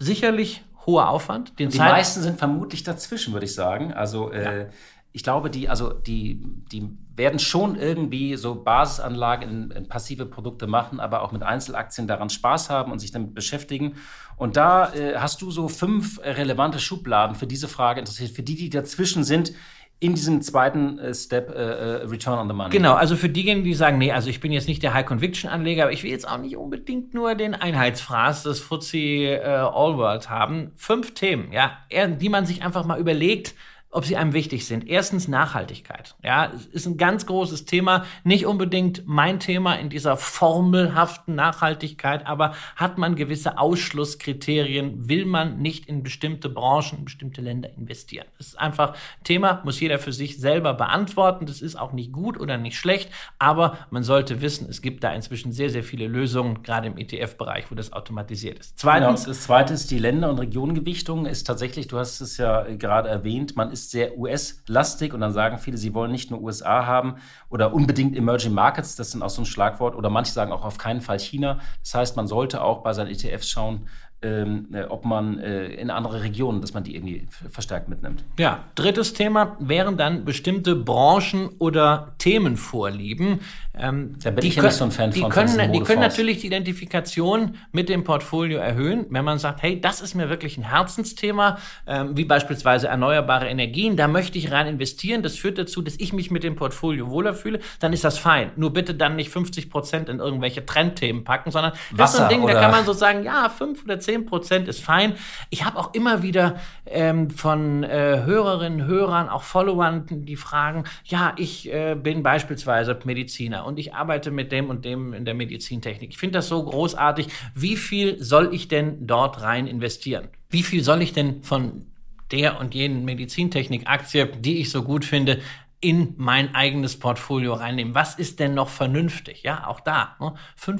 sicherlich 0.00 0.64
hoher 0.84 1.08
Aufwand. 1.08 1.56
die 1.60 1.68
Zeit 1.68 1.92
meisten 1.92 2.20
sind 2.20 2.36
vermutlich 2.36 2.82
dazwischen, 2.82 3.32
würde 3.32 3.46
ich 3.46 3.54
sagen. 3.54 3.92
Also 3.92 4.32
äh, 4.32 4.62
ja. 4.62 4.66
ich 5.12 5.22
glaube, 5.22 5.50
die, 5.50 5.68
also 5.68 5.92
die, 5.92 6.42
die 6.72 6.90
werden 7.14 7.38
schon 7.38 7.76
irgendwie 7.76 8.34
so 8.34 8.56
Basisanlagen 8.56 9.48
in, 9.48 9.70
in, 9.70 9.88
passive 9.88 10.26
Produkte 10.26 10.66
machen, 10.66 10.98
aber 10.98 11.22
auch 11.22 11.30
mit 11.30 11.44
Einzelaktien 11.44 12.08
daran 12.08 12.28
Spaß 12.28 12.70
haben 12.70 12.90
und 12.90 12.98
sich 12.98 13.12
damit 13.12 13.34
beschäftigen. 13.34 13.94
Und 14.36 14.56
da 14.56 14.92
äh, 14.92 15.18
hast 15.18 15.42
du 15.42 15.52
so 15.52 15.68
fünf 15.68 16.18
relevante 16.24 16.80
Schubladen 16.80 17.36
für 17.36 17.46
diese 17.46 17.68
Frage 17.68 18.00
interessiert, 18.00 18.32
für 18.32 18.42
die, 18.42 18.56
die 18.56 18.70
dazwischen 18.70 19.22
sind 19.22 19.52
in 20.02 20.14
diesem 20.14 20.42
zweiten 20.42 20.98
äh, 20.98 21.14
Step 21.14 21.50
äh, 21.50 21.62
äh, 21.62 22.06
Return 22.06 22.40
on 22.40 22.48
the 22.48 22.54
Money. 22.54 22.70
Genau, 22.70 22.94
also 22.94 23.14
für 23.14 23.28
diejenigen, 23.28 23.64
die 23.64 23.72
sagen, 23.72 23.98
nee, 23.98 24.10
also 24.10 24.30
ich 24.30 24.40
bin 24.40 24.50
jetzt 24.50 24.66
nicht 24.66 24.82
der 24.82 24.94
High 24.94 25.06
Conviction 25.06 25.48
Anleger, 25.48 25.84
aber 25.84 25.92
ich 25.92 26.02
will 26.02 26.10
jetzt 26.10 26.28
auch 26.28 26.38
nicht 26.38 26.56
unbedingt 26.56 27.14
nur 27.14 27.36
den 27.36 27.54
Einheitsfraß 27.54 28.42
des 28.42 28.58
FTSE 28.58 28.98
äh, 28.98 29.44
All 29.44 29.96
World 29.96 30.28
haben. 30.28 30.72
Fünf 30.74 31.14
Themen, 31.14 31.52
ja, 31.52 31.78
die 31.92 32.28
man 32.28 32.46
sich 32.46 32.64
einfach 32.64 32.84
mal 32.84 32.98
überlegt, 32.98 33.54
ob 33.92 34.06
sie 34.06 34.16
einem 34.16 34.32
wichtig 34.32 34.66
sind. 34.66 34.88
Erstens 34.88 35.28
Nachhaltigkeit. 35.28 36.16
Ja, 36.24 36.50
ist 36.72 36.86
ein 36.86 36.96
ganz 36.96 37.26
großes 37.26 37.66
Thema. 37.66 38.04
Nicht 38.24 38.46
unbedingt 38.46 39.02
mein 39.06 39.38
Thema 39.38 39.74
in 39.74 39.90
dieser 39.90 40.16
formelhaften 40.16 41.34
Nachhaltigkeit, 41.34 42.26
aber 42.26 42.54
hat 42.74 42.96
man 42.96 43.16
gewisse 43.16 43.58
Ausschlusskriterien? 43.58 45.08
Will 45.08 45.26
man 45.26 45.58
nicht 45.58 45.86
in 45.86 46.02
bestimmte 46.02 46.48
Branchen, 46.48 47.00
in 47.00 47.04
bestimmte 47.04 47.42
Länder 47.42 47.68
investieren? 47.76 48.26
Das 48.38 48.48
ist 48.48 48.58
einfach 48.58 48.96
Thema, 49.24 49.60
muss 49.64 49.78
jeder 49.78 49.98
für 49.98 50.12
sich 50.12 50.40
selber 50.40 50.72
beantworten. 50.72 51.44
Das 51.44 51.60
ist 51.60 51.76
auch 51.76 51.92
nicht 51.92 52.12
gut 52.12 52.40
oder 52.40 52.56
nicht 52.56 52.78
schlecht, 52.78 53.10
aber 53.38 53.76
man 53.90 54.02
sollte 54.02 54.40
wissen, 54.40 54.68
es 54.70 54.80
gibt 54.80 55.04
da 55.04 55.12
inzwischen 55.12 55.52
sehr, 55.52 55.68
sehr 55.68 55.84
viele 55.84 56.06
Lösungen, 56.06 56.62
gerade 56.62 56.86
im 56.86 56.96
ETF-Bereich, 56.96 57.70
wo 57.70 57.74
das 57.74 57.92
automatisiert 57.92 58.58
ist. 58.58 58.78
Zweitens. 58.78 59.24
Genau, 59.24 59.34
das 59.34 59.42
zweite 59.42 59.74
ist 59.74 59.90
die 59.90 59.98
Länder- 59.98 60.30
und 60.30 60.38
Regionengewichtung. 60.38 61.26
Ist 61.26 61.46
tatsächlich, 61.46 61.88
du 61.88 61.98
hast 61.98 62.22
es 62.22 62.38
ja 62.38 62.62
gerade 62.62 63.10
erwähnt, 63.10 63.54
man 63.54 63.70
ist 63.70 63.81
ist 63.82 63.90
sehr 63.90 64.18
US-lastig 64.18 65.12
und 65.12 65.20
dann 65.20 65.32
sagen 65.32 65.58
viele, 65.58 65.76
sie 65.76 65.94
wollen 65.94 66.10
nicht 66.10 66.30
nur 66.30 66.40
USA 66.40 66.86
haben 66.86 67.16
oder 67.50 67.74
unbedingt 67.74 68.16
Emerging 68.16 68.52
Markets, 68.52 68.96
das 68.96 69.14
ist 69.14 69.22
auch 69.22 69.30
so 69.30 69.42
ein 69.42 69.46
Schlagwort, 69.46 69.94
oder 69.94 70.10
manche 70.10 70.32
sagen 70.32 70.52
auch 70.52 70.64
auf 70.64 70.78
keinen 70.78 71.00
Fall 71.00 71.18
China. 71.18 71.60
Das 71.82 71.94
heißt, 71.94 72.16
man 72.16 72.26
sollte 72.26 72.62
auch 72.62 72.82
bei 72.82 72.92
seinen 72.92 73.10
ETFs 73.10 73.48
schauen, 73.48 73.88
ähm, 74.22 74.68
äh, 74.72 74.84
ob 74.84 75.04
man 75.04 75.38
äh, 75.38 75.66
in 75.66 75.90
andere 75.90 76.22
Regionen, 76.22 76.60
dass 76.60 76.74
man 76.74 76.84
die 76.84 76.94
irgendwie 76.94 77.26
verstärkt 77.50 77.88
mitnimmt. 77.88 78.24
Ja, 78.38 78.64
drittes 78.74 79.14
Thema 79.14 79.56
wären 79.58 79.96
dann 79.96 80.24
bestimmte 80.24 80.76
Branchen 80.76 81.50
oder 81.58 82.14
Themenvorlieben. 82.18 83.40
Ähm, 83.74 84.16
da 84.22 84.30
bin 84.30 84.44
ich 84.44 84.56
ja 84.56 84.62
nicht 84.62 84.74
so 84.74 84.84
ein 84.84 84.90
Fan 84.90 85.10
die 85.10 85.20
von. 85.20 85.30
Können, 85.30 85.72
die 85.72 85.80
können 85.80 86.00
natürlich 86.00 86.38
die 86.38 86.46
Identifikation 86.48 87.56
mit 87.72 87.88
dem 87.88 88.04
Portfolio 88.04 88.58
erhöhen, 88.58 89.06
wenn 89.08 89.24
man 89.24 89.38
sagt, 89.38 89.62
hey, 89.62 89.80
das 89.80 90.02
ist 90.02 90.14
mir 90.14 90.28
wirklich 90.28 90.58
ein 90.58 90.64
Herzensthema, 90.64 91.58
ähm, 91.86 92.16
wie 92.16 92.24
beispielsweise 92.24 92.88
erneuerbare 92.88 93.48
Energien, 93.48 93.96
da 93.96 94.08
möchte 94.08 94.36
ich 94.36 94.52
rein 94.52 94.66
investieren, 94.66 95.22
das 95.22 95.36
führt 95.36 95.56
dazu, 95.56 95.80
dass 95.80 95.94
ich 95.96 96.12
mich 96.12 96.30
mit 96.30 96.44
dem 96.44 96.54
Portfolio 96.54 97.10
wohler 97.10 97.32
fühle, 97.34 97.60
dann 97.80 97.94
ist 97.94 98.04
das 98.04 98.18
fein. 98.18 98.52
Nur 98.56 98.72
bitte 98.72 98.94
dann 98.94 99.16
nicht 99.16 99.30
50 99.30 99.70
Prozent 99.70 100.10
in 100.10 100.18
irgendwelche 100.18 100.66
Trendthemen 100.66 101.24
packen, 101.24 101.50
sondern 101.50 101.72
Wasser 101.72 101.96
das 101.96 102.10
ist 102.10 102.16
so 102.18 102.22
ein 102.24 102.28
Ding, 102.28 102.46
da 102.46 102.60
kann 102.60 102.70
man 102.70 102.84
so 102.84 102.92
sagen, 102.92 103.24
ja, 103.24 103.48
fünf 103.48 103.84
oder 103.84 103.98
zehn 103.98 104.11
Prozent 104.20 104.68
ist 104.68 104.82
fein. 104.82 105.14
Ich 105.50 105.64
habe 105.64 105.78
auch 105.78 105.94
immer 105.94 106.22
wieder 106.22 106.60
ähm, 106.86 107.30
von 107.30 107.82
äh, 107.82 108.22
Hörerinnen, 108.24 108.86
Hörern, 108.86 109.28
auch 109.28 109.42
Followern, 109.42 110.06
die 110.08 110.36
fragen, 110.36 110.84
ja, 111.04 111.34
ich 111.36 111.72
äh, 111.72 111.94
bin 111.94 112.22
beispielsweise 112.22 112.98
Mediziner 113.04 113.66
und 113.66 113.78
ich 113.78 113.94
arbeite 113.94 114.30
mit 114.30 114.52
dem 114.52 114.70
und 114.70 114.84
dem 114.84 115.14
in 115.14 115.24
der 115.24 115.34
Medizintechnik. 115.34 116.10
Ich 116.10 116.18
finde 116.18 116.38
das 116.38 116.48
so 116.48 116.62
großartig. 116.62 117.28
Wie 117.54 117.76
viel 117.76 118.22
soll 118.22 118.54
ich 118.54 118.68
denn 118.68 119.06
dort 119.06 119.42
rein 119.42 119.66
investieren? 119.66 120.28
Wie 120.50 120.62
viel 120.62 120.84
soll 120.84 121.02
ich 121.02 121.12
denn 121.12 121.42
von 121.42 121.86
der 122.30 122.58
und 122.60 122.74
jenen 122.74 123.04
Medizintechnik-Aktie, 123.04 124.26
die 124.26 124.60
ich 124.60 124.70
so 124.70 124.82
gut 124.82 125.04
finde, 125.04 125.38
in 125.82 126.14
mein 126.16 126.54
eigenes 126.54 126.96
Portfolio 126.96 127.54
reinnehmen. 127.54 127.92
Was 127.96 128.14
ist 128.14 128.38
denn 128.38 128.54
noch 128.54 128.68
vernünftig? 128.68 129.42
Ja, 129.42 129.66
auch 129.66 129.80
da. 129.80 130.16
Ne? 130.20 130.34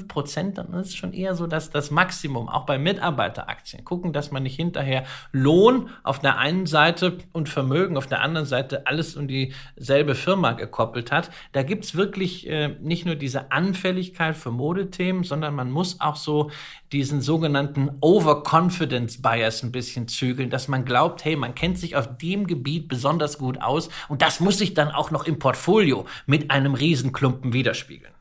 Prozent, 0.07 0.57
dann 0.57 0.73
ist 0.73 0.95
schon 0.95 1.11
eher 1.11 1.35
so 1.35 1.45
das, 1.45 1.69
das 1.69 1.91
Maximum, 1.91 2.47
auch 2.47 2.65
bei 2.65 2.77
Mitarbeiteraktien. 2.77 3.83
Gucken, 3.83 4.13
dass 4.13 4.31
man 4.31 4.43
nicht 4.43 4.55
hinterher 4.55 5.03
Lohn 5.33 5.89
auf 6.03 6.19
der 6.19 6.37
einen 6.37 6.65
Seite 6.65 7.17
und 7.33 7.49
Vermögen 7.49 7.97
auf 7.97 8.07
der 8.07 8.21
anderen 8.21 8.47
Seite 8.47 8.87
alles 8.87 9.17
um 9.17 9.27
dieselbe 9.27 10.15
Firma 10.15 10.53
gekoppelt 10.53 11.11
hat. 11.11 11.29
Da 11.51 11.63
gibt's 11.63 11.95
wirklich 11.95 12.47
äh, 12.49 12.69
nicht 12.79 13.05
nur 13.05 13.15
diese 13.15 13.51
Anfälligkeit 13.51 14.37
für 14.37 14.51
Modethemen, 14.51 15.25
sondern 15.25 15.53
man 15.53 15.69
muss 15.69 15.99
auch 15.99 16.15
so 16.15 16.49
diesen 16.93 17.21
sogenannten 17.21 17.89
Overconfidence 17.99 19.21
Bias 19.21 19.63
ein 19.63 19.71
bisschen 19.71 20.07
zügeln, 20.07 20.49
dass 20.49 20.67
man 20.67 20.85
glaubt, 20.85 21.25
hey, 21.25 21.35
man 21.35 21.55
kennt 21.55 21.79
sich 21.79 21.95
auf 21.95 22.17
dem 22.17 22.47
Gebiet 22.47 22.87
besonders 22.87 23.37
gut 23.37 23.59
aus 23.61 23.89
und 24.07 24.21
das 24.21 24.39
muss 24.39 24.59
sich 24.59 24.75
dann 24.75 24.91
auch 24.91 25.11
noch 25.11 25.25
im 25.25 25.39
Portfolio 25.39 26.05
mit 26.27 26.51
einem 26.51 26.75
Riesenklumpen 26.75 27.51
widerspiegeln. 27.51 28.13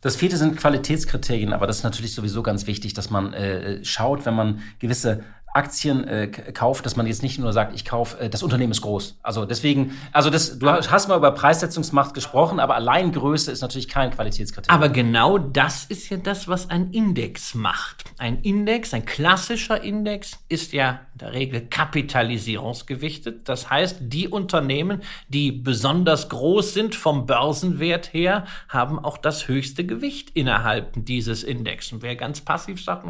Das 0.00 0.14
vierte 0.14 0.36
sind 0.36 0.56
Qualitätskriterien, 0.56 1.52
aber 1.52 1.66
das 1.66 1.78
ist 1.78 1.82
natürlich 1.82 2.14
sowieso 2.14 2.42
ganz 2.44 2.68
wichtig, 2.68 2.94
dass 2.94 3.10
man 3.10 3.32
äh, 3.32 3.84
schaut, 3.84 4.26
wenn 4.26 4.34
man 4.34 4.62
gewisse 4.78 5.24
Aktien 5.54 6.06
äh, 6.06 6.28
kauft, 6.28 6.84
dass 6.86 6.96
man 6.96 7.06
jetzt 7.06 7.22
nicht 7.22 7.38
nur 7.38 7.52
sagt, 7.52 7.74
ich 7.74 7.84
kaufe, 7.84 8.18
äh, 8.20 8.30
das 8.30 8.42
Unternehmen 8.42 8.72
ist 8.72 8.82
groß. 8.82 9.18
Also 9.22 9.44
deswegen, 9.44 9.92
also 10.12 10.30
das, 10.30 10.58
du 10.58 10.68
hast 10.68 11.08
mal 11.08 11.16
über 11.16 11.32
Preissetzungsmacht 11.32 12.14
gesprochen, 12.14 12.60
aber 12.60 12.74
allein 12.74 13.12
Größe 13.12 13.50
ist 13.50 13.62
natürlich 13.62 13.88
kein 13.88 14.10
Qualitätskriterium. 14.10 14.74
Aber 14.74 14.88
genau 14.88 15.38
das 15.38 15.84
ist 15.84 16.08
ja 16.10 16.16
das, 16.18 16.48
was 16.48 16.70
ein 16.70 16.90
Index 16.90 17.54
macht. 17.54 18.04
Ein 18.18 18.42
Index, 18.42 18.92
ein 18.92 19.04
klassischer 19.04 19.82
Index, 19.82 20.38
ist 20.48 20.72
ja 20.72 21.00
in 21.14 21.18
der 21.18 21.32
Regel 21.32 21.60
kapitalisierungsgewichtet. 21.62 23.48
Das 23.48 23.70
heißt, 23.70 23.98
die 24.00 24.28
Unternehmen, 24.28 25.02
die 25.28 25.50
besonders 25.52 26.28
groß 26.28 26.74
sind 26.74 26.94
vom 26.94 27.26
Börsenwert 27.26 28.12
her, 28.12 28.44
haben 28.68 28.98
auch 28.98 29.18
das 29.18 29.48
höchste 29.48 29.86
Gewicht 29.86 30.30
innerhalb 30.34 30.92
dieses 30.94 31.42
Index. 31.42 31.92
Und 31.92 32.02
wer 32.02 32.16
ganz 32.16 32.40
passiv 32.40 32.82
sagt, 32.82 33.06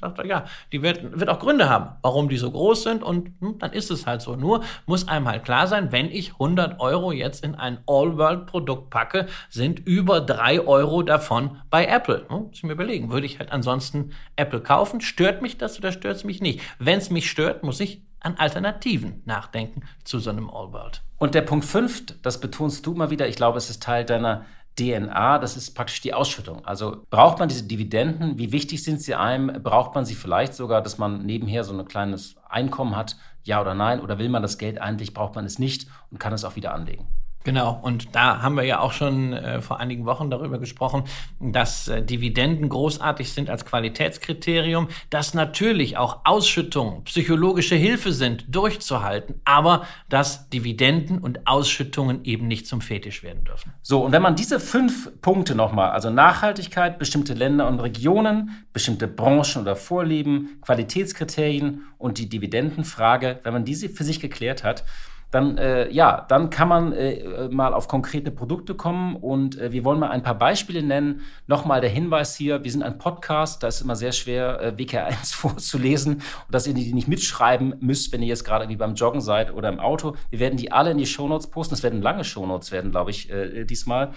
sagt 0.00 0.24
ja, 0.26 0.44
die 0.72 0.82
wird, 0.82 1.18
wird 1.18 1.30
auch 1.30 1.38
Gründe 1.38 1.68
haben 1.68 1.75
haben, 1.76 1.96
warum 2.02 2.28
die 2.28 2.38
so 2.38 2.50
groß 2.50 2.82
sind 2.82 3.02
und 3.02 3.30
hm, 3.40 3.58
dann 3.58 3.72
ist 3.72 3.90
es 3.90 4.06
halt 4.06 4.22
so. 4.22 4.34
Nur 4.34 4.64
muss 4.86 5.08
einem 5.08 5.28
halt 5.28 5.44
klar 5.44 5.66
sein, 5.66 5.92
wenn 5.92 6.10
ich 6.10 6.32
100 6.32 6.80
Euro 6.80 7.12
jetzt 7.12 7.44
in 7.44 7.54
ein 7.54 7.78
All-World-Produkt 7.86 8.90
packe, 8.90 9.26
sind 9.50 9.80
über 9.80 10.20
3 10.20 10.66
Euro 10.66 11.02
davon 11.02 11.58
bei 11.68 11.86
Apple. 11.86 12.24
Hm, 12.28 12.44
muss 12.46 12.56
ich 12.56 12.62
mir 12.62 12.72
überlegen, 12.72 13.10
würde 13.10 13.26
ich 13.26 13.38
halt 13.38 13.52
ansonsten 13.52 14.12
Apple 14.36 14.60
kaufen? 14.60 15.00
Stört 15.00 15.42
mich 15.42 15.58
das 15.58 15.78
oder 15.78 15.92
stört 15.92 16.16
es 16.16 16.24
mich 16.24 16.40
nicht? 16.40 16.60
Wenn 16.78 16.98
es 16.98 17.10
mich 17.10 17.30
stört, 17.30 17.62
muss 17.62 17.80
ich 17.80 18.02
an 18.20 18.36
Alternativen 18.36 19.22
nachdenken 19.26 19.82
zu 20.02 20.18
so 20.18 20.30
einem 20.30 20.48
All-World. 20.48 21.02
Und 21.18 21.34
der 21.34 21.42
Punkt 21.42 21.64
5, 21.64 22.22
das 22.22 22.40
betonst 22.40 22.86
du 22.86 22.94
mal 22.94 23.10
wieder, 23.10 23.28
ich 23.28 23.36
glaube, 23.36 23.58
es 23.58 23.70
ist 23.70 23.82
Teil 23.82 24.04
deiner 24.04 24.46
DNA, 24.78 25.38
das 25.38 25.56
ist 25.56 25.74
praktisch 25.74 26.00
die 26.02 26.12
Ausschüttung. 26.12 26.64
Also 26.64 27.04
braucht 27.10 27.38
man 27.38 27.48
diese 27.48 27.64
Dividenden? 27.64 28.38
Wie 28.38 28.52
wichtig 28.52 28.84
sind 28.84 29.00
sie 29.00 29.14
einem? 29.14 29.62
Braucht 29.62 29.94
man 29.94 30.04
sie 30.04 30.14
vielleicht 30.14 30.54
sogar, 30.54 30.82
dass 30.82 30.98
man 30.98 31.24
nebenher 31.24 31.64
so 31.64 31.76
ein 31.76 31.88
kleines 31.88 32.36
Einkommen 32.48 32.94
hat? 32.94 33.16
Ja 33.42 33.60
oder 33.60 33.74
nein? 33.74 34.00
Oder 34.00 34.18
will 34.18 34.28
man 34.28 34.42
das 34.42 34.58
Geld 34.58 34.80
eigentlich, 34.80 35.14
braucht 35.14 35.34
man 35.34 35.46
es 35.46 35.58
nicht 35.58 35.88
und 36.10 36.18
kann 36.18 36.32
es 36.32 36.44
auch 36.44 36.56
wieder 36.56 36.74
anlegen? 36.74 37.06
Genau, 37.46 37.78
und 37.80 38.16
da 38.16 38.42
haben 38.42 38.56
wir 38.56 38.64
ja 38.64 38.80
auch 38.80 38.90
schon 38.90 39.32
äh, 39.32 39.60
vor 39.60 39.78
einigen 39.78 40.04
Wochen 40.04 40.32
darüber 40.32 40.58
gesprochen, 40.58 41.04
dass 41.38 41.86
äh, 41.86 42.02
Dividenden 42.02 42.68
großartig 42.68 43.32
sind 43.32 43.50
als 43.50 43.64
Qualitätskriterium, 43.64 44.88
dass 45.10 45.32
natürlich 45.32 45.96
auch 45.96 46.22
Ausschüttungen 46.24 47.04
psychologische 47.04 47.76
Hilfe 47.76 48.10
sind, 48.10 48.52
durchzuhalten, 48.52 49.40
aber 49.44 49.86
dass 50.08 50.50
Dividenden 50.50 51.20
und 51.20 51.46
Ausschüttungen 51.46 52.24
eben 52.24 52.48
nicht 52.48 52.66
zum 52.66 52.80
Fetisch 52.80 53.22
werden 53.22 53.44
dürfen. 53.44 53.72
So, 53.80 54.04
und 54.04 54.10
wenn 54.10 54.22
man 54.22 54.34
diese 54.34 54.58
fünf 54.58 55.12
Punkte 55.20 55.54
nochmal, 55.54 55.90
also 55.90 56.10
Nachhaltigkeit, 56.10 56.98
bestimmte 56.98 57.34
Länder 57.34 57.68
und 57.68 57.78
Regionen, 57.78 58.66
bestimmte 58.72 59.06
Branchen 59.06 59.62
oder 59.62 59.76
Vorlieben, 59.76 60.58
Qualitätskriterien 60.62 61.82
und 61.96 62.18
die 62.18 62.28
Dividendenfrage, 62.28 63.38
wenn 63.44 63.52
man 63.52 63.64
diese 63.64 63.88
für 63.88 64.02
sich 64.02 64.18
geklärt 64.18 64.64
hat, 64.64 64.82
dann, 65.30 65.58
äh, 65.58 65.90
ja, 65.90 66.24
dann 66.28 66.50
kann 66.50 66.68
man 66.68 66.92
äh, 66.92 67.48
mal 67.50 67.74
auf 67.74 67.88
konkrete 67.88 68.30
Produkte 68.30 68.74
kommen 68.74 69.16
und 69.16 69.58
äh, 69.58 69.72
wir 69.72 69.84
wollen 69.84 69.98
mal 69.98 70.10
ein 70.10 70.22
paar 70.22 70.38
Beispiele 70.38 70.82
nennen. 70.82 71.22
Nochmal 71.46 71.80
der 71.80 71.90
Hinweis 71.90 72.36
hier, 72.36 72.62
wir 72.62 72.70
sind 72.70 72.82
ein 72.82 72.98
Podcast, 72.98 73.62
da 73.62 73.68
ist 73.68 73.80
immer 73.80 73.96
sehr 73.96 74.12
schwer, 74.12 74.60
äh, 74.60 74.68
WK1 74.76 75.34
vorzulesen 75.34 76.14
und 76.14 76.54
dass 76.54 76.66
ihr 76.66 76.74
die 76.74 76.92
nicht 76.94 77.08
mitschreiben 77.08 77.74
müsst, 77.80 78.12
wenn 78.12 78.22
ihr 78.22 78.28
jetzt 78.28 78.44
gerade 78.44 78.64
irgendwie 78.64 78.78
beim 78.78 78.94
Joggen 78.94 79.20
seid 79.20 79.52
oder 79.52 79.68
im 79.68 79.80
Auto. 79.80 80.14
Wir 80.30 80.38
werden 80.38 80.56
die 80.56 80.70
alle 80.70 80.92
in 80.92 80.98
die 80.98 81.06
Shownotes 81.06 81.48
posten. 81.48 81.74
Das 81.74 81.82
werden 81.82 82.02
lange 82.02 82.22
Shownotes 82.22 82.70
werden, 82.70 82.92
glaube 82.92 83.10
ich, 83.10 83.28
äh, 83.30 83.64
diesmal. 83.64 84.12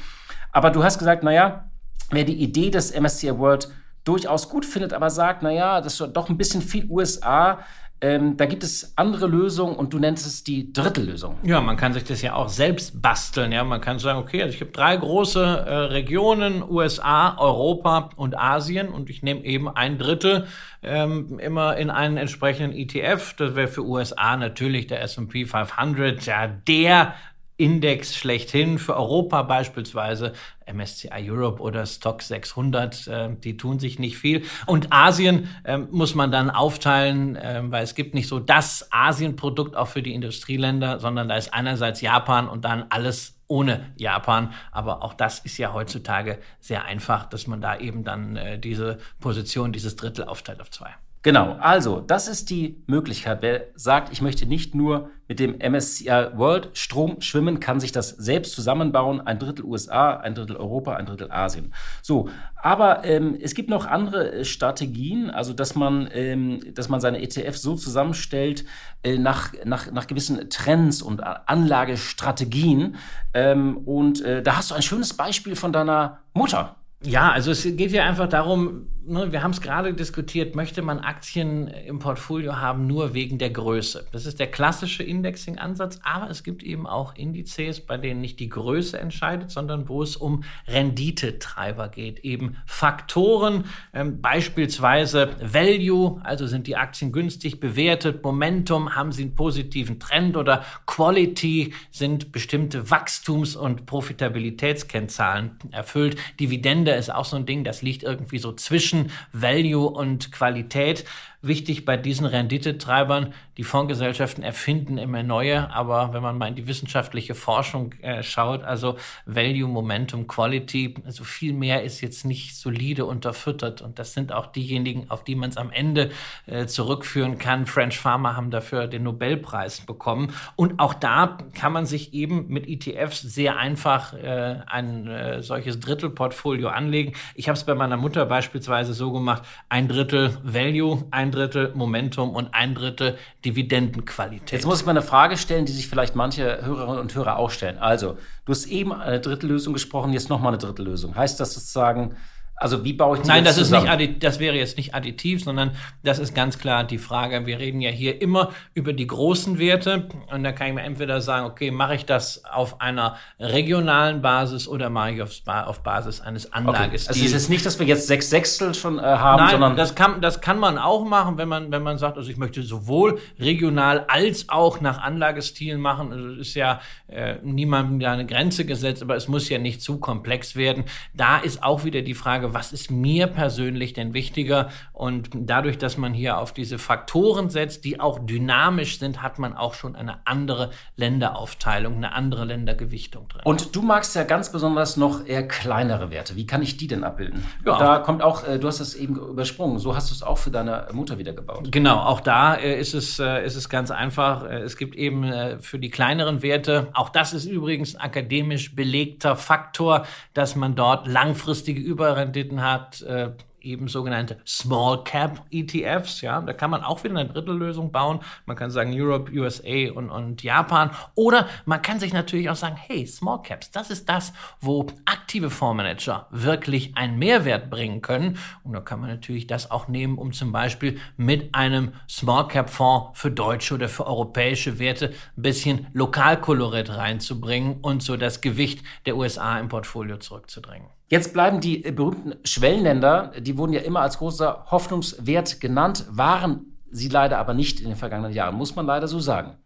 Aber 0.52 0.70
du 0.70 0.84
hast 0.84 1.00
gesagt, 1.00 1.24
naja, 1.24 1.70
wer 2.12 2.24
die 2.24 2.42
Idee 2.42 2.70
des 2.70 2.98
MSCI 2.98 3.38
World 3.38 3.70
durchaus 4.04 4.50
gut 4.50 4.66
findet, 4.66 4.94
aber 4.94 5.10
sagt, 5.10 5.44
naja, 5.44 5.82
das 5.82 6.00
ist 6.00 6.12
doch 6.14 6.30
ein 6.30 6.38
bisschen 6.38 6.62
viel 6.62 6.90
USA, 6.90 7.60
ähm, 8.02 8.38
da 8.38 8.46
gibt 8.46 8.64
es 8.64 8.94
andere 8.96 9.28
Lösungen 9.28 9.76
und 9.76 9.94
du 9.94 10.00
nennst 10.00 10.26
es 10.26 10.44
die 10.44 10.72
Drittellösung. 10.72 11.38
Ja, 11.44 11.60
man 11.60 11.76
kann 11.76 11.94
sich 11.94 12.06
das 12.06 12.22
ja 12.22 12.34
auch 12.34 12.48
selbst 12.48 13.02
basteln. 13.02 13.52
Ja, 13.52 13.64
man 13.66 13.82
kann 13.82 14.00
sagen, 14.00 14.20
okay, 14.20 14.42
also 14.42 14.56
ich 14.56 14.62
habe 14.62 14.72
drei 14.72 14.96
große 14.96 15.42
äh, 15.42 15.76
Regionen: 15.76 16.64
USA, 16.64 17.38
Europa 17.38 18.12
und 18.16 18.38
Asien, 18.38 18.88
und 18.90 19.10
ich 19.10 19.22
nehme 19.22 19.44
eben 19.44 19.68
ein 19.68 19.98
Drittel 19.98 20.48
ähm, 20.82 21.40
immer 21.40 21.76
in 21.76 21.90
einen 21.90 22.16
entsprechenden 22.16 22.72
ETF. 22.78 23.34
Das 23.36 23.56
wäre 23.56 23.68
für 23.68 23.86
USA 23.86 24.38
natürlich 24.38 24.88
der 24.88 25.02
S&P 25.02 25.46
500, 25.46 26.26
ja 26.26 26.48
der 26.48 27.16
Index 27.60 28.16
schlechthin 28.16 28.80
für 28.80 28.96
Europa 28.96 29.44
beispielsweise, 29.44 30.34
MSCI 30.66 31.30
Europe 31.30 31.62
oder 31.62 31.86
Stock 31.86 32.22
600, 32.22 33.08
äh, 33.08 33.30
die 33.36 33.58
tun 33.58 33.80
sich 33.80 34.00
nicht 34.00 34.18
viel. 34.18 34.44
Und 34.66 34.94
Asien 34.94 35.50
äh, 35.66 35.78
muss 35.78 36.16
man 36.16 36.32
dann 36.32 36.50
aufteilen, 36.50 37.36
äh, 37.36 37.62
weil 37.66 37.84
es 37.84 37.96
gibt 37.96 38.14
nicht 38.14 38.28
so 38.28 38.40
das 38.40 38.88
Asienprodukt 38.92 39.76
auch 39.76 39.90
für 39.90 40.02
die 40.02 40.14
Industrieländer, 40.14 41.00
sondern 41.00 41.28
da 41.28 41.36
ist 41.36 41.54
einerseits 41.54 42.02
Japan 42.02 42.48
und 42.48 42.64
dann 42.64 42.86
alles 42.90 43.40
ohne 43.48 43.92
Japan. 43.98 44.54
Aber 44.72 45.04
auch 45.04 45.14
das 45.14 45.40
ist 45.40 45.58
ja 45.58 45.74
heutzutage 45.74 46.40
sehr 46.62 46.86
einfach, 46.86 47.26
dass 47.26 47.46
man 47.46 47.60
da 47.60 47.78
eben 47.78 48.06
dann 48.06 48.38
äh, 48.38 48.58
diese 48.58 49.00
Position, 49.20 49.74
dieses 49.74 49.98
Drittel 49.98 50.24
aufteilt 50.24 50.62
auf 50.62 50.72
zwei. 50.72 50.96
Genau, 51.22 51.58
also 51.60 52.00
das 52.00 52.30
ist 52.30 52.50
die 52.50 52.82
Möglichkeit. 52.88 53.40
Wer 53.42 53.66
sagt, 53.76 54.14
ich 54.14 54.22
möchte 54.22 54.46
nicht 54.46 54.74
nur 54.74 55.10
mit 55.28 55.42
dem 55.42 55.58
MSCI 55.60 56.30
World 56.36 56.70
Strom 56.74 57.20
schwimmen, 57.20 57.60
kann 57.60 57.82
sich 57.82 57.92
das 57.92 58.12
selbst 58.12 58.54
zusammenbauen. 58.54 59.20
Ein 59.20 59.38
Drittel 59.38 59.66
USA, 59.66 60.16
ein 60.16 60.34
Drittel 60.34 60.56
Europa, 60.56 60.96
ein 60.96 61.06
Drittel 61.06 61.30
Asien. 61.30 61.74
So, 62.02 62.30
aber 62.56 63.04
ähm, 63.04 63.38
es 63.40 63.54
gibt 63.54 63.70
noch 63.70 63.86
andere 63.86 64.32
äh, 64.32 64.46
Strategien, 64.46 65.30
also 65.30 65.52
dass 65.52 65.76
man, 65.76 66.08
ähm, 66.14 66.62
dass 66.74 66.88
man 66.88 67.02
seine 67.02 67.22
ETF 67.22 67.58
so 67.58 67.76
zusammenstellt 67.76 68.64
äh, 69.04 69.18
nach, 69.18 69.52
nach, 69.66 69.92
nach 69.92 70.08
gewissen 70.08 70.50
Trends 70.50 71.02
und 71.02 71.22
Anlagestrategien. 71.22 72.96
Ähm, 73.34 73.76
und 73.76 74.22
äh, 74.22 74.42
da 74.42 74.56
hast 74.56 74.72
du 74.72 74.76
ein 74.76 74.82
schönes 74.82 75.14
Beispiel 75.14 75.58
von 75.58 75.74
deiner 75.74 76.20
Mutter. 76.34 76.78
Ja, 77.04 77.32
also 77.32 77.52
es 77.52 77.64
geht 77.64 77.92
ja 77.92 78.06
einfach 78.06 78.28
darum, 78.28 78.88
ne, 79.06 79.32
wir 79.32 79.44
haben 79.44 79.52
es 79.52 79.62
gerade 79.62 79.94
diskutiert, 79.94 80.56
möchte 80.56 80.82
man 80.82 81.00
Aktien 81.00 81.68
im 81.68 82.00
Portfolio 82.00 82.58
haben 82.58 82.88
nur 82.88 83.14
wegen 83.14 83.38
der 83.38 83.50
Größe. 83.50 84.08
Das 84.12 84.26
ist 84.26 84.40
der 84.40 84.48
klassische 84.48 85.04
Indexing-Ansatz, 85.04 86.00
aber 86.04 86.30
es 86.30 86.44
gibt 86.44 86.64
eben 86.64 86.88
auch 86.88 87.16
Indizes, 87.16 87.82
bei 87.82 87.98
denen 87.98 88.22
nicht 88.22 88.40
die 88.40 88.50
Größe 88.50 89.00
entscheidet, 89.00 89.52
sondern 89.52 89.90
wo 89.90 90.04
es 90.04 90.16
um 90.16 90.44
Renditetreiber 90.68 91.90
geht, 91.90 92.20
eben 92.20 92.58
Faktoren, 92.66 93.66
ähm, 93.94 94.22
beispielsweise 94.22 95.36
Value, 95.42 96.22
also 96.24 96.48
sind 96.48 96.68
die 96.68 96.76
Aktien 96.76 97.12
günstig 97.12 97.60
bewertet, 97.60 98.24
Momentum, 98.24 98.96
haben 98.96 99.12
sie 99.12 99.24
einen 99.24 99.36
positiven 99.36 100.00
Trend 100.00 100.38
oder 100.38 100.64
Quality, 100.86 101.74
sind 101.92 102.32
bestimmte 102.32 102.90
Wachstums- 102.92 103.56
und 103.56 103.86
Profitabilitätskennzahlen 103.86 105.58
erfüllt. 105.72 106.18
Dividende 106.40 106.92
ist 106.92 107.14
auch 107.14 107.26
so 107.26 107.36
ein 107.36 107.46
Ding, 107.46 107.64
das 107.64 107.82
liegt 107.82 108.04
irgendwie 108.04 108.38
so 108.38 108.52
zwischen 108.54 108.99
zwischen 109.00 109.12
Value 109.34 109.90
und 109.90 110.32
Qualität 110.32 111.06
wichtig 111.42 111.86
bei 111.86 111.98
diesen 111.98 112.26
Renditetreibern. 112.26 113.34
Die 113.58 113.64
Fondsgesellschaften 113.64 114.44
erfinden 114.44 114.98
immer 114.98 115.24
neue, 115.24 115.72
aber 115.74 116.14
wenn 116.14 116.22
man 116.22 116.38
mal 116.38 116.48
in 116.48 116.56
die 116.56 116.68
wissenschaftliche 116.68 117.36
Forschung 117.36 117.94
äh, 118.02 118.24
schaut, 118.24 118.64
also 118.64 118.98
Value, 119.26 119.68
Momentum, 119.68 120.28
Quality, 120.28 120.96
also 121.06 121.24
viel 121.24 121.54
mehr 121.54 121.84
ist 121.84 122.02
jetzt 122.02 122.26
nicht 122.26 122.58
solide 122.58 123.06
unterfüttert. 123.06 123.82
Und 123.82 124.00
das 124.00 124.14
sind 124.14 124.34
auch 124.34 124.48
diejenigen, 124.48 125.10
auf 125.10 125.24
die 125.24 125.36
man 125.36 125.50
es 125.50 125.58
am 125.58 125.72
Ende 125.72 126.10
äh, 126.46 126.66
zurückführen 126.66 127.38
kann. 127.38 127.66
French 127.66 127.98
Pharma 127.98 128.36
haben 128.36 128.52
dafür 128.52 128.88
den 128.88 129.04
Nobelpreis 129.04 129.82
bekommen. 129.82 130.34
Und 130.56 130.80
auch 130.80 130.94
da 130.94 131.38
kann 131.54 131.72
man 131.72 131.86
sich 131.86 132.14
eben 132.14 132.48
mit 132.48 132.68
ETFs 132.68 133.22
sehr 133.22 133.58
einfach 133.58 134.14
äh, 134.14 134.62
ein 134.68 135.08
äh, 135.08 135.42
solches 135.42 135.80
Drittelportfolio 135.80 136.68
anlegen. 136.68 137.14
Ich 137.36 137.48
habe 137.48 137.58
es 137.58 137.64
bei 137.64 137.76
meiner 137.76 137.98
Mutter 137.98 138.26
beispielsweise 138.26 138.94
so 138.94 139.12
gemacht, 139.12 139.44
ein 139.70 139.88
Drittel 139.88 140.38
Value, 140.44 141.06
ein 141.12 141.29
ein 141.30 141.32
Drittel 141.32 141.72
Momentum 141.76 142.36
und 142.36 142.54
ein 142.54 142.76
Drittel 142.76 143.18
Dividendenqualität. 143.46 144.52
Jetzt 144.52 144.66
muss 144.66 144.82
ich 144.82 144.86
mal 144.86 144.92
eine 144.92 145.02
Frage 145.02 145.38
stellen, 145.38 145.66
die 145.66 145.72
sich 145.72 145.88
vielleicht 145.88 146.16
manche 146.16 146.66
Hörerinnen 146.66 147.00
und 147.00 147.16
Hörer 147.16 147.38
auch 147.38 147.52
stellen. 147.52 147.78
Also, 147.78 148.18
du 148.46 148.52
hast 148.52 148.66
eben 148.68 148.92
eine 148.92 149.20
Drittellösung 149.20 149.74
gesprochen, 149.74 150.14
jetzt 150.14 150.30
nochmal 150.30 150.54
eine 150.54 150.58
Drittellösung. 150.58 151.16
Heißt 151.16 151.40
das 151.40 151.54
sozusagen, 151.54 152.16
also 152.60 152.84
wie 152.84 152.94
baue 152.94 153.18
ich 153.18 153.24
die 153.24 153.30
Nein, 153.30 153.46
das 153.46 153.56
zusammen? 153.56 153.88
ist 153.88 153.98
nicht 153.98 154.24
das 154.24 154.40
wäre 154.40 154.56
jetzt 154.56 154.78
nicht 154.78 154.94
additiv, 154.94 155.44
sondern 155.44 155.72
das 156.04 156.20
ist 156.20 156.36
ganz 156.36 156.58
klar 156.58 156.84
die 156.84 156.98
Frage. 156.98 157.46
Wir 157.46 157.60
reden 157.60 157.80
ja 157.80 157.90
hier 157.90 158.22
immer 158.22 158.52
über 158.74 158.94
die 158.94 159.08
großen 159.08 159.60
Werte 159.60 160.10
und 160.32 160.44
da 160.44 160.52
kann 160.52 160.68
ich 160.68 160.74
mir 160.74 160.82
entweder 160.82 161.22
sagen, 161.22 161.46
okay, 161.46 161.72
mache 161.72 161.96
ich 161.96 162.06
das 162.06 162.44
auf 162.46 162.82
einer 162.82 163.16
regionalen 163.40 164.22
Basis 164.22 164.68
oder 164.68 164.90
mache 164.90 165.12
ich 165.12 165.22
auf, 165.22 165.32
auf 165.48 165.84
Basis 165.84 166.22
eines 166.22 166.52
Anlagestils. 166.52 167.18
Okay. 167.18 167.26
Also 167.26 167.36
es 167.36 167.44
ist 167.44 167.50
nicht, 167.50 167.66
dass 167.66 167.80
wir 167.80 167.86
jetzt 167.86 168.08
sechs 168.08 168.30
Sechstel 168.30 168.76
schon 168.76 169.00
äh, 169.00 169.04
haben, 169.04 169.44
Nein, 169.44 169.52
sondern 169.52 169.78
das 169.78 169.96
kann 169.96 170.22
das 170.22 170.42
kann 170.42 170.60
man 170.60 170.78
auch 170.78 171.06
machen, 171.06 171.38
wenn 171.38 171.48
man 171.48 171.72
wenn 171.72 171.84
man 171.84 171.98
sagt, 171.98 172.18
also 172.18 172.30
ich 172.30 172.38
möchte 172.38 172.62
sowohl 172.62 173.20
regional 173.40 174.06
als 174.08 174.50
auch 174.50 174.82
nach 174.82 175.02
Anlagestilen 175.02 175.80
machen. 175.80 176.12
Also 176.12 176.30
ist 176.42 176.56
ja 176.56 176.82
äh, 177.08 177.36
niemandem 177.44 178.00
da 178.00 178.12
eine 178.12 178.26
Grenze 178.26 178.66
gesetzt, 178.66 179.02
aber 179.02 179.16
es 179.16 179.28
muss 179.28 179.48
ja 179.50 179.58
nicht 179.58 179.82
zu 179.82 180.00
komplex 180.00 180.56
werden. 180.56 180.84
Da 181.14 181.38
ist 181.38 181.64
auch 181.64 181.86
wieder 181.86 182.02
die 182.02 182.14
Frage 182.14 182.49
was 182.54 182.74
ist 182.74 182.92
mir 182.92 183.28
persönlich 183.28 183.94
denn 183.94 184.14
wichtiger? 184.14 184.70
Und 184.94 185.30
dadurch, 185.34 185.78
dass 185.78 185.98
man 185.98 186.14
hier 186.14 186.38
auf 186.38 186.54
diese 186.54 186.78
Faktoren 186.78 187.50
setzt, 187.50 187.86
die 187.86 188.00
auch 188.00 188.20
dynamisch 188.20 189.00
sind, 189.00 189.22
hat 189.22 189.40
man 189.40 189.56
auch 189.56 189.74
schon 189.74 189.96
eine 189.96 190.26
andere 190.26 190.72
Länderaufteilung, 190.96 191.96
eine 191.96 192.14
andere 192.14 192.46
Ländergewichtung 192.46 193.28
drin. 193.28 193.42
Und 193.46 193.76
du 193.76 193.82
magst 193.82 194.16
ja 194.16 194.24
ganz 194.24 194.52
besonders 194.52 194.98
noch 194.98 195.26
eher 195.26 195.48
kleinere 195.48 196.12
Werte. 196.12 196.36
Wie 196.36 196.46
kann 196.46 196.62
ich 196.62 196.78
die 196.78 196.88
denn 196.88 197.04
abbilden? 197.04 197.46
Ja. 197.66 197.78
Da 197.78 198.00
kommt 198.00 198.22
auch, 198.22 198.48
äh, 198.48 198.60
du 198.60 198.68
hast 198.68 198.80
das 198.80 198.96
eben 198.96 199.16
übersprungen, 199.16 199.80
so 199.80 199.96
hast 199.96 200.10
du 200.10 200.16
es 200.16 200.24
auch 200.24 200.38
für 200.38 200.52
deine 200.52 200.88
Mutter 200.92 201.18
wieder 201.18 201.34
gebaut. 201.34 201.72
Genau, 201.72 201.98
auch 202.00 202.22
da 202.22 202.56
äh, 202.56 202.80
ist, 202.80 202.94
es, 202.94 203.20
äh, 203.20 203.46
ist 203.46 203.56
es 203.56 203.70
ganz 203.70 203.92
einfach. 203.92 204.44
Es 204.44 204.78
gibt 204.78 204.96
eben 204.96 205.60
für 205.60 205.80
die 205.80 205.90
kleineren 205.90 206.42
Werte, 206.42 206.90
auch 206.94 207.10
das 207.10 207.34
ist 207.34 207.46
übrigens 207.46 207.96
ein 207.96 208.02
akademisch 208.02 208.76
belegter 208.76 209.36
Faktor, 209.36 210.06
dass 210.34 210.56
man 210.56 210.76
dort 210.76 211.08
langfristige 211.08 211.80
Überrendite 211.80 212.39
Krediten 212.40 212.62
hat, 212.62 213.02
äh, 213.02 213.32
eben 213.62 213.90
sogenannte 213.90 214.38
Small 214.48 215.04
Cap 215.04 215.46
ETFs. 215.52 216.22
Ja, 216.22 216.40
da 216.40 216.54
kann 216.54 216.70
man 216.70 216.82
auch 216.82 217.04
wieder 217.04 217.20
eine 217.20 217.30
Drittellösung 217.30 217.92
bauen. 217.92 218.22
Man 218.46 218.56
kann 218.56 218.72
sagen 218.72 218.94
Europe, 218.96 219.30
USA 219.34 219.92
und, 219.94 220.10
und 220.10 220.42
Japan. 220.44 220.92
Oder 221.16 221.50
man 221.66 221.82
kann 221.82 222.00
sich 222.00 222.14
natürlich 222.14 222.50
auch 222.50 222.56
sagen, 222.56 222.78
hey, 222.78 223.06
Small 223.06 223.42
Caps, 223.42 223.72
das 223.72 223.90
ist 223.90 224.08
das, 224.08 224.32
wo 224.62 224.88
aktive 225.04 225.50
Fondsmanager 225.50 226.28
wirklich 226.32 226.96
einen 226.96 227.20
Mehrwert 227.20 227.70
bringen 227.70 228.02
können. 228.02 228.38
Und 228.64 228.72
da 228.72 228.80
kann 228.80 229.02
man 229.02 229.10
natürlich 229.10 229.46
das 229.46 229.70
auch 229.70 229.90
nehmen, 229.90 230.18
um 230.18 230.32
zum 230.32 230.54
Beispiel 230.54 230.98
mit 231.18 231.54
einem 231.54 231.92
Small 232.10 232.48
Cap 232.48 232.70
Fonds 232.70 233.20
für 233.20 233.32
deutsche 233.32 233.74
oder 233.74 233.90
für 233.90 234.08
europäische 234.08 234.80
Werte 234.80 235.14
ein 235.36 235.42
bisschen 235.42 235.88
Lokalkolorit 235.92 236.90
reinzubringen 236.90 237.80
und 237.82 238.02
so 238.02 238.16
das 238.16 238.40
Gewicht 238.40 238.86
der 239.06 239.18
USA 239.18 239.60
im 239.60 239.68
Portfolio 239.68 240.16
zurückzudrängen. 240.16 240.88
Jetzt 241.10 241.34
bleiben 241.34 241.60
die 241.60 241.80
berühmten 241.80 242.36
Schwellenländer, 242.44 243.32
die 243.40 243.58
wurden 243.58 243.74
ja 243.74 243.82
immer 243.82 244.02
als 244.02 244.20
großer 244.20 244.66
Hoffnungswert 244.70 245.60
genannt, 245.60 246.06
waren 246.12 246.78
sie 246.92 247.10
leider 247.10 247.40
aber 247.40 247.56
nicht 247.56 247.82
in 247.82 247.88
den 247.88 247.96
vergangenen 247.96 248.34
Jahren, 248.34 248.56
muss 248.56 248.76
man 248.76 248.86
leider 248.86 249.08
so 249.08 249.20
sagen. 249.20 249.58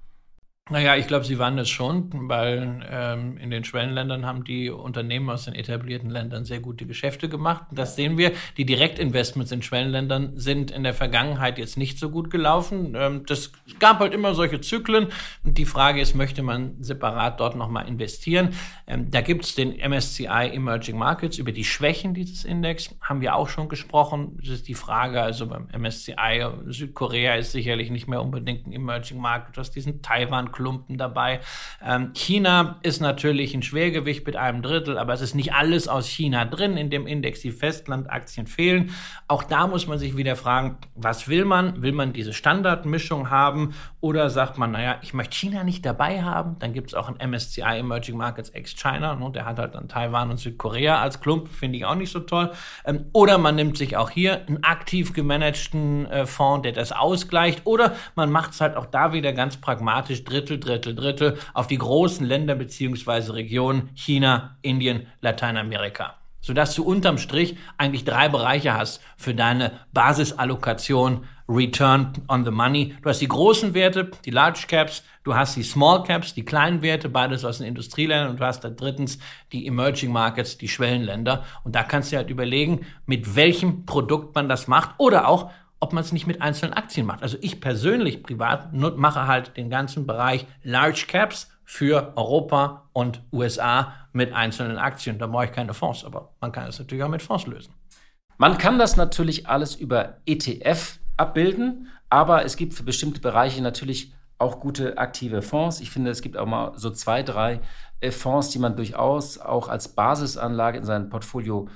Naja, 0.70 0.96
ich 0.96 1.08
glaube, 1.08 1.26
sie 1.26 1.40
waren 1.40 1.58
es 1.58 1.70
schon, 1.70 2.10
weil 2.30 2.88
ähm, 2.90 3.36
in 3.36 3.52
den 3.52 3.66
Schwellenländern 3.66 4.26
haben 4.26 4.46
die 4.46 4.70
Unternehmen 4.70 5.30
aus 5.30 5.44
den 5.44 5.56
etablierten 5.56 6.10
Ländern 6.10 6.46
sehr 6.46 6.62
gute 6.62 6.86
Geschäfte 6.86 7.28
gemacht. 7.28 7.66
Das 7.72 7.98
sehen 7.98 8.18
wir. 8.18 8.32
Die 8.56 8.66
Direktinvestments 8.66 9.52
in 9.52 9.62
Schwellenländern 9.62 10.38
sind 10.38 10.72
in 10.72 10.84
der 10.84 10.94
Vergangenheit 10.94 11.58
jetzt 11.58 11.76
nicht 11.76 12.00
so 12.00 12.10
gut 12.10 12.32
gelaufen. 12.32 12.96
Ähm, 12.96 13.26
das 13.26 13.52
gab 13.80 14.00
halt 14.00 14.14
immer 14.14 14.36
solche 14.36 14.62
Zyklen. 14.62 15.08
Und 15.44 15.58
die 15.58 15.66
Frage 15.66 16.00
ist, 16.00 16.16
möchte 16.16 16.44
man 16.44 16.82
separat 16.82 17.42
dort 17.42 17.58
nochmal 17.58 17.86
investieren? 17.90 18.54
Ähm, 18.88 19.12
da 19.12 19.20
gibt 19.20 19.44
es 19.44 19.56
den 19.56 19.76
MSCI 19.78 20.52
Emerging 20.54 20.98
Markets. 20.98 21.40
Über 21.40 21.52
die 21.52 21.66
Schwächen 21.66 22.14
dieses 22.14 22.46
Index 22.46 22.96
haben 23.02 23.20
wir 23.20 23.36
auch 23.36 23.50
schon 23.50 23.68
gesprochen. 23.68 24.38
Das 24.40 24.48
ist 24.48 24.70
die 24.70 24.76
Frage, 24.76 25.22
also 25.22 25.46
beim 25.46 25.68
MSCI 25.78 26.48
Südkorea 26.68 27.36
ist 27.36 27.52
sicherlich 27.52 27.92
nicht 27.92 28.08
mehr 28.08 28.22
unbedingt 28.22 28.66
ein 28.66 28.72
Emerging 28.72 29.18
Market. 29.20 29.58
Du 29.58 29.60
hast 29.60 29.72
diesen 29.72 30.02
Taiwan 30.02 30.53
Klumpen 30.54 30.98
dabei. 30.98 31.42
Ähm, 31.86 32.12
China 32.14 32.80
ist 32.84 33.02
natürlich 33.02 33.54
ein 33.54 33.62
Schwergewicht 33.62 34.26
mit 34.26 34.38
einem 34.38 34.62
Drittel, 34.62 34.98
aber 34.98 35.12
es 35.12 35.20
ist 35.20 35.36
nicht 35.36 35.54
alles 35.54 35.90
aus 35.90 36.08
China 36.08 36.46
drin 36.46 36.78
in 36.78 36.90
dem 36.90 37.06
Index. 37.06 37.42
Die 37.42 37.52
Festlandaktien 37.52 38.48
fehlen. 38.48 38.92
Auch 39.28 39.44
da 39.44 39.68
muss 39.68 39.88
man 39.88 39.98
sich 39.98 40.16
wieder 40.16 40.38
fragen, 40.38 40.78
was 40.96 41.28
will 41.28 41.44
man? 41.44 41.82
Will 41.82 41.92
man 41.92 42.14
diese 42.14 42.32
Standardmischung 42.32 43.30
haben 43.30 43.74
oder 44.00 44.30
sagt 44.30 44.58
man, 44.58 44.72
naja, 44.72 44.98
ich 45.02 45.14
möchte 45.14 45.36
China 45.36 45.64
nicht 45.64 45.86
dabei 45.86 46.22
haben? 46.22 46.58
Dann 46.60 46.74
gibt 46.74 46.90
es 46.90 46.94
auch 46.94 47.10
ein 47.10 47.30
MSCI 47.30 47.80
Emerging 47.80 48.18
Markets 48.18 48.50
ex 48.50 48.76
China. 48.76 49.16
Ne? 49.16 49.32
Der 49.32 49.46
hat 49.46 49.60
halt 49.60 49.76
dann 49.76 49.88
Taiwan 49.88 50.30
und 50.30 50.38
Südkorea 50.38 51.02
als 51.02 51.20
Klump, 51.20 51.50
finde 51.50 51.78
ich 51.78 51.86
auch 51.86 51.96
nicht 51.96 52.12
so 52.12 52.20
toll. 52.20 52.52
Ähm, 52.86 53.06
oder 53.14 53.38
man 53.38 53.56
nimmt 53.56 53.78
sich 53.78 53.98
auch 53.98 54.10
hier 54.10 54.46
einen 54.48 54.64
aktiv 54.64 55.14
gemanagten 55.14 56.06
äh, 56.06 56.26
Fonds, 56.26 56.64
der 56.64 56.72
das 56.72 56.92
ausgleicht. 56.92 57.66
Oder 57.66 57.96
man 58.16 58.32
macht 58.32 58.52
es 58.52 58.62
halt 58.62 58.76
auch 58.76 58.86
da 58.86 59.14
wieder 59.14 59.34
ganz 59.34 59.58
pragmatisch, 59.58 60.24
Drittel 60.24 60.43
Drittel, 60.44 60.60
Drittel, 60.60 60.96
Drittel 60.96 61.38
auf 61.54 61.68
die 61.68 61.78
großen 61.78 62.26
Länder 62.26 62.56
bzw. 62.56 63.32
Regionen 63.32 63.90
China, 63.96 64.58
Indien, 64.62 65.08
Lateinamerika. 65.22 66.16
Sodass 66.42 66.76
du 66.76 66.84
unterm 66.84 67.18
Strich 67.18 67.56
eigentlich 67.78 68.04
drei 68.04 68.28
Bereiche 68.28 68.74
hast 68.74 69.02
für 69.16 69.34
deine 69.34 69.72
Basisallokation 69.94 71.26
Return 71.48 72.14
on 72.30 72.46
the 72.46 72.52
Money. 72.52 72.96
Du 73.02 73.10
hast 73.10 73.20
die 73.20 73.28
großen 73.28 73.74
Werte, 73.74 74.12
die 74.26 74.32
Large 74.32 74.66
Caps, 74.68 75.04
du 75.24 75.36
hast 75.36 75.56
die 75.56 75.64
Small 75.64 76.04
Caps, 76.04 76.34
die 76.34 76.46
kleinen 76.46 76.82
Werte, 76.82 77.10
beides 77.10 77.44
aus 77.44 77.58
den 77.58 77.68
Industrieländern 77.68 78.32
und 78.32 78.40
du 78.40 78.46
hast 78.46 78.62
da 78.64 78.70
drittens 78.70 79.20
die 79.52 79.68
Emerging 79.68 80.12
Markets, 80.12 80.58
die 80.58 80.68
Schwellenländer. 80.70 81.44
Und 81.64 81.76
da 81.76 81.84
kannst 81.84 82.12
du 82.12 82.18
halt 82.18 82.30
überlegen, 82.30 82.86
mit 83.06 83.36
welchem 83.36 83.86
Produkt 83.86 84.36
man 84.36 84.48
das 84.48 84.68
macht 84.68 84.92
oder 84.98 85.28
auch, 85.28 85.52
ob 85.84 85.92
man 85.92 86.02
es 86.02 86.14
nicht 86.14 86.28
mit 86.28 86.42
einzelnen 86.42 86.72
Aktien 86.72 87.06
macht. 87.06 87.24
Also 87.24 87.38
ich 87.42 87.60
persönlich 87.60 88.24
privat 88.24 88.72
mache 88.72 89.28
halt 89.28 89.58
den 89.58 89.70
ganzen 89.70 90.08
Bereich 90.08 90.48
Large 90.64 91.08
Caps 91.10 91.52
für 91.66 92.14
Europa 92.16 92.90
und 92.94 93.22
USA 93.34 93.94
mit 94.14 94.32
einzelnen 94.32 94.78
Aktien. 94.78 95.20
Da 95.20 95.28
brauche 95.28 95.44
ich 95.44 95.52
keine 95.52 95.74
Fonds, 95.74 96.06
aber 96.06 96.36
man 96.40 96.54
kann 96.54 96.70
es 96.70 96.80
natürlich 96.80 97.04
auch 97.04 97.10
mit 97.10 97.22
Fonds 97.22 97.48
lösen. 97.48 97.74
Man 98.38 98.58
kann 98.58 98.80
das 98.80 98.96
natürlich 98.96 99.50
alles 99.50 99.76
über 99.76 100.20
ETF 100.26 101.00
abbilden, 101.18 101.90
aber 102.10 102.46
es 102.46 102.56
gibt 102.56 102.76
für 102.76 102.84
bestimmte 102.84 103.20
Bereiche 103.20 103.62
natürlich 103.62 104.14
auch 104.38 104.62
gute 104.62 104.98
aktive 104.98 105.42
Fonds. 105.42 105.82
Ich 105.82 105.92
finde, 105.92 106.12
es 106.12 106.22
gibt 106.22 106.38
auch 106.38 106.46
mal 106.46 106.72
so 106.78 106.92
zwei, 106.92 107.24
drei 107.24 107.60
äh, 108.00 108.12
Fonds, 108.12 108.52
die 108.52 108.60
man 108.60 108.78
durchaus 108.78 109.38
auch 109.38 109.68
als 109.68 109.90
Basisanlage 109.90 110.78
in 110.78 110.86
sein 110.86 111.10
Portfolio 111.10 111.68
äh, 111.68 111.72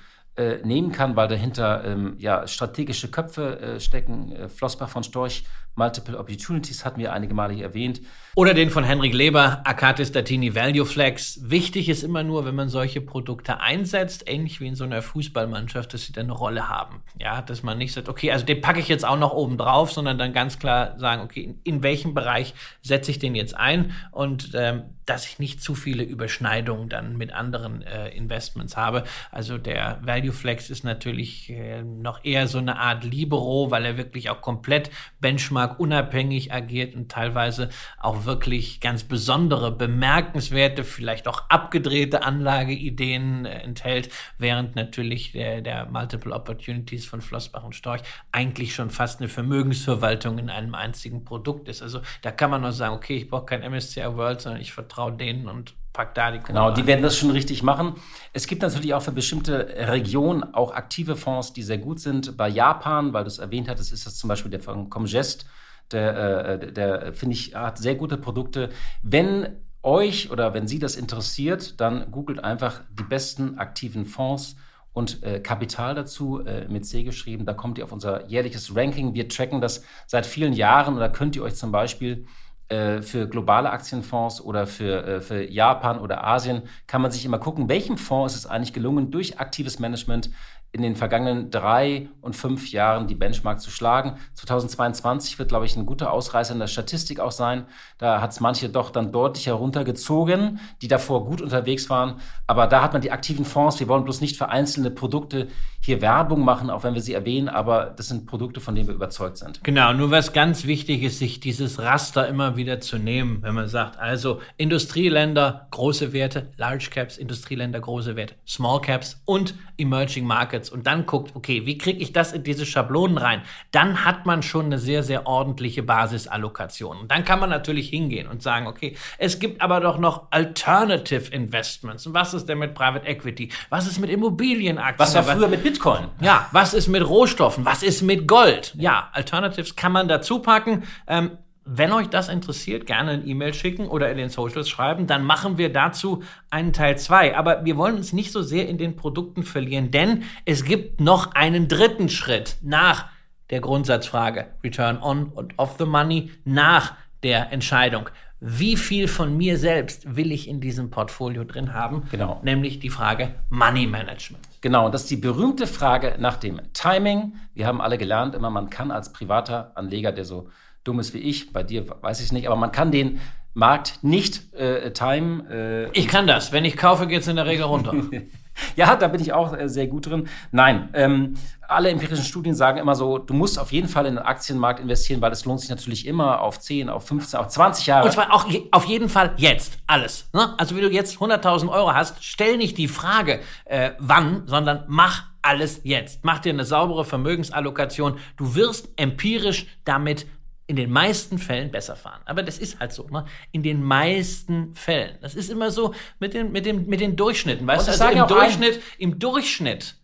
nehmen 0.63 0.91
kann, 0.91 1.15
weil 1.15 1.27
dahinter 1.27 1.83
ähm, 1.85 2.15
ja, 2.19 2.47
strategische 2.47 3.09
Köpfe 3.09 3.59
äh, 3.59 3.79
stecken. 3.79 4.31
Äh, 4.31 4.49
Flossbach 4.49 4.89
von 4.89 5.03
Storch, 5.03 5.43
Multiple 5.77 6.17
Opportunities 6.17 6.83
hatten 6.83 6.99
wir 6.99 7.13
einige 7.13 7.33
Male 7.33 7.53
hier 7.53 7.65
erwähnt. 7.65 8.01
Oder 8.35 8.53
den 8.53 8.69
von 8.69 8.83
Henrik 8.83 9.13
Leber, 9.13 9.61
Akatis 9.63 10.11
Datini 10.11 10.53
Value 10.53 10.85
Flex. 10.85 11.39
Wichtig 11.43 11.87
ist 11.89 12.03
immer 12.03 12.23
nur, 12.23 12.45
wenn 12.45 12.55
man 12.55 12.69
solche 12.69 12.99
Produkte 12.99 13.59
einsetzt, 13.59 14.23
ähnlich 14.27 14.59
wie 14.59 14.67
in 14.67 14.75
so 14.75 14.83
einer 14.83 15.01
Fußballmannschaft, 15.01 15.93
dass 15.93 16.05
sie 16.05 16.13
dann 16.13 16.25
eine 16.25 16.33
Rolle 16.33 16.67
haben. 16.67 17.01
Ja, 17.19 17.41
dass 17.41 17.63
man 17.63 17.77
nicht 17.77 17.93
sagt, 17.93 18.09
okay, 18.09 18.31
also 18.31 18.45
den 18.45 18.61
packe 18.61 18.79
ich 18.79 18.87
jetzt 18.87 19.05
auch 19.05 19.17
noch 19.17 19.33
oben 19.33 19.57
drauf, 19.57 19.91
sondern 19.91 20.17
dann 20.17 20.33
ganz 20.33 20.59
klar 20.59 20.97
sagen, 20.99 21.21
okay, 21.21 21.41
in, 21.41 21.59
in 21.63 21.83
welchem 21.83 22.13
Bereich 22.13 22.53
setze 22.81 23.11
ich 23.11 23.19
den 23.19 23.35
jetzt 23.35 23.55
ein 23.55 23.93
und 24.11 24.51
ähm, 24.53 24.83
dass 25.07 25.25
ich 25.25 25.39
nicht 25.39 25.61
zu 25.61 25.73
viele 25.73 26.03
Überschneidungen 26.03 26.89
dann 26.89 27.17
mit 27.17 27.33
anderen 27.33 27.81
äh, 27.81 28.09
Investments 28.09 28.75
habe. 28.75 29.03
Also 29.31 29.57
der 29.57 29.99
Value 30.03 30.33
Flex 30.33 30.69
ist 30.69 30.83
natürlich 30.83 31.49
äh, 31.49 31.81
noch 31.81 32.23
eher 32.25 32.47
so 32.47 32.57
eine 32.57 32.77
Art 32.77 33.03
Libero, 33.03 33.71
weil 33.71 33.85
er 33.85 33.97
wirklich 33.97 34.29
auch 34.29 34.41
komplett 34.41 34.91
Benchmark 35.21 35.66
unabhängig 35.67 36.53
agiert 36.53 36.95
und 36.95 37.11
teilweise 37.11 37.69
auch 37.99 38.25
wirklich 38.25 38.79
ganz 38.79 39.03
besondere, 39.03 39.71
bemerkenswerte, 39.71 40.83
vielleicht 40.83 41.27
auch 41.27 41.49
abgedrehte 41.49 42.23
Anlageideen 42.23 43.45
äh, 43.45 43.59
enthält, 43.59 44.09
während 44.37 44.75
natürlich 44.75 45.31
der, 45.33 45.61
der 45.61 45.85
Multiple 45.85 46.33
Opportunities 46.33 47.05
von 47.05 47.21
Flossbach 47.21 47.63
und 47.63 47.75
Storch 47.75 48.01
eigentlich 48.31 48.73
schon 48.73 48.89
fast 48.89 49.19
eine 49.19 49.29
Vermögensverwaltung 49.29 50.37
in 50.37 50.49
einem 50.49 50.75
einzigen 50.75 51.23
Produkt 51.25 51.67
ist. 51.69 51.81
Also 51.81 52.01
da 52.21 52.31
kann 52.31 52.49
man 52.49 52.61
nur 52.61 52.71
sagen, 52.71 52.95
okay, 52.95 53.17
ich 53.17 53.29
brauche 53.29 53.45
kein 53.45 53.69
MSCI 53.69 54.15
World, 54.15 54.41
sondern 54.41 54.61
ich 54.61 54.73
vertraue 54.73 55.13
denen 55.13 55.47
und 55.47 55.75
pack 55.97 56.13
da 56.13 56.31
die 56.31 56.37
Kohle 56.37 56.47
Genau, 56.47 56.71
die 56.71 56.85
werden 56.85 57.01
das 57.01 57.17
schon 57.17 57.31
richtig 57.31 57.63
machen. 57.63 57.95
Es 58.31 58.47
gibt 58.47 58.61
natürlich 58.61 58.93
auch 58.93 59.01
für 59.01 59.11
bestimmte 59.11 59.67
Regionen 59.89 60.43
auch 60.53 60.71
aktive 60.71 61.15
Fonds, 61.15 61.53
die 61.53 61.63
sehr 61.63 61.79
gut 61.79 61.99
sind. 61.99 62.37
Bei 62.37 62.47
Japan, 62.47 63.13
weil 63.13 63.23
du 63.23 63.27
es 63.27 63.39
erwähnt 63.39 63.67
hattest, 63.67 63.91
ist 63.91 64.05
das 64.05 64.15
zum 64.15 64.27
Beispiel 64.27 64.51
der 64.51 64.61
von 64.61 64.89
Comgest. 64.89 65.45
Der, 65.91 66.61
äh, 66.61 66.71
der 66.71 67.13
finde 67.13 67.33
ich, 67.33 67.55
hat 67.55 67.79
sehr 67.79 67.95
gute 67.95 68.17
Produkte. 68.17 68.69
Wenn 69.01 69.57
euch 69.81 70.31
oder 70.31 70.53
wenn 70.53 70.67
Sie 70.67 70.79
das 70.79 70.95
interessiert, 70.95 71.79
dann 71.81 72.11
googelt 72.11 72.43
einfach 72.43 72.81
die 72.91 73.03
besten 73.03 73.57
aktiven 73.57 74.05
Fonds 74.05 74.55
und 74.93 75.23
äh, 75.23 75.39
Kapital 75.39 75.95
dazu 75.95 76.45
äh, 76.45 76.67
mit 76.67 76.85
C 76.85 77.03
geschrieben. 77.03 77.45
Da 77.45 77.53
kommt 77.53 77.77
ihr 77.77 77.85
auf 77.85 77.91
unser 77.91 78.27
jährliches 78.27 78.75
Ranking. 78.75 79.13
Wir 79.13 79.29
tracken 79.29 79.61
das 79.61 79.83
seit 80.05 80.25
vielen 80.25 80.53
Jahren 80.53 80.93
und 80.95 80.99
da 80.99 81.09
könnt 81.09 81.35
ihr 81.35 81.43
euch 81.43 81.55
zum 81.55 81.71
Beispiel 81.71 82.25
äh, 82.69 83.01
für 83.01 83.27
globale 83.27 83.69
Aktienfonds 83.69 84.41
oder 84.41 84.67
für, 84.67 85.05
äh, 85.05 85.21
für 85.21 85.49
Japan 85.49 85.99
oder 85.99 86.25
Asien 86.25 86.63
kann 86.85 87.01
man 87.01 87.11
sich 87.11 87.23
immer 87.23 87.39
gucken, 87.39 87.69
welchem 87.69 87.97
Fonds 87.97 88.33
ist 88.33 88.39
es 88.39 88.45
eigentlich 88.45 88.73
gelungen, 88.73 89.09
durch 89.09 89.39
aktives 89.39 89.79
Management 89.79 90.29
in 90.73 90.81
den 90.81 90.95
vergangenen 90.95 91.49
drei 91.49 92.09
und 92.21 92.35
fünf 92.35 92.71
Jahren 92.71 93.07
die 93.07 93.15
Benchmark 93.15 93.61
zu 93.61 93.71
schlagen. 93.71 94.17
2022 94.33 95.39
wird, 95.39 95.49
glaube 95.49 95.65
ich, 95.65 95.75
ein 95.77 95.85
guter 95.85 96.11
Ausreißer 96.11 96.53
in 96.53 96.59
der 96.59 96.67
Statistik 96.67 97.19
auch 97.19 97.31
sein. 97.31 97.65
Da 97.97 98.21
hat 98.21 98.31
es 98.31 98.41
manche 98.41 98.69
doch 98.69 98.89
dann 98.89 99.11
deutlich 99.11 99.47
heruntergezogen, 99.47 100.59
die 100.81 100.87
davor 100.87 101.25
gut 101.25 101.41
unterwegs 101.41 101.89
waren. 101.89 102.19
Aber 102.47 102.67
da 102.67 102.81
hat 102.83 102.93
man 102.93 103.01
die 103.01 103.11
aktiven 103.11 103.45
Fonds. 103.45 103.79
Wir 103.79 103.87
wollen 103.87 104.03
bloß 104.03 104.21
nicht 104.21 104.37
für 104.37 104.49
einzelne 104.49 104.91
Produkte 104.91 105.47
hier 105.87 106.01
Werbung 106.01 106.43
machen, 106.43 106.69
auch 106.69 106.83
wenn 106.83 106.93
wir 106.93 107.01
sie 107.01 107.13
erwähnen, 107.13 107.47
aber 107.47 107.93
das 107.95 108.09
sind 108.09 108.27
Produkte, 108.27 108.59
von 108.59 108.75
denen 108.75 108.87
wir 108.87 108.93
überzeugt 108.93 109.37
sind. 109.37 109.63
Genau, 109.63 109.93
nur 109.93 110.11
was 110.11 110.33
ganz 110.33 110.65
wichtig 110.65 111.01
ist, 111.01 111.17
sich 111.17 111.39
dieses 111.39 111.79
Raster 111.79 112.27
immer 112.27 112.57
wieder 112.57 112.81
zu 112.81 112.97
nehmen, 112.97 113.41
wenn 113.41 113.55
man 113.55 113.69
sagt, 113.69 113.97
also 113.97 114.41
Industrieländer, 114.57 115.67
große 115.71 116.11
Werte, 116.11 116.51
Large 116.57 116.89
Caps, 116.91 117.17
Industrieländer, 117.17 117.79
große 117.79 118.17
Werte, 118.17 118.35
Small 118.45 118.81
Caps 118.81 119.21
und 119.23 119.55
Emerging 119.77 120.25
Markets 120.25 120.69
und 120.69 120.85
dann 120.87 121.05
guckt, 121.05 121.35
okay, 121.35 121.65
wie 121.65 121.77
kriege 121.77 121.99
ich 121.99 122.11
das 122.11 122.33
in 122.33 122.43
diese 122.43 122.65
Schablonen 122.65 123.17
rein? 123.17 123.43
Dann 123.71 124.03
hat 124.03 124.25
man 124.25 124.43
schon 124.43 124.65
eine 124.65 124.79
sehr, 124.79 125.03
sehr 125.03 125.25
ordentliche 125.25 125.83
Basisallokation. 125.83 126.97
Und 126.97 127.11
dann 127.11 127.23
kann 127.23 127.39
man 127.39 127.49
natürlich 127.49 127.87
hingehen 127.89 128.27
und 128.27 128.43
sagen, 128.43 128.67
okay, 128.67 128.97
es 129.19 129.39
gibt 129.39 129.61
aber 129.61 129.79
doch 129.79 129.99
noch 129.99 130.31
Alternative 130.31 131.31
Investments. 131.31 132.05
Und 132.05 132.13
was 132.13 132.33
ist 132.33 132.49
denn 132.49 132.57
mit 132.57 132.73
Private 132.73 133.07
Equity? 133.07 133.49
Was 133.69 133.87
ist 133.87 133.99
mit 133.99 134.09
Immobilienaktien? 134.09 134.99
Was 134.99 135.15
war 135.15 135.23
früher 135.23 135.47
mit 135.47 135.63
Bitcoin? 135.63 135.76
Ja, 136.21 136.47
was 136.51 136.73
ist 136.73 136.87
mit 136.87 137.07
Rohstoffen? 137.07 137.65
Was 137.65 137.83
ist 137.83 138.01
mit 138.01 138.27
Gold? 138.27 138.73
Ja, 138.77 139.09
Alternatives 139.13 139.75
kann 139.75 139.91
man 139.91 140.07
dazu 140.07 140.39
packen. 140.39 140.83
Ähm, 141.07 141.37
wenn 141.69 141.91
euch 141.91 142.07
das 142.07 142.29
interessiert, 142.29 142.85
gerne 142.85 143.11
ein 143.11 143.27
E-Mail 143.27 143.53
schicken 143.53 143.87
oder 143.87 144.09
in 144.09 144.17
den 144.17 144.29
Socials 144.29 144.69
schreiben, 144.69 145.05
dann 145.05 145.23
machen 145.23 145.57
wir 145.57 145.71
dazu 145.71 146.23
einen 146.49 146.71
Teil 146.71 146.97
2. 146.97 147.35
Aber 147.35 147.65
wir 147.65 147.75
wollen 147.75 147.97
uns 147.97 148.13
nicht 148.13 148.31
so 148.31 148.41
sehr 148.41 148.69
in 148.69 148.77
den 148.77 148.95
Produkten 148.95 149.43
verlieren, 149.43 149.91
denn 149.91 150.23
es 150.45 150.63
gibt 150.63 151.01
noch 151.01 151.33
einen 151.33 151.67
dritten 151.67 152.07
Schritt 152.07 152.57
nach 152.61 153.07
der 153.49 153.59
Grundsatzfrage 153.59 154.47
Return 154.63 155.01
on 155.01 155.25
und 155.25 155.53
off 155.57 155.75
the 155.77 155.85
money, 155.85 156.31
nach 156.45 156.93
der 157.23 157.51
Entscheidung. 157.51 158.09
Wie 158.39 158.77
viel 158.77 159.07
von 159.07 159.35
mir 159.35 159.57
selbst 159.57 160.15
will 160.15 160.31
ich 160.31 160.47
in 160.47 160.61
diesem 160.61 160.91
Portfolio 160.91 161.43
drin 161.43 161.73
haben? 161.73 162.03
Genau. 162.11 162.39
Nämlich 162.43 162.79
die 162.79 162.91
Frage 162.91 163.33
Money 163.49 163.87
Management. 163.87 164.47
Genau, 164.61 164.89
das 164.89 165.03
ist 165.03 165.11
die 165.11 165.17
berühmte 165.17 165.65
Frage 165.65 166.17
nach 166.19 166.37
dem 166.37 166.61
Timing. 166.73 167.33
Wir 167.55 167.65
haben 167.65 167.81
alle 167.81 167.97
gelernt, 167.97 168.35
immer 168.35 168.51
man 168.51 168.69
kann 168.69 168.91
als 168.91 169.11
privater 169.11 169.71
Anleger, 169.75 170.11
der 170.11 170.23
so 170.25 170.49
dumm 170.83 170.99
ist 170.99 171.15
wie 171.15 171.19
ich, 171.19 171.51
bei 171.51 171.63
dir 171.63 171.85
weiß 172.01 172.21
ich 172.21 172.31
nicht, 172.31 172.45
aber 172.47 172.55
man 172.55 172.71
kann 172.71 172.91
den 172.91 173.19
Markt 173.55 174.03
nicht 174.03 174.53
äh, 174.53 174.91
timen. 174.93 175.47
Äh, 175.47 175.89
ich 175.93 176.07
kann 176.07 176.27
das. 176.27 176.51
Wenn 176.51 176.63
ich 176.63 176.77
kaufe, 176.77 177.07
geht 177.07 177.21
es 177.21 177.27
in 177.27 177.37
der 177.37 177.47
Regel 177.47 177.65
runter. 177.65 177.93
ja, 178.75 178.95
da 178.95 179.07
bin 179.07 179.21
ich 179.21 179.33
auch 179.33 179.57
äh, 179.57 179.67
sehr 179.69 179.87
gut 179.87 180.07
drin. 180.07 180.27
Nein, 180.51 180.89
ähm, 180.93 181.35
alle 181.67 181.89
empirischen 181.89 182.23
Studien 182.23 182.55
sagen 182.55 182.77
immer 182.77 182.95
so, 182.95 183.17
du 183.17 183.33
musst 183.33 183.59
auf 183.59 183.71
jeden 183.71 183.87
Fall 183.87 184.05
in 184.05 184.15
den 184.15 184.23
Aktienmarkt 184.23 184.79
investieren, 184.79 185.21
weil 185.21 185.31
es 185.31 185.45
lohnt 185.45 185.59
sich 185.59 185.69
natürlich 185.69 186.05
immer 186.07 186.41
auf 186.41 186.59
10, 186.59 186.89
auf 186.89 187.07
15, 187.07 187.39
auf 187.39 187.47
20 187.49 187.87
Jahre. 187.87 188.05
Und 188.05 188.11
zwar 188.11 188.33
auch 188.33 188.45
auf 188.71 188.85
jeden 188.85 189.09
Fall 189.09 189.33
jetzt, 189.37 189.77
alles. 189.87 190.29
Ne? 190.33 190.53
Also 190.57 190.75
wenn 190.75 190.83
du 190.83 190.89
jetzt 190.89 191.17
100.000 191.17 191.69
Euro 191.69 191.93
hast, 191.93 192.23
stell 192.23 192.57
nicht 192.57 192.77
die 192.77 192.87
Frage, 192.87 193.41
äh, 193.65 193.91
wann, 193.99 194.43
sondern 194.45 194.85
mach 194.87 195.23
alles 195.41 195.81
jetzt. 195.83 196.23
Mach 196.23 196.39
dir 196.39 196.51
eine 196.51 196.65
saubere 196.65 197.05
Vermögensallokation. 197.05 198.17
Du 198.35 198.55
wirst 198.55 198.89
empirisch 198.97 199.67
damit 199.85 200.25
in 200.67 200.75
den 200.75 200.91
meisten 200.91 201.39
Fällen 201.39 201.71
besser 201.71 201.95
fahren. 201.95 202.21
Aber 202.25 202.43
das 202.43 202.57
ist 202.59 202.79
halt 202.79 202.91
so, 202.91 203.07
ne? 203.07 203.25
In 203.51 203.63
den 203.63 203.81
meisten 203.81 204.73
Fällen. 204.75 205.17
Das 205.21 205.33
ist 205.33 205.49
immer 205.49 205.71
so 205.71 205.93
mit 206.19 206.33
den, 206.33 206.51
mit 206.51 206.65
dem, 206.65 206.85
mit 206.87 206.99
den 206.99 207.15
Durchschnitten. 207.15 207.65
Weißt 207.65 207.87
du, 207.87 207.91
also 207.91 208.05
im 208.05 208.27
Durchschnitt, 208.27 208.81
im 208.97 209.17
Durchschnitt 209.17 209.95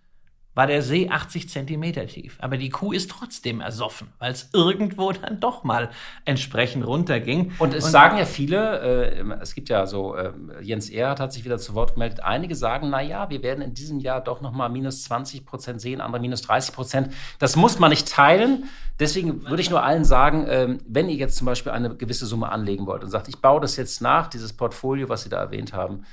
war 0.55 0.67
der 0.67 0.81
See 0.81 1.09
80 1.09 1.49
Zentimeter 1.49 2.05
tief. 2.07 2.37
Aber 2.39 2.57
die 2.57 2.69
Kuh 2.69 2.91
ist 2.91 3.09
trotzdem 3.09 3.61
ersoffen, 3.61 4.09
weil 4.19 4.31
es 4.31 4.49
irgendwo 4.53 5.11
dann 5.11 5.39
doch 5.39 5.63
mal 5.63 5.89
entsprechend 6.25 6.85
runterging. 6.85 7.53
Und 7.59 7.73
es 7.73 7.85
Und 7.85 7.91
sagen 7.91 8.17
ja 8.17 8.25
viele, 8.25 8.79
äh, 8.79 9.23
es 9.41 9.55
gibt 9.55 9.69
ja 9.69 9.85
so, 9.87 10.15
äh, 10.15 10.31
Jens 10.61 10.89
Erhardt 10.89 11.19
hat 11.19 11.33
sich 11.33 11.43
wieder 11.45 11.57
zu 11.57 11.73
Wort 11.73 11.93
gemeldet, 11.93 12.21
einige 12.21 12.55
sagen, 12.55 12.89
na 12.89 13.01
ja, 13.01 13.29
wir 13.29 13.41
werden 13.41 13.61
in 13.61 13.73
diesem 13.73 13.99
Jahr 13.99 14.21
doch 14.21 14.41
noch 14.41 14.51
mal 14.51 14.69
minus 14.69 15.03
20 15.03 15.45
Prozent 15.45 15.81
sehen, 15.81 16.01
andere 16.01 16.21
minus 16.21 16.41
30 16.43 16.75
Prozent. 16.75 17.13
Das 17.39 17.55
muss 17.55 17.79
man 17.79 17.89
nicht 17.89 18.07
teilen. 18.09 18.65
Deswegen 18.99 19.47
würde 19.47 19.61
ich 19.61 19.71
nur 19.71 19.83
allen 19.83 20.05
sagen, 20.05 20.45
äh, 20.45 20.77
wenn 20.87 21.09
ihr 21.09 21.15
jetzt 21.15 21.35
zum 21.35 21.45
Beispiel 21.45 21.71
eine 21.71 21.95
gewisse 21.95 22.27
Summe 22.27 22.51
anlegen 22.51 22.85
wollt 22.85 23.03
und 23.03 23.09
sagt, 23.09 23.27
ich 23.27 23.41
baue 23.41 23.59
das 23.59 23.75
jetzt 23.75 24.01
nach, 24.01 24.27
dieses 24.27 24.53
Portfolio, 24.53 25.09
was 25.09 25.23
Sie 25.23 25.29
da 25.29 25.37
erwähnt 25.39 25.73
haben, 25.73 26.05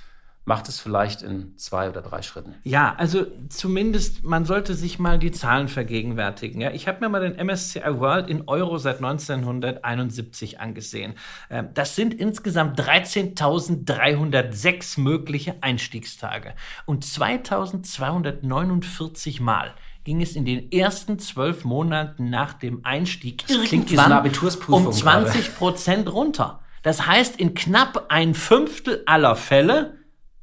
macht 0.50 0.68
es 0.68 0.78
vielleicht 0.80 1.22
in 1.22 1.56
zwei 1.56 1.88
oder 1.88 2.02
drei 2.02 2.22
Schritten. 2.22 2.56
Ja, 2.64 2.96
also 2.98 3.24
zumindest 3.48 4.24
man 4.24 4.44
sollte 4.44 4.74
sich 4.74 4.98
mal 4.98 5.16
die 5.16 5.30
Zahlen 5.30 5.68
vergegenwärtigen. 5.68 6.60
Ja, 6.60 6.72
ich 6.72 6.88
habe 6.88 6.98
mir 6.98 7.08
mal 7.08 7.20
den 7.20 7.36
MSCI 7.46 8.00
World 8.00 8.28
in 8.28 8.48
Euro 8.48 8.76
seit 8.78 8.96
1971 8.96 10.58
angesehen. 10.58 11.14
Ähm, 11.50 11.68
das 11.72 11.94
sind 11.94 12.14
insgesamt 12.14 12.80
13.306 12.80 15.00
mögliche 15.00 15.54
Einstiegstage 15.60 16.54
und 16.84 17.04
2.249 17.04 19.40
Mal 19.40 19.72
ging 20.02 20.20
es 20.20 20.34
in 20.34 20.44
den 20.44 20.72
ersten 20.72 21.20
zwölf 21.20 21.64
Monaten 21.64 22.28
nach 22.28 22.54
dem 22.54 22.84
Einstieg 22.84 23.46
das 23.46 23.56
irgendwann 23.56 24.28
um 24.66 24.90
20 24.90 25.54
Prozent 25.54 26.12
runter. 26.12 26.58
Das 26.82 27.06
heißt, 27.06 27.38
in 27.38 27.54
knapp 27.54 28.06
ein 28.08 28.34
Fünftel 28.34 29.04
aller 29.06 29.36
Fälle 29.36 29.99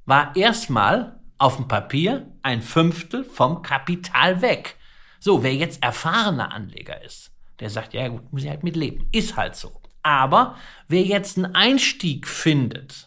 war 0.07 0.35
erstmal 0.35 1.19
auf 1.37 1.57
dem 1.57 1.67
Papier 1.67 2.31
ein 2.41 2.63
Fünftel 2.63 3.23
vom 3.23 3.61
Kapital 3.61 4.41
weg. 4.41 4.77
So, 5.19 5.43
wer 5.43 5.53
jetzt 5.53 5.83
erfahrener 5.83 6.51
Anleger 6.51 7.03
ist, 7.03 7.31
der 7.59 7.69
sagt, 7.69 7.93
ja 7.93 8.07
gut, 8.07 8.31
muss 8.31 8.43
ich 8.43 8.49
halt 8.49 8.63
mit 8.63 8.75
leben. 8.75 9.07
Ist 9.11 9.35
halt 9.35 9.55
so. 9.55 9.81
Aber 10.01 10.55
wer 10.87 11.03
jetzt 11.03 11.37
einen 11.37 11.53
Einstieg 11.53 12.27
findet, 12.27 13.06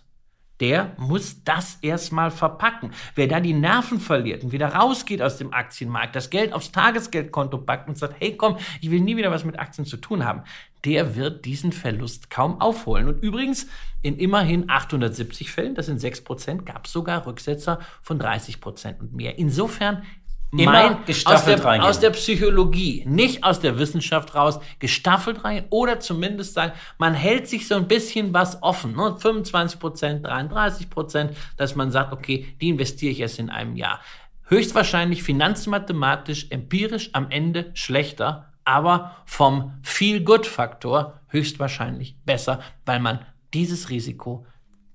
der 0.61 0.95
muss 0.99 1.43
das 1.45 1.79
erstmal 1.83 2.31
verpacken. 2.31 2.93
Wer 3.15 3.27
da 3.27 3.41
die 3.41 3.55
Nerven 3.55 3.99
verliert 3.99 4.45
und 4.45 4.53
wieder 4.53 4.75
rausgeht 4.75 5.23
aus 5.23 5.39
dem 5.39 5.53
Aktienmarkt, 5.53 6.15
das 6.15 6.31
Geld 6.31 6.53
aufs 6.53 6.71
Tagesgeldkonto 6.73 7.59
packt 7.59 7.89
und 7.89 7.99
sagt, 7.99 8.17
hey 8.19 8.37
komm, 8.37 8.59
ich 8.81 8.91
will 8.91 9.01
nie 9.01 9.17
wieder 9.17 9.31
was 9.31 9.45
mit 9.45 9.59
Aktien 9.59 9.87
zu 9.87 9.97
tun 9.97 10.25
haben, 10.25 10.43
der 10.85 11.15
wird 11.17 11.45
diesen 11.45 11.73
Verlust 11.73 12.31
kaum 12.31 12.61
aufholen. 12.61 13.09
Und 13.09 13.23
übrigens, 13.23 13.67
in 14.03 14.19
immerhin 14.19 14.71
870 14.71 15.51
Fällen, 15.51 15.75
das 15.75 15.87
sind 15.87 16.01
6 16.01 16.23
Prozent, 16.23 16.67
gab 16.67 16.87
es 16.87 16.93
sogar 16.93 17.27
Rücksetzer 17.27 17.81
von 18.03 18.19
30 18.19 18.61
Prozent 18.61 19.01
und 19.01 19.13
mehr. 19.13 19.39
Insofern 19.39 20.05
mein, 20.53 20.99
aus, 21.25 21.45
der, 21.45 21.85
aus 21.85 22.01
der 22.01 22.11
Psychologie, 22.11 23.05
nicht 23.07 23.45
aus 23.45 23.61
der 23.61 23.79
Wissenschaft 23.79 24.35
raus, 24.35 24.59
gestaffelt 24.81 25.45
rein 25.45 25.65
oder 25.71 26.01
zumindest 26.01 26.55
sagen, 26.55 26.73
man 26.99 27.15
hält 27.15 27.49
sich 27.49 27.69
so 27.69 27.77
ein 27.77 27.87
bisschen 27.87 28.35
was 28.35 28.63
offen, 28.63 28.97
ne? 28.97 29.17
25 29.17 29.79
Prozent, 29.79 30.27
33 30.27 30.91
Prozent, 30.91 31.37
dass 31.57 31.77
man 31.77 31.91
sagt, 31.93 32.13
okay, 32.13 32.55
die 32.61 32.69
investiere 32.71 33.13
ich 33.13 33.21
erst 33.21 33.39
in 33.39 33.51
einem 33.51 33.77
Jahr. 33.77 34.01
Höchstwahrscheinlich 34.47 35.23
finanzmathematisch, 35.23 36.49
empirisch 36.51 37.11
am 37.13 37.31
Ende 37.31 37.71
schlechter, 37.75 38.53
aber 38.65 39.17
vom 39.25 39.75
Feel-Good-Faktor 39.83 41.21
höchstwahrscheinlich 41.29 42.17
besser, 42.25 42.61
weil 42.85 42.99
man 42.99 43.21
dieses 43.55 43.91
Risiko 43.91 44.47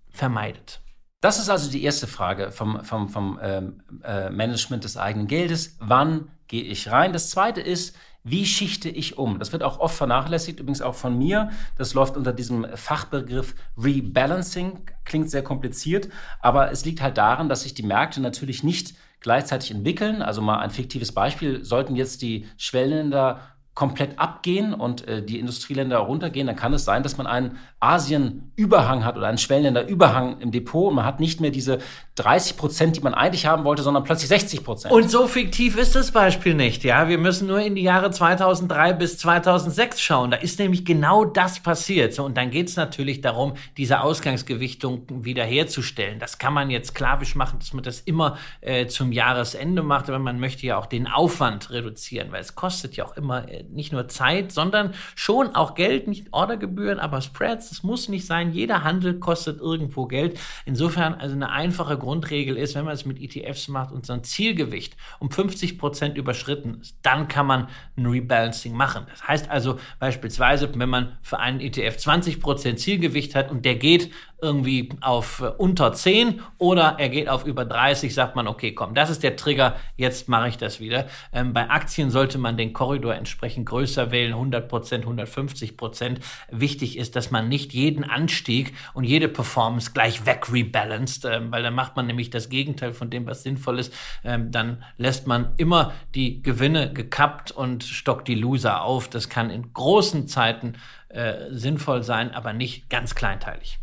vermeidet. 0.10 0.82
Das 1.26 1.40
ist 1.40 1.50
also 1.50 1.72
die 1.72 1.84
erste 1.84 2.06
Frage 2.06 2.52
vom, 2.52 2.84
vom, 2.84 3.10
vom 3.10 3.40
ähm, 3.42 3.82
äh, 4.04 4.30
Management 4.30 4.84
des 4.84 4.96
eigenen 4.96 5.26
Geldes. 5.26 5.76
Wann 5.80 6.30
gehe 6.48 6.62
ich 6.62 6.92
rein? 6.92 7.14
Das 7.14 7.32
zweite 7.32 7.62
ist, 7.62 7.98
wie 8.24 8.46
schichte 8.46 8.90
ich 8.90 9.18
um? 9.18 9.40
Das 9.40 9.52
wird 9.52 9.64
auch 9.64 9.80
oft 9.80 9.98
vernachlässigt, 9.98 10.60
übrigens 10.60 10.84
auch 10.84 10.94
von 10.94 11.18
mir. 11.18 11.50
Das 11.80 11.96
läuft 11.96 12.16
unter 12.16 12.32
diesem 12.32 12.68
Fachbegriff 12.76 13.56
Rebalancing. 13.76 14.82
Klingt 15.04 15.32
sehr 15.32 15.42
kompliziert, 15.42 16.10
aber 16.42 16.70
es 16.70 16.86
liegt 16.86 17.02
halt 17.02 17.18
daran, 17.18 17.50
dass 17.50 17.64
sich 17.64 17.74
die 17.74 17.82
Märkte 17.82 18.22
natürlich 18.22 18.64
nicht 18.64 18.94
gleichzeitig 19.20 19.72
entwickeln. 19.72 20.22
Also 20.22 20.44
mal 20.44 20.60
ein 20.60 20.70
fiktives 20.70 21.12
Beispiel. 21.12 21.66
Sollten 21.66 21.96
jetzt 21.96 22.22
die 22.22 22.46
Schwellenländer 22.58 23.40
komplett 23.76 24.18
abgehen 24.18 24.74
und 24.74 25.06
äh, 25.06 25.22
die 25.22 25.38
Industrieländer 25.38 25.98
runtergehen, 25.98 26.48
dann 26.48 26.56
kann 26.56 26.74
es 26.74 26.86
sein, 26.86 27.04
dass 27.04 27.18
man 27.18 27.28
einen 27.28 27.58
Asien-Überhang 27.82 29.04
hat 29.04 29.18
oder 29.18 29.28
einen 29.28 29.38
Schwellenländer-Überhang 29.38 30.40
im 30.40 30.52
Depot 30.52 30.88
und 30.88 30.96
man 30.96 31.06
hat 31.06 31.20
nicht 31.20 31.42
mehr 31.42 31.52
diese 31.52 31.80
30 32.16 32.56
Prozent, 32.56 32.96
die 32.96 33.02
man 33.02 33.14
eigentlich 33.14 33.46
haben 33.46 33.66
wollte, 33.66 33.84
sondern 33.84 34.06
plötzlich 34.06 34.30
60 34.30 34.64
Prozent. 34.64 34.94
Und 34.94 35.12
so 35.12 35.28
fiktiv 35.28 35.78
ist 35.78 35.94
das 35.94 36.12
Beispiel 36.12 36.54
nicht. 36.54 36.86
Ja, 36.86 37.10
wir 37.10 37.18
müssen 37.18 37.48
nur 37.48 37.60
in 37.60 37.76
die 37.76 37.82
Jahre 37.82 38.12
2003 38.12 38.94
bis 38.94 39.18
2006 39.18 40.00
schauen. 40.00 40.32
Da 40.32 40.38
ist 40.38 40.58
nämlich 40.58 40.86
genau 40.86 41.26
das 41.26 41.60
passiert. 41.60 42.14
So, 42.14 42.24
und 42.24 42.38
dann 42.38 42.52
geht 42.52 42.70
es 42.70 42.78
natürlich 42.78 43.20
darum, 43.20 43.56
diese 43.76 44.00
Ausgangsgewichtung 44.00 45.04
wiederherzustellen. 45.10 46.18
Das 46.20 46.38
kann 46.38 46.54
man 46.54 46.70
jetzt 46.70 46.92
sklavisch 46.92 47.36
machen, 47.36 47.60
dass 47.60 47.74
man 47.74 47.84
das 47.84 48.00
immer 48.00 48.38
äh, 48.62 48.88
zum 48.88 49.12
Jahresende 49.12 49.84
macht, 49.84 50.08
aber 50.08 50.20
man 50.20 50.40
möchte 50.40 50.66
ja 50.66 50.78
auch 50.78 50.86
den 50.86 51.08
Aufwand 51.08 51.72
reduzieren, 51.72 52.32
weil 52.32 52.40
es 52.40 52.56
kostet 52.56 52.96
ja 52.96 53.06
auch 53.06 53.18
immer 53.18 53.50
äh, 53.50 53.65
nicht 53.72 53.92
nur 53.92 54.08
Zeit, 54.08 54.52
sondern 54.52 54.94
schon 55.16 55.56
auch 55.56 55.76
Geld, 55.76 56.08
nicht 56.08 56.28
Ordergebühren, 56.32 57.00
aber 57.00 57.22
Spreads. 57.22 57.70
Das 57.70 57.84
muss 57.84 58.10
nicht 58.10 58.26
sein. 58.26 58.52
Jeder 58.52 58.84
Handel 58.84 59.20
kostet 59.20 59.60
irgendwo 59.60 60.06
Geld. 60.06 60.40
Insofern 60.66 61.16
also 61.16 61.36
eine 61.36 61.52
einfache 61.52 61.98
Grundregel 61.98 62.58
ist, 62.58 62.76
wenn 62.76 62.86
man 62.86 62.94
es 62.94 63.06
mit 63.06 63.22
ETFs 63.22 63.68
macht 63.68 63.92
und 63.92 64.06
sein 64.06 64.24
Zielgewicht 64.24 64.96
um 65.20 65.32
50 65.32 65.78
Prozent 65.78 66.18
überschritten 66.18 66.80
ist, 66.82 66.98
dann 67.02 67.28
kann 67.28 67.48
man 67.48 67.68
ein 67.98 68.06
Rebalancing 68.06 68.74
machen. 68.74 69.06
Das 69.10 69.28
heißt 69.28 69.50
also 69.50 69.80
beispielsweise, 70.00 70.70
wenn 70.76 70.90
man 70.90 71.18
für 71.22 71.40
einen 71.40 71.60
ETF 71.60 71.98
20 71.98 72.40
Prozent 72.40 72.80
Zielgewicht 72.80 73.36
hat 73.36 73.52
und 73.52 73.66
der 73.66 73.76
geht 73.76 74.12
irgendwie 74.46 74.90
auf 75.02 75.42
äh, 75.42 75.48
unter 75.58 75.92
10 75.92 76.42
oder 76.58 76.96
er 77.00 77.10
geht 77.10 77.28
auf 77.28 77.46
über 77.46 77.66
30, 77.66 78.14
sagt 78.14 78.36
man, 78.36 78.48
okay, 78.48 78.74
komm, 78.74 78.94
das 78.94 79.10
ist 79.10 79.24
der 79.24 79.36
Trigger, 79.36 79.76
jetzt 79.98 80.30
mache 80.30 80.48
ich 80.48 80.58
das 80.58 80.80
wieder. 80.80 81.08
Ähm, 81.34 81.52
bei 81.54 81.70
Aktien 81.70 82.12
sollte 82.12 82.38
man 82.38 82.56
den 82.56 82.72
Korridor 82.72 83.16
entsprechend 83.16 83.66
größer 83.66 84.12
wählen, 84.12 84.34
100 84.34 84.70
Prozent, 84.70 85.04
150 85.04 85.76
Prozent. 85.76 86.20
Wichtig 86.50 86.98
ist, 86.98 87.16
dass 87.16 87.32
man 87.32 87.50
nicht 87.50 87.74
jeden 87.74 88.04
Anstieg 88.04 88.74
und 88.94 89.04
jede 89.04 89.28
Performance 89.28 89.92
gleich 89.92 90.26
weg 90.26 90.52
rebalanced, 90.52 91.26
ähm, 91.26 91.52
weil 91.52 91.64
dann 91.64 91.74
macht 91.74 91.96
man 91.96 92.06
nämlich 92.06 92.30
das 92.30 92.50
Gegenteil 92.50 92.94
von 92.94 93.10
dem, 93.10 93.26
was 93.26 93.44
sinnvoll 93.44 93.80
ist. 93.80 93.94
Ähm, 94.24 94.52
dann 94.52 94.84
lässt 94.98 95.28
man 95.28 95.54
immer 95.58 95.94
die 96.14 96.44
Gewinne 96.44 96.94
gekappt 96.94 97.52
und 97.52 97.84
stockt 97.84 98.28
die 98.28 98.36
Loser 98.36 98.84
auf. 98.84 99.10
Das 99.10 99.30
kann 99.30 99.50
in 99.50 99.74
großen 99.74 100.28
Zeiten 100.28 100.74
äh, 101.10 101.52
sinnvoll 101.52 102.04
sein, 102.04 102.34
aber 102.34 102.54
nicht 102.54 102.90
ganz 102.90 103.16
kleinteilig. 103.16 103.80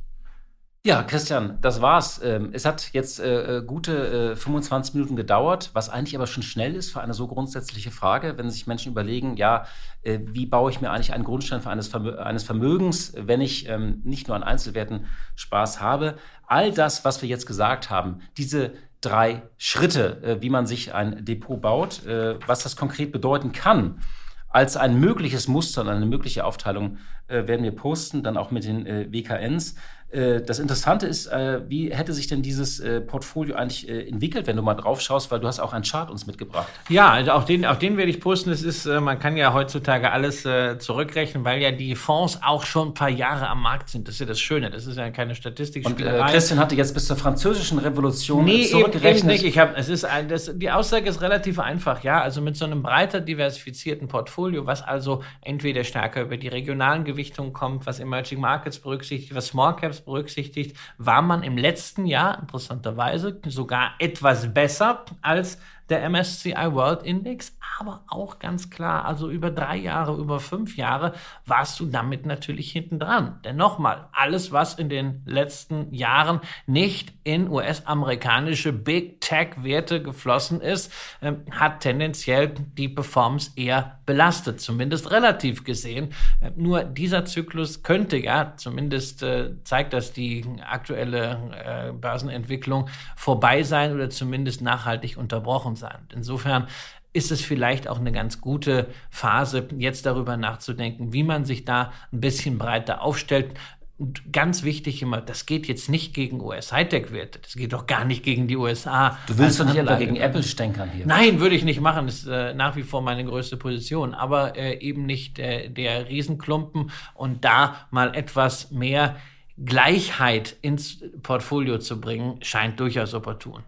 Ja, 0.85 1.05
Christian, 1.05 1.59
das 1.61 1.80
war's. 1.80 2.20
Ähm, 2.24 2.51
es 2.53 2.64
hat 2.64 2.91
jetzt 2.93 3.20
äh, 3.20 3.59
äh 3.59 3.64
gute 3.64 4.33
äh, 4.33 4.37
25 4.37 4.95
Minuten 4.95 5.14
gedauert, 5.14 5.70
was 5.74 5.89
eigentlich 5.89 6.16
aber 6.16 6.26
schon 6.26 6.43
schnell 6.43 6.74
ist 6.74 6.91
für 6.91 7.01
eine 7.01 7.14
so 7.14 7.28
grundsätzliche 7.28 7.93
Frage, 7.93 8.37
wenn 8.37 8.51
sich 8.51 8.66
Menschen 8.66 8.91
überlegen, 8.91 9.37
ja, 9.37 9.64
äh, 10.03 10.18
wie 10.24 10.45
baue 10.45 10.72
ich 10.72 10.80
mir 10.80 10.91
eigentlich 10.91 11.12
einen 11.12 11.22
Grundstein 11.22 11.62
für 11.62 11.70
eines, 11.70 11.87
Vermö 11.87 12.16
eines 12.18 12.43
Vermögens, 12.43 13.12
wenn 13.16 13.41
ich 13.41 13.68
ähm, 13.68 14.01
nicht 14.03 14.26
nur 14.26 14.37
an 14.37 14.43
Einzelwerten 14.43 15.07
Spaß 15.37 15.80
habe. 15.80 16.16
All 16.49 16.72
das, 16.72 17.05
was 17.05 17.22
wir 17.22 17.28
jetzt 17.28 17.47
gesagt 17.47 17.89
haben, 17.89 18.22
diese 18.37 18.72
drei 19.01 19.43
Schritte, 19.59 20.20
äh, 20.24 20.43
wie 20.43 20.51
man 20.51 20.66
sich 20.66 20.93
ein 20.93 21.24
Depot 21.24 21.61
baut, 21.61 22.05
äh, 22.07 22.41
was 22.49 22.64
das 22.64 22.74
konkret 22.74 23.12
bedeuten 23.12 23.53
kann, 23.53 24.01
als 24.49 24.76
ein 24.76 24.99
mögliches 24.99 25.47
Muster 25.47 25.83
und 25.83 25.89
eine 25.89 26.07
mögliche 26.07 26.45
Aufteilung 26.45 26.99
werden 27.28 27.62
wir 27.62 27.74
posten, 27.74 28.22
dann 28.22 28.37
auch 28.37 28.51
mit 28.51 28.64
den 28.64 28.85
WKNs. 28.85 29.76
Äh, 30.12 30.42
das 30.42 30.58
Interessante 30.58 31.06
ist, 31.06 31.26
äh, 31.26 31.60
wie 31.68 31.92
hätte 31.92 32.12
sich 32.12 32.26
denn 32.26 32.42
dieses 32.42 32.80
äh, 32.80 33.00
Portfolio 33.00 33.56
eigentlich 33.56 33.88
entwickelt, 33.88 34.46
wenn 34.46 34.56
du 34.56 34.62
mal 34.62 34.74
drauf 34.74 35.00
schaust, 35.00 35.30
weil 35.30 35.40
du 35.40 35.46
hast 35.46 35.60
auch 35.60 35.72
einen 35.72 35.84
Chart 35.84 36.10
uns 36.10 36.26
mitgebracht. 36.26 36.68
Ja, 36.88 37.10
also 37.10 37.32
auch 37.32 37.44
den, 37.44 37.64
auch 37.64 37.76
den 37.76 37.96
werde 37.96 38.10
ich 38.10 38.20
posten. 38.20 38.50
Es 38.50 38.62
ist, 38.62 38.86
man 38.86 39.18
kann 39.18 39.36
ja 39.36 39.52
heutzutage 39.52 40.10
alles 40.10 40.46
zurückrechnen, 40.78 41.44
weil 41.44 41.60
ja 41.60 41.70
die 41.70 41.94
Fonds 41.94 42.38
auch 42.42 42.64
schon 42.64 42.88
ein 42.88 42.94
paar 42.94 43.08
Jahre 43.08 43.48
am 43.48 43.62
Markt 43.62 43.88
sind. 43.88 44.06
Das 44.06 44.14
ist 44.14 44.20
ja 44.20 44.26
das 44.26 44.40
Schöne. 44.40 44.70
Das 44.70 44.86
ist 44.86 44.96
ja 44.96 45.10
keine 45.10 45.34
Statistik. 45.34 45.86
Und 45.86 46.00
äh, 46.00 46.22
Christian 46.28 46.58
hatte 46.58 46.74
jetzt 46.74 46.94
bis 46.94 47.06
zur 47.06 47.16
französischen 47.16 47.78
Revolution 47.78 48.44
nee, 48.44 48.66
zurückgerechnet. 48.66 49.18
Eben 49.18 49.28
nicht. 49.28 49.44
Ich 49.44 49.58
hab, 49.58 49.76
es 49.76 49.88
ist 49.88 50.04
ein, 50.04 50.28
das, 50.28 50.50
die 50.54 50.70
Aussage 50.70 51.08
ist 51.08 51.20
relativ 51.20 51.58
einfach. 51.58 52.02
Ja, 52.02 52.20
also 52.20 52.40
mit 52.40 52.56
so 52.56 52.64
einem 52.64 52.82
breiter 52.82 53.20
diversifizierten 53.20 54.08
Portfolio, 54.08 54.66
was 54.66 54.82
also 54.82 55.22
entweder 55.40 55.84
stärker 55.84 56.22
über 56.22 56.36
die 56.36 56.48
regionalen 56.48 57.04
Gewichtungen 57.04 57.52
kommt, 57.52 57.86
was 57.86 58.00
Emerging 58.00 58.40
Markets 58.40 58.78
berücksichtigt, 58.78 59.34
was 59.34 59.46
Small 59.48 59.76
Caps 59.76 60.01
berücksichtigt, 60.05 60.76
war 60.98 61.22
man 61.22 61.42
im 61.42 61.57
letzten 61.57 62.07
Jahr 62.07 62.38
interessanterweise 62.40 63.40
sogar 63.46 63.92
etwas 63.98 64.53
besser 64.53 65.05
als 65.20 65.59
der 65.93 66.09
MSCI 66.09 66.72
World 66.72 67.03
Index, 67.03 67.55
aber 67.78 68.03
auch 68.09 68.38
ganz 68.38 68.70
klar, 68.70 69.05
also 69.05 69.30
über 69.30 69.51
drei 69.51 69.76
Jahre, 69.76 70.16
über 70.16 70.40
fünf 70.40 70.76
Jahre 70.76 71.12
warst 71.45 71.78
du 71.80 71.86
damit 71.86 72.24
natürlich 72.24 72.72
hinten 72.72 72.99
dran. 72.99 73.40
Denn 73.45 73.57
nochmal, 73.57 74.09
alles, 74.12 74.53
was 74.53 74.74
in 74.74 74.88
den 74.88 75.22
letzten 75.26 75.93
Jahren 75.93 76.40
nicht 76.66 77.12
in 77.24 77.51
US-amerikanische 77.51 78.72
Big 78.72 79.20
Tech-Werte 79.20 80.03
geflossen 80.03 80.61
ist, 80.62 80.93
äh, 81.20 81.32
hat 81.51 81.80
tendenziell 81.80 82.49
die 82.49 82.88
Performance 82.88 83.51
eher 83.57 83.99
belastet, 84.07 84.61
zumindest 84.61 85.11
relativ 85.11 85.64
gesehen. 85.64 86.14
Äh, 86.40 86.53
nur 86.57 86.84
dieser 86.84 87.26
Zyklus 87.26 87.82
könnte 87.82 88.16
ja, 88.16 88.55
zumindest 88.57 89.22
äh, 89.22 89.51
zeigt 89.64 89.93
das 89.93 90.14
die 90.14 90.45
aktuelle 90.66 91.53
äh, 91.64 91.93
Börsenentwicklung, 91.93 92.88
vorbei 93.14 93.62
sein 93.62 93.93
oder 93.93 94.09
zumindest 94.09 94.62
nachhaltig 94.62 95.18
unterbrochen 95.18 95.76
sein. 95.76 95.82
Insofern 96.12 96.66
ist 97.12 97.30
es 97.30 97.43
vielleicht 97.43 97.89
auch 97.89 97.99
eine 97.99 98.12
ganz 98.12 98.41
gute 98.41 98.89
Phase, 99.11 99.68
jetzt 99.76 100.07
darüber 100.07 100.37
nachzudenken, 100.37 101.12
wie 101.12 101.22
man 101.22 101.45
sich 101.45 101.64
da 101.64 101.93
ein 102.12 102.20
bisschen 102.20 102.59
breiter 102.59 103.03
aufstellt. 103.03 103.55
Und 103.99 104.33
ganz 104.33 104.64
wichtig 104.64 105.03
immer, 105.03 105.20
das 105.20 105.47
geht 105.47 105.68
jetzt 105.68 105.89
nicht 105.89 106.14
gegen 106.14 106.41
US-Hightech-Werte. 106.41 107.39
Das 107.41 107.55
geht 107.55 107.72
doch 107.72 107.87
gar 107.87 108.05
nicht 108.05 108.24
gegen 108.24 108.49
die 108.49 108.57
USA. 108.57 109.18
Du 109.26 109.39
willst 109.39 109.61
doch 109.61 109.66
nicht 109.66 109.99
gegen 109.99 110.16
Apple 110.16 110.43
stänkern 110.43 110.91
hier. 110.91 111.07
Nein, 111.07 111.39
würde 111.39 111.55
ich 111.55 111.62
nicht 111.62 111.80
machen. 111.80 112.07
Das 112.07 112.16
ist 112.16 112.26
äh, 112.26 112.55
nach 112.55 112.74
wie 112.74 112.83
vor 112.83 113.03
meine 113.03 113.24
größte 113.24 113.57
Position. 113.57 114.14
Aber 114.14 114.57
äh, 114.57 114.78
eben 114.80 115.07
nicht 115.07 115.39
äh, 115.39 115.68
der 115.68 116.09
Riesenklumpen 116.09 116.91
und 117.14 117.45
da 117.45 117.87
mal 117.91 118.14
etwas 118.16 118.72
mehr 118.72 119.16
Gleichheit 119.62 120.57
ins 120.62 121.05
Portfolio 121.22 121.78
zu 121.78 122.01
bringen, 122.01 122.39
scheint 122.43 122.80
durchaus 122.80 123.14
opportun. 123.14 123.62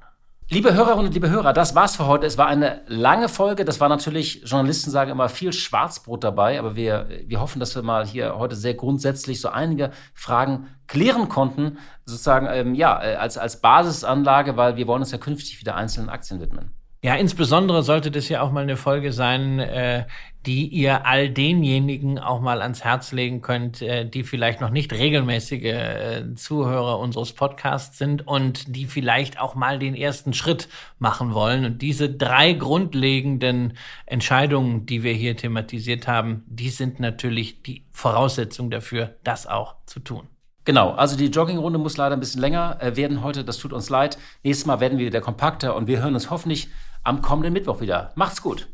Liebe 0.50 0.74
Hörerinnen 0.74 1.06
und 1.06 1.14
liebe 1.14 1.30
Hörer, 1.30 1.54
das 1.54 1.74
war's 1.74 1.96
für 1.96 2.06
heute. 2.06 2.26
Es 2.26 2.36
war 2.36 2.46
eine 2.46 2.82
lange 2.86 3.30
Folge. 3.30 3.64
Das 3.64 3.80
war 3.80 3.88
natürlich, 3.88 4.42
Journalisten 4.44 4.90
sagen 4.90 5.10
immer 5.10 5.30
viel 5.30 5.54
Schwarzbrot 5.54 6.22
dabei, 6.22 6.58
aber 6.58 6.76
wir, 6.76 7.08
wir 7.26 7.40
hoffen, 7.40 7.60
dass 7.60 7.74
wir 7.74 7.82
mal 7.82 8.06
hier 8.06 8.36
heute 8.36 8.54
sehr 8.54 8.74
grundsätzlich 8.74 9.40
so 9.40 9.48
einige 9.48 9.90
Fragen 10.12 10.66
klären 10.86 11.30
konnten, 11.30 11.78
sozusagen 12.04 12.46
ähm, 12.50 12.74
ja, 12.74 13.02
äh, 13.02 13.14
als, 13.14 13.38
als 13.38 13.62
Basisanlage, 13.62 14.58
weil 14.58 14.76
wir 14.76 14.86
wollen 14.86 15.00
uns 15.00 15.12
ja 15.12 15.18
künftig 15.18 15.60
wieder 15.60 15.76
einzelnen 15.76 16.10
Aktien 16.10 16.40
widmen. 16.42 16.72
Ja, 17.02 17.14
insbesondere 17.14 17.82
sollte 17.82 18.10
das 18.10 18.28
ja 18.28 18.42
auch 18.42 18.50
mal 18.50 18.62
eine 18.62 18.76
Folge 18.76 19.12
sein, 19.12 19.60
äh, 19.60 20.04
die 20.46 20.68
ihr 20.68 21.06
all 21.06 21.30
denjenigen 21.30 22.18
auch 22.18 22.40
mal 22.40 22.62
ans 22.62 22.84
Herz 22.84 23.12
legen 23.12 23.40
könnt, 23.42 23.82
äh, 23.82 24.08
die 24.08 24.22
vielleicht 24.22 24.60
noch 24.60 24.70
nicht 24.70 24.92
regelmäßige 24.92 25.62
äh, 25.62 26.34
Zuhörer 26.34 26.98
unseres 26.98 27.32
Podcasts 27.32 27.98
sind 27.98 28.26
und 28.26 28.76
die 28.76 28.86
vielleicht 28.86 29.40
auch 29.40 29.54
mal 29.54 29.78
den 29.78 29.94
ersten 29.94 30.34
Schritt 30.34 30.68
machen 30.98 31.34
wollen. 31.34 31.64
Und 31.64 31.82
diese 31.82 32.10
drei 32.10 32.52
grundlegenden 32.52 33.74
Entscheidungen, 34.06 34.86
die 34.86 35.02
wir 35.02 35.12
hier 35.12 35.36
thematisiert 35.36 36.06
haben, 36.08 36.44
die 36.46 36.70
sind 36.70 37.00
natürlich 37.00 37.62
die 37.62 37.84
Voraussetzung 37.92 38.70
dafür, 38.70 39.16
das 39.24 39.46
auch 39.46 39.76
zu 39.86 40.00
tun. 40.00 40.28
Genau, 40.64 40.92
also 40.92 41.16
die 41.16 41.26
Joggingrunde 41.26 41.78
muss 41.78 41.96
leider 41.96 42.16
ein 42.16 42.20
bisschen 42.20 42.40
länger 42.40 42.78
äh, 42.80 42.96
werden 42.96 43.22
heute. 43.22 43.44
Das 43.44 43.58
tut 43.58 43.72
uns 43.72 43.90
leid. 43.90 44.18
Nächstes 44.42 44.66
Mal 44.66 44.80
werden 44.80 44.98
wir 44.98 45.06
wieder 45.06 45.20
kompakter 45.20 45.76
und 45.76 45.86
wir 45.86 46.00
hören 46.02 46.14
uns 46.14 46.30
hoffentlich 46.30 46.68
am 47.02 47.20
kommenden 47.20 47.52
Mittwoch 47.52 47.80
wieder. 47.80 48.12
Macht's 48.14 48.40
gut. 48.40 48.73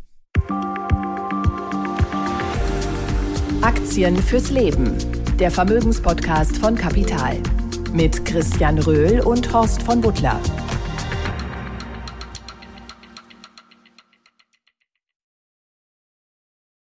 Aktien 3.62 4.16
fürs 4.16 4.50
Leben. 4.50 4.96
Der 5.38 5.50
Vermögenspodcast 5.50 6.56
von 6.56 6.76
Kapital. 6.76 7.36
Mit 7.92 8.24
Christian 8.24 8.78
Röhl 8.78 9.20
und 9.20 9.52
Horst 9.52 9.82
von 9.82 10.00
Butler. 10.00 10.40